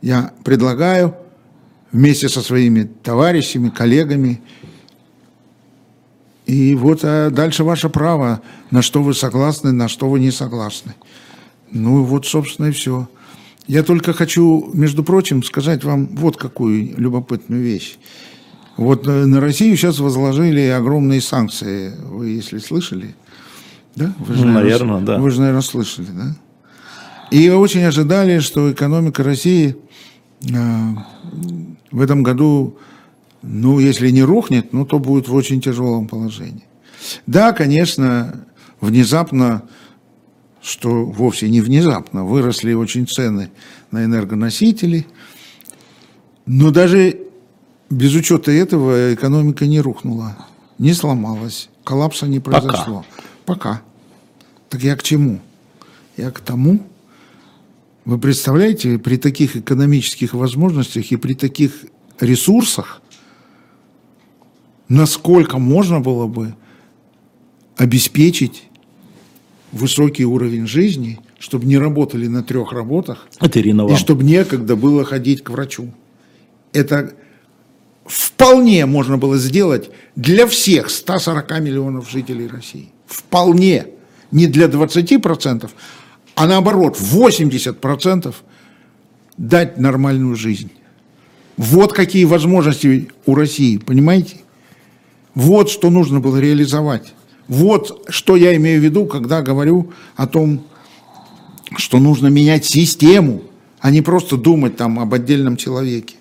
Я 0.00 0.32
предлагаю 0.44 1.16
вместе 1.92 2.28
со 2.28 2.42
своими 2.42 2.84
товарищами, 2.84 3.70
коллегами. 3.70 4.40
И 6.46 6.74
вот 6.74 7.00
а 7.02 7.30
дальше 7.30 7.64
ваше 7.64 7.88
право, 7.88 8.40
на 8.70 8.82
что 8.82 9.02
вы 9.02 9.14
согласны, 9.14 9.72
на 9.72 9.88
что 9.88 10.08
вы 10.08 10.20
не 10.20 10.30
согласны. 10.30 10.94
Ну 11.70 12.04
вот, 12.04 12.26
собственно, 12.26 12.66
и 12.66 12.72
все. 12.72 13.08
Я 13.66 13.82
только 13.82 14.12
хочу, 14.12 14.70
между 14.74 15.02
прочим, 15.02 15.42
сказать 15.42 15.84
вам 15.84 16.06
вот 16.16 16.36
какую 16.36 16.96
любопытную 16.98 17.62
вещь. 17.62 17.96
Вот 18.76 19.06
э, 19.06 19.24
на 19.24 19.40
Россию 19.40 19.76
сейчас 19.76 20.00
возложили 20.00 20.60
огромные 20.62 21.20
санкции. 21.20 21.94
Вы, 21.96 22.30
если 22.30 22.58
слышали, 22.58 23.14
да? 23.94 24.12
Вы 24.18 24.34
же, 24.34 24.44
ну, 24.44 24.52
наверное, 24.52 25.00
да. 25.00 25.18
Вы 25.18 25.30
же, 25.30 25.40
наверное, 25.40 25.62
слышали, 25.62 26.08
да? 26.12 26.36
И 27.30 27.48
очень 27.48 27.82
ожидали, 27.84 28.40
что 28.40 28.70
экономика 28.70 29.22
России 29.22 29.76
э, 30.42 30.54
в 31.90 32.00
этом 32.00 32.22
году, 32.22 32.76
ну, 33.42 33.78
если 33.78 34.10
не 34.10 34.22
рухнет, 34.22 34.72
ну, 34.72 34.84
то 34.84 34.98
будет 34.98 35.28
в 35.28 35.34
очень 35.34 35.60
тяжелом 35.60 36.06
положении. 36.06 36.64
Да, 37.26 37.52
конечно, 37.52 38.44
внезапно 38.80 39.62
что 40.64 41.04
вовсе 41.04 41.48
не 41.50 41.60
внезапно, 41.60 42.24
выросли 42.24 42.72
очень 42.72 43.06
цены 43.06 43.50
на 43.90 44.04
энергоносители, 44.04 45.06
но 46.46 46.70
даже 46.70 47.20
без 47.90 48.14
учета 48.14 48.50
этого 48.50 49.14
экономика 49.14 49.66
не 49.66 49.80
рухнула, 49.80 50.36
не 50.78 50.94
сломалась, 50.94 51.68
коллапса 51.84 52.26
не 52.26 52.40
произошло. 52.40 53.04
Пока. 53.44 53.72
Пока. 53.74 53.82
Так 54.70 54.82
я 54.82 54.96
к 54.96 55.02
чему? 55.02 55.40
Я 56.16 56.30
к 56.30 56.40
тому, 56.40 56.80
вы 58.04 58.18
представляете, 58.18 58.98
при 58.98 59.16
таких 59.16 59.56
экономических 59.56 60.32
возможностях 60.32 61.12
и 61.12 61.16
при 61.16 61.34
таких 61.34 61.84
ресурсах 62.20 63.02
насколько 64.88 65.58
можно 65.58 66.00
было 66.00 66.26
бы 66.26 66.54
обеспечить 67.76 68.64
высокий 69.74 70.24
уровень 70.24 70.66
жизни, 70.66 71.18
чтобы 71.38 71.66
не 71.66 71.78
работали 71.78 72.26
на 72.28 72.42
трех 72.42 72.72
работах, 72.72 73.26
Это 73.40 73.60
Ирина 73.60 73.84
вам. 73.84 73.92
и 73.92 73.96
чтобы 73.96 74.24
некогда 74.24 74.76
было 74.76 75.04
ходить 75.04 75.42
к 75.42 75.50
врачу. 75.50 75.92
Это 76.72 77.12
вполне 78.06 78.86
можно 78.86 79.18
было 79.18 79.36
сделать 79.36 79.90
для 80.16 80.46
всех 80.46 80.90
140 80.90 81.60
миллионов 81.60 82.10
жителей 82.10 82.46
России. 82.46 82.90
Вполне. 83.06 83.86
Не 84.30 84.46
для 84.46 84.66
20%, 84.66 85.70
а 86.34 86.46
наоборот, 86.46 86.98
80% 86.98 88.34
дать 89.36 89.78
нормальную 89.78 90.34
жизнь. 90.34 90.70
Вот 91.56 91.92
какие 91.92 92.24
возможности 92.24 93.08
у 93.26 93.34
России, 93.34 93.78
понимаете? 93.78 94.38
Вот 95.34 95.70
что 95.70 95.90
нужно 95.90 96.18
было 96.20 96.38
реализовать. 96.38 97.12
Вот 97.48 98.06
что 98.08 98.36
я 98.36 98.56
имею 98.56 98.80
в 98.80 98.84
виду, 98.84 99.06
когда 99.06 99.42
говорю 99.42 99.92
о 100.16 100.26
том, 100.26 100.64
что 101.76 101.98
нужно 101.98 102.28
менять 102.28 102.64
систему, 102.64 103.42
а 103.80 103.90
не 103.90 104.00
просто 104.00 104.36
думать 104.36 104.76
там 104.76 104.98
об 104.98 105.12
отдельном 105.12 105.56
человеке. 105.56 106.16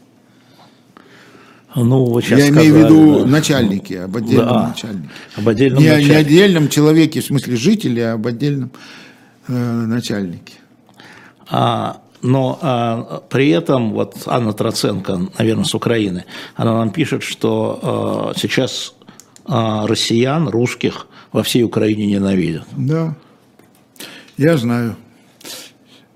Ну, 1.75 2.05
вы 2.05 2.21
сейчас 2.21 2.39
я 2.39 2.49
имею 2.49 2.73
в 2.73 2.77
сказали, 2.77 2.99
виду 3.01 3.19
да. 3.19 3.25
начальники, 3.25 3.93
об 3.93 4.15
отдельном 4.15 4.47
Да, 4.47 4.67
начальнике. 4.67 5.09
об 5.37 5.49
отдельном 5.49 5.79
не, 5.79 5.85
не 5.85 5.91
начальнике. 5.95 6.17
отдельном 6.17 6.69
человеке, 6.69 7.21
в 7.21 7.25
смысле 7.25 7.55
жителе, 7.55 8.09
а 8.09 8.13
об 8.13 8.27
отдельном 8.27 8.71
э, 9.47 9.53
начальнике. 9.53 10.53
А, 11.49 12.01
но 12.21 12.59
а, 12.61 13.23
при 13.29 13.49
этом 13.49 13.93
вот 13.93 14.15
Анна 14.27 14.53
Троценко, 14.53 15.29
наверное, 15.37 15.65
с 15.65 15.73
Украины, 15.73 16.25
она 16.55 16.77
нам 16.77 16.91
пишет, 16.91 17.23
что 17.23 17.79
а, 17.81 18.33
сейчас 18.37 18.93
а, 19.45 19.87
россиян, 19.87 20.47
русских 20.47 21.07
во 21.33 21.43
всей 21.43 21.63
Украине 21.63 22.05
ненавидят. 22.05 22.65
Да, 22.77 23.15
я 24.37 24.55
знаю. 24.57 24.95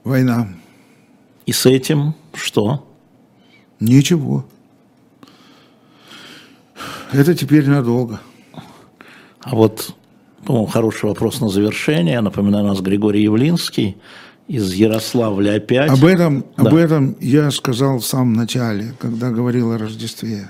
Война. 0.03 0.47
И 1.45 1.51
с 1.51 1.65
этим 1.65 2.15
что? 2.34 2.88
Ничего. 3.80 4.45
Это 7.11 7.36
теперь 7.36 7.68
надолго. 7.68 8.22
А 9.41 9.55
вот, 9.55 9.95
по-моему, 10.45 10.68
хороший 10.68 11.05
вопрос 11.09 11.41
на 11.41 11.49
завершение. 11.49 12.22
Напоминаю, 12.22 12.65
у 12.65 12.68
нас 12.68 12.82
Григорий 12.82 13.24
Явлинский 13.24 13.97
из 14.47 14.74
Ярославля 14.74 15.55
опять. 15.55 15.89
Об 15.89 16.05
этом, 16.05 16.45
Да. 16.55 16.70
об 16.70 16.76
этом 16.76 17.15
я 17.20 17.49
сказал 17.51 17.99
в 17.99 18.05
самом 18.05 18.34
начале, 18.34 18.93
когда 18.99 19.32
говорил 19.32 19.72
о 19.72 19.78
Рождестве. 19.78 20.49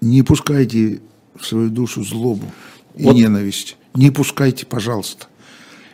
Не 0.00 0.22
пускайте 0.22 1.00
в 1.38 1.46
свою 1.46 1.70
душу 1.70 2.02
злобу 2.04 2.46
и 2.96 3.04
Вот. 3.04 3.14
ненависть. 3.16 3.76
Не 3.94 4.10
пускайте, 4.10 4.66
пожалуйста. 4.66 5.26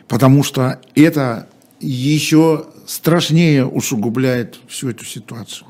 Потому 0.07 0.43
что 0.43 0.79
это 0.95 1.47
еще 1.79 2.67
страшнее 2.85 3.65
усугубляет 3.65 4.59
всю 4.67 4.89
эту 4.89 5.05
ситуацию. 5.05 5.67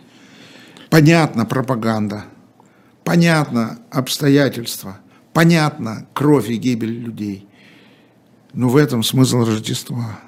Понятно 0.90 1.46
пропаганда, 1.46 2.26
понятно 3.04 3.80
обстоятельства, 3.92 5.00
понятно 5.34 6.08
кровь 6.14 6.50
и 6.50 6.56
гибель 6.56 6.94
людей. 7.00 7.48
Но 8.54 8.70
в 8.70 8.76
этом 8.78 9.04
смысл 9.04 9.44
Рождества. 9.46 10.20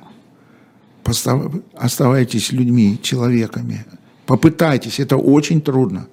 Постав- 1.04 1.64
Оставайтесь 1.76 2.52
людьми, 2.52 3.00
человеками. 3.02 3.86
Попытайтесь, 4.28 5.00
это 5.00 5.18
очень 5.18 5.62
трудно. 5.62 6.08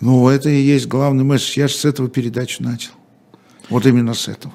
Но 0.00 0.30
это 0.30 0.48
и 0.48 0.60
есть 0.60 0.86
главный 0.88 1.24
месседж. 1.24 1.58
Я 1.58 1.68
же 1.68 1.74
с 1.74 1.84
этого 1.84 2.08
передачу 2.08 2.62
начал. 2.62 2.92
Вот 3.68 3.86
именно 3.86 4.14
с 4.14 4.28
этого. 4.28 4.52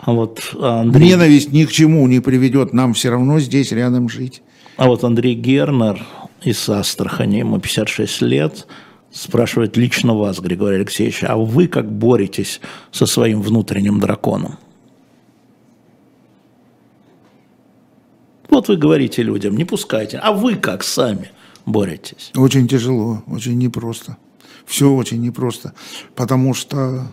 А 0.00 0.12
вот 0.12 0.40
Андрей, 0.60 1.10
Ненависть 1.10 1.52
ни 1.52 1.64
к 1.64 1.70
чему 1.70 2.06
не 2.08 2.20
приведет. 2.20 2.72
Нам 2.72 2.94
все 2.94 3.10
равно 3.10 3.38
здесь 3.38 3.72
рядом 3.72 4.08
жить. 4.08 4.42
а 4.76 4.86
вот 4.86 5.04
Андрей 5.04 5.34
Гернер 5.34 6.04
из 6.42 6.68
Астрахани, 6.68 7.38
ему 7.38 7.60
56 7.60 8.22
лет, 8.22 8.66
спрашивает 9.10 9.76
лично 9.76 10.14
вас, 10.14 10.40
Григорий 10.40 10.76
Алексеевич, 10.76 11.24
а 11.24 11.36
вы 11.36 11.68
как 11.68 11.90
боретесь 11.90 12.60
со 12.90 13.06
своим 13.06 13.40
внутренним 13.42 14.00
драконом? 14.00 14.58
Вот 18.48 18.68
вы 18.68 18.76
говорите 18.76 19.22
людям, 19.22 19.56
не 19.56 19.64
пускайте, 19.64 20.18
а 20.18 20.32
вы 20.32 20.54
как 20.54 20.82
сами 20.82 21.30
боретесь? 21.66 22.30
Очень 22.34 22.68
тяжело, 22.68 23.22
очень 23.26 23.58
непросто. 23.58 24.16
Все 24.66 24.92
очень 24.92 25.22
непросто. 25.22 25.72
Потому 26.14 26.52
что, 26.52 27.06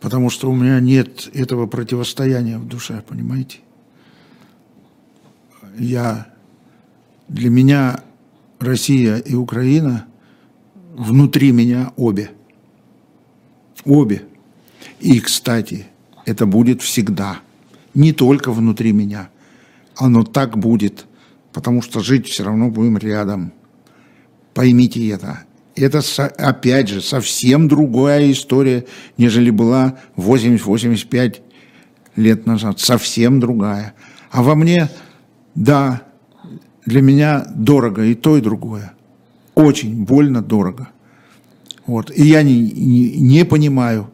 потому 0.00 0.30
что 0.30 0.50
у 0.50 0.56
меня 0.56 0.80
нет 0.80 1.30
этого 1.34 1.66
противостояния 1.66 2.58
в 2.58 2.66
душе, 2.66 3.04
понимаете? 3.06 3.58
Я, 5.78 6.26
для 7.28 7.50
меня 7.50 8.02
Россия 8.58 9.18
и 9.18 9.34
Украина 9.34 10.06
внутри 10.94 11.52
меня 11.52 11.92
обе. 11.96 12.30
Обе. 13.84 14.24
И, 15.00 15.20
кстати, 15.20 15.86
это 16.24 16.46
будет 16.46 16.80
всегда. 16.82 17.40
Не 17.94 18.12
только 18.12 18.50
внутри 18.50 18.92
меня. 18.92 19.28
Оно 19.96 20.24
так 20.24 20.56
будет. 20.56 21.06
Потому 21.52 21.82
что 21.82 22.00
жить 22.00 22.28
все 22.28 22.44
равно 22.44 22.70
будем 22.70 22.96
рядом. 22.96 23.52
Поймите 24.54 25.06
это. 25.08 25.44
Это, 25.74 26.00
опять 26.36 26.88
же, 26.88 27.00
совсем 27.00 27.68
другая 27.68 28.30
история, 28.30 28.84
нежели 29.16 29.50
была 29.50 29.98
80-85 30.16 31.40
лет 32.16 32.46
назад. 32.46 32.78
Совсем 32.78 33.40
другая. 33.40 33.94
А 34.30 34.42
во 34.42 34.54
мне, 34.54 34.90
да, 35.54 36.02
для 36.84 37.00
меня 37.00 37.46
дорого 37.54 38.04
и 38.04 38.14
то, 38.14 38.36
и 38.36 38.40
другое. 38.40 38.92
Очень 39.54 40.04
больно 40.04 40.42
дорого. 40.42 40.88
Вот. 41.86 42.10
И 42.14 42.22
я 42.22 42.42
не, 42.42 42.60
не, 42.60 43.18
не 43.18 43.44
понимаю, 43.44 44.10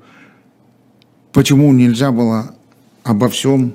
почему 1.32 1.72
нельзя 1.72 2.12
было 2.12 2.54
обо 3.04 3.28
всем... 3.28 3.74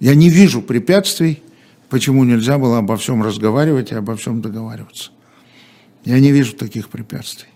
Я 0.00 0.14
не 0.14 0.28
вижу 0.28 0.60
препятствий, 0.60 1.42
почему 1.88 2.24
нельзя 2.24 2.58
было 2.58 2.78
обо 2.78 2.96
всем 2.96 3.22
разговаривать 3.22 3.92
и 3.92 3.94
обо 3.94 4.16
всем 4.16 4.40
договариваться. 4.42 5.10
Я 6.04 6.20
не 6.20 6.32
вижу 6.32 6.54
таких 6.54 6.88
препятствий. 6.88 7.48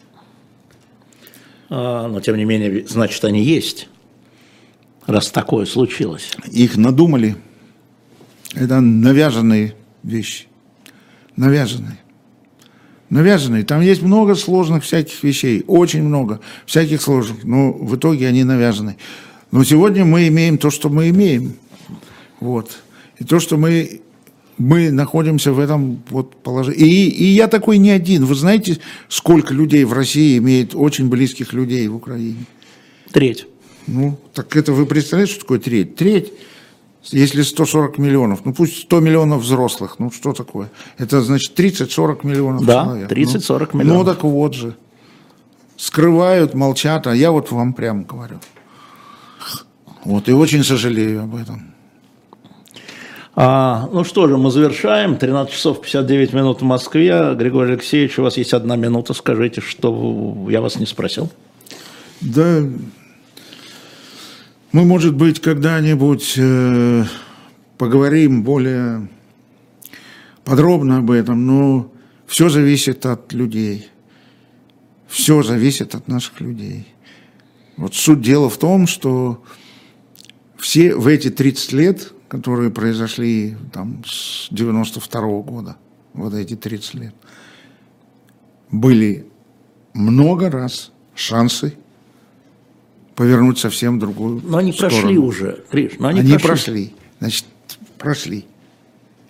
А, 1.71 2.09
но 2.09 2.21
тем 2.21 2.37
не 2.37 2.45
менее, 2.45 2.87
значит, 2.87 3.25
они 3.25 3.43
есть, 3.43 3.89
раз 5.07 5.31
такое 5.31 5.67
случилось. 5.67 6.33
Их 6.51 6.77
надумали. 6.77 7.37
Это 8.55 8.81
навязанные 8.81 9.75
вещи. 10.03 10.47
Навязанные. 11.37 11.99
Навязанные. 13.11 13.65
Там 13.65 13.81
есть 13.81 14.03
много 14.03 14.35
сложных 14.35 14.85
всяких 14.85 15.23
вещей. 15.23 15.65
Очень 15.67 16.03
много 16.03 16.41
всяких 16.67 17.01
сложных. 17.01 17.45
Но 17.45 17.73
в 17.73 17.97
итоге 17.97 18.29
они 18.29 18.45
навязаны. 18.45 18.97
Но 19.51 19.65
сегодня 19.65 20.05
мы 20.05 20.29
имеем 20.29 20.59
то, 20.59 20.71
что 20.71 20.89
мы 20.89 21.09
имеем. 21.11 21.55
Вот. 22.41 22.79
И 23.19 23.25
то, 23.25 23.41
что 23.41 23.57
мы, 23.57 24.01
мы 24.59 24.91
находимся 24.91 25.53
в 25.53 25.59
этом 25.59 26.03
вот 26.11 26.37
положении. 26.43 26.81
И, 26.81 27.09
и 27.09 27.25
я 27.27 27.49
такой 27.49 27.79
не 27.79 27.91
один. 27.91 28.25
Вы 28.25 28.35
знаете, 28.35 28.79
сколько 29.09 29.55
людей 29.55 29.85
в 29.85 29.93
России 29.93 30.39
имеет 30.39 30.75
очень 30.75 31.09
близких 31.09 31.53
людей 31.53 31.87
в 31.89 31.97
Украине? 31.97 32.45
Треть. 33.13 33.47
Ну, 33.87 34.19
так 34.35 34.55
это 34.57 34.73
вы 34.73 34.85
представляете, 34.87 35.33
что 35.33 35.43
такое 35.43 35.61
треть? 35.61 35.97
Треть, 35.97 36.33
если 37.05 37.43
140 37.43 37.99
миллионов, 37.99 38.45
ну 38.45 38.53
пусть 38.53 38.83
100 38.83 39.01
миллионов 39.01 39.43
взрослых, 39.43 39.97
ну 39.99 40.11
что 40.11 40.33
такое? 40.33 40.71
Это 40.99 41.23
значит 41.23 41.59
30-40 41.59 42.27
миллионов 42.27 42.67
Да, 42.67 42.85
человек. 42.85 43.11
30-40 43.11 43.69
Ну, 43.73 43.79
миллионов. 43.79 44.07
Ну 44.07 44.13
так 44.13 44.25
вот 44.25 44.55
же. 44.55 44.77
Скрывают, 45.77 46.55
молчат, 46.55 47.07
а 47.07 47.15
я 47.15 47.31
вот 47.31 47.51
вам 47.53 47.73
прямо 47.73 48.03
говорю. 48.03 48.41
Вот, 50.05 50.29
и 50.29 50.33
очень 50.33 50.65
сожалею 50.65 51.23
об 51.23 51.37
этом. 51.37 51.68
А, 53.41 53.89
ну 53.93 54.03
что 54.03 54.27
же, 54.27 54.37
мы 54.37 54.51
завершаем. 54.51 55.17
13 55.17 55.55
часов 55.55 55.81
59 55.81 56.33
минут 56.33 56.61
в 56.61 56.65
Москве. 56.65 57.37
Григорий 57.37 57.75
Алексеевич, 57.75 58.19
у 58.19 58.25
вас 58.25 58.37
есть 58.37 58.53
одна 58.53 58.75
минута. 58.75 59.15
Скажите, 59.15 59.61
что 59.61 60.49
я 60.51 60.61
вас 60.61 60.75
не 60.75 60.87
спросил. 60.87 61.31
Да, 62.21 62.65
мы, 64.73 64.85
может 64.85 65.15
быть, 65.15 65.41
когда-нибудь 65.41 66.35
э, 66.37 67.05
поговорим 67.77 68.43
более 68.43 69.09
подробно 70.43 70.99
об 70.99 71.13
этом, 71.13 71.47
но 71.47 71.93
все 72.27 72.49
зависит 72.49 73.07
от 73.07 73.33
людей. 73.33 73.89
Все 75.07 75.45
зависит 75.45 75.95
от 75.95 76.09
наших 76.09 76.41
людей. 76.41 76.89
Вот 77.77 77.95
суть 77.95 78.21
дела 78.21 78.51
в 78.51 78.59
том, 78.59 78.89
что 78.89 79.45
все 80.57 80.97
в 80.97 81.07
эти 81.07 81.31
30 81.31 81.73
лет, 81.73 82.13
которые 82.29 82.71
произошли 82.71 83.57
там 83.73 84.03
с 84.07 84.49
92 84.51 85.21
года, 85.43 85.77
вот 86.13 86.35
эти 86.35 86.55
30 86.57 86.95
лет, 86.95 87.15
были 88.71 89.27
много 89.95 90.51
раз 90.51 90.93
шансы 91.15 91.75
повернуть 93.15 93.59
совсем 93.59 93.97
в 93.97 94.01
другую 94.01 94.43
Но 94.45 94.59
они 94.59 94.73
сторону. 94.73 95.01
прошли 95.01 95.19
уже, 95.19 95.65
Гриш, 95.73 95.93
но 95.99 96.09
они, 96.09 96.21
Они, 96.21 96.33
прошли. 96.33 96.47
прошли. 96.47 96.95
Значит, 97.19 97.45
прошли. 97.99 98.45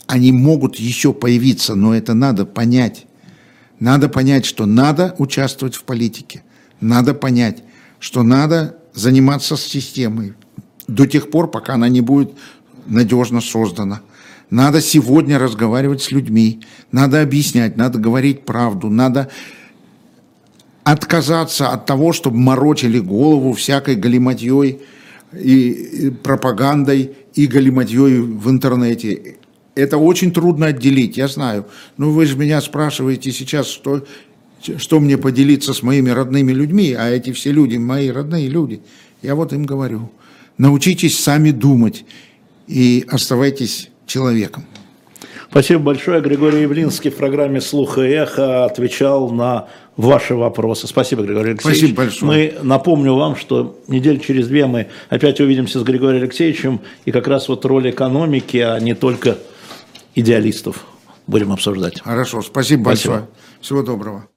Они 0.06 0.32
могут 0.32 0.76
еще 0.76 1.12
появиться, 1.14 1.74
но 1.74 1.94
это 1.94 2.14
надо 2.14 2.44
понять. 2.44 3.06
Надо 3.78 4.08
понять, 4.08 4.44
что 4.44 4.66
надо 4.66 5.14
участвовать 5.18 5.74
в 5.74 5.84
политике. 5.84 6.42
Надо 6.80 7.14
понять, 7.14 7.62
что 8.00 8.22
надо 8.22 8.76
заниматься 8.92 9.56
системой 9.56 10.34
до 10.88 11.06
тех 11.06 11.30
пор, 11.30 11.50
пока 11.50 11.74
она 11.74 11.88
не 11.88 12.00
будет 12.00 12.32
надежно 12.88 13.40
создана. 13.40 14.00
Надо 14.50 14.80
сегодня 14.80 15.38
разговаривать 15.38 16.02
с 16.02 16.10
людьми, 16.10 16.60
надо 16.90 17.20
объяснять, 17.20 17.76
надо 17.76 17.98
говорить 17.98 18.44
правду, 18.44 18.88
надо 18.88 19.30
отказаться 20.84 21.68
от 21.68 21.84
того, 21.84 22.14
чтобы 22.14 22.38
морочили 22.38 22.98
голову 22.98 23.52
всякой 23.52 23.96
галиматьей 23.96 24.80
и, 25.38 26.12
пропагандой 26.22 27.12
и 27.34 27.46
галиматьей 27.46 28.20
в 28.20 28.48
интернете. 28.48 29.36
Это 29.74 29.98
очень 29.98 30.32
трудно 30.32 30.66
отделить, 30.66 31.18
я 31.18 31.28
знаю. 31.28 31.66
Но 31.98 32.10
вы 32.10 32.24
же 32.24 32.38
меня 32.38 32.62
спрашиваете 32.62 33.32
сейчас, 33.32 33.68
что, 33.68 34.06
что 34.78 34.98
мне 34.98 35.18
поделиться 35.18 35.74
с 35.74 35.82
моими 35.82 36.08
родными 36.08 36.52
людьми, 36.52 36.94
а 36.98 37.10
эти 37.10 37.32
все 37.32 37.52
люди, 37.52 37.76
мои 37.76 38.08
родные 38.08 38.48
люди. 38.48 38.80
Я 39.20 39.34
вот 39.34 39.52
им 39.52 39.66
говорю, 39.66 40.10
научитесь 40.56 41.18
сами 41.18 41.50
думать 41.50 42.06
и 42.68 43.04
оставайтесь 43.08 43.90
человеком. 44.06 44.64
Спасибо 45.50 45.80
большое. 45.80 46.20
Григорий 46.20 46.62
Явлинский 46.62 47.10
в 47.10 47.16
программе 47.16 47.60
«Слух 47.60 47.98
и 47.98 48.02
эхо» 48.02 48.66
отвечал 48.66 49.30
на 49.30 49.68
ваши 49.96 50.34
вопросы. 50.34 50.86
Спасибо, 50.86 51.22
Григорий 51.22 51.50
Алексеевич. 51.50 51.78
Спасибо 51.80 51.96
большое. 51.96 52.52
Мы 52.60 52.64
напомню 52.64 53.14
вам, 53.14 53.34
что 53.34 53.78
неделю 53.88 54.20
через 54.20 54.48
две 54.48 54.66
мы 54.66 54.88
опять 55.08 55.40
увидимся 55.40 55.80
с 55.80 55.82
Григорием 55.82 56.22
Алексеевичем, 56.22 56.80
и 57.06 57.12
как 57.12 57.26
раз 57.28 57.48
вот 57.48 57.64
роль 57.64 57.90
экономики, 57.90 58.58
а 58.58 58.78
не 58.78 58.94
только 58.94 59.38
идеалистов 60.14 60.84
будем 61.26 61.52
обсуждать. 61.52 62.00
Хорошо, 62.00 62.42
спасибо, 62.42 62.82
Спасибо. 62.82 63.14
большое. 63.14 63.28
Всего 63.60 63.82
доброго. 63.82 64.28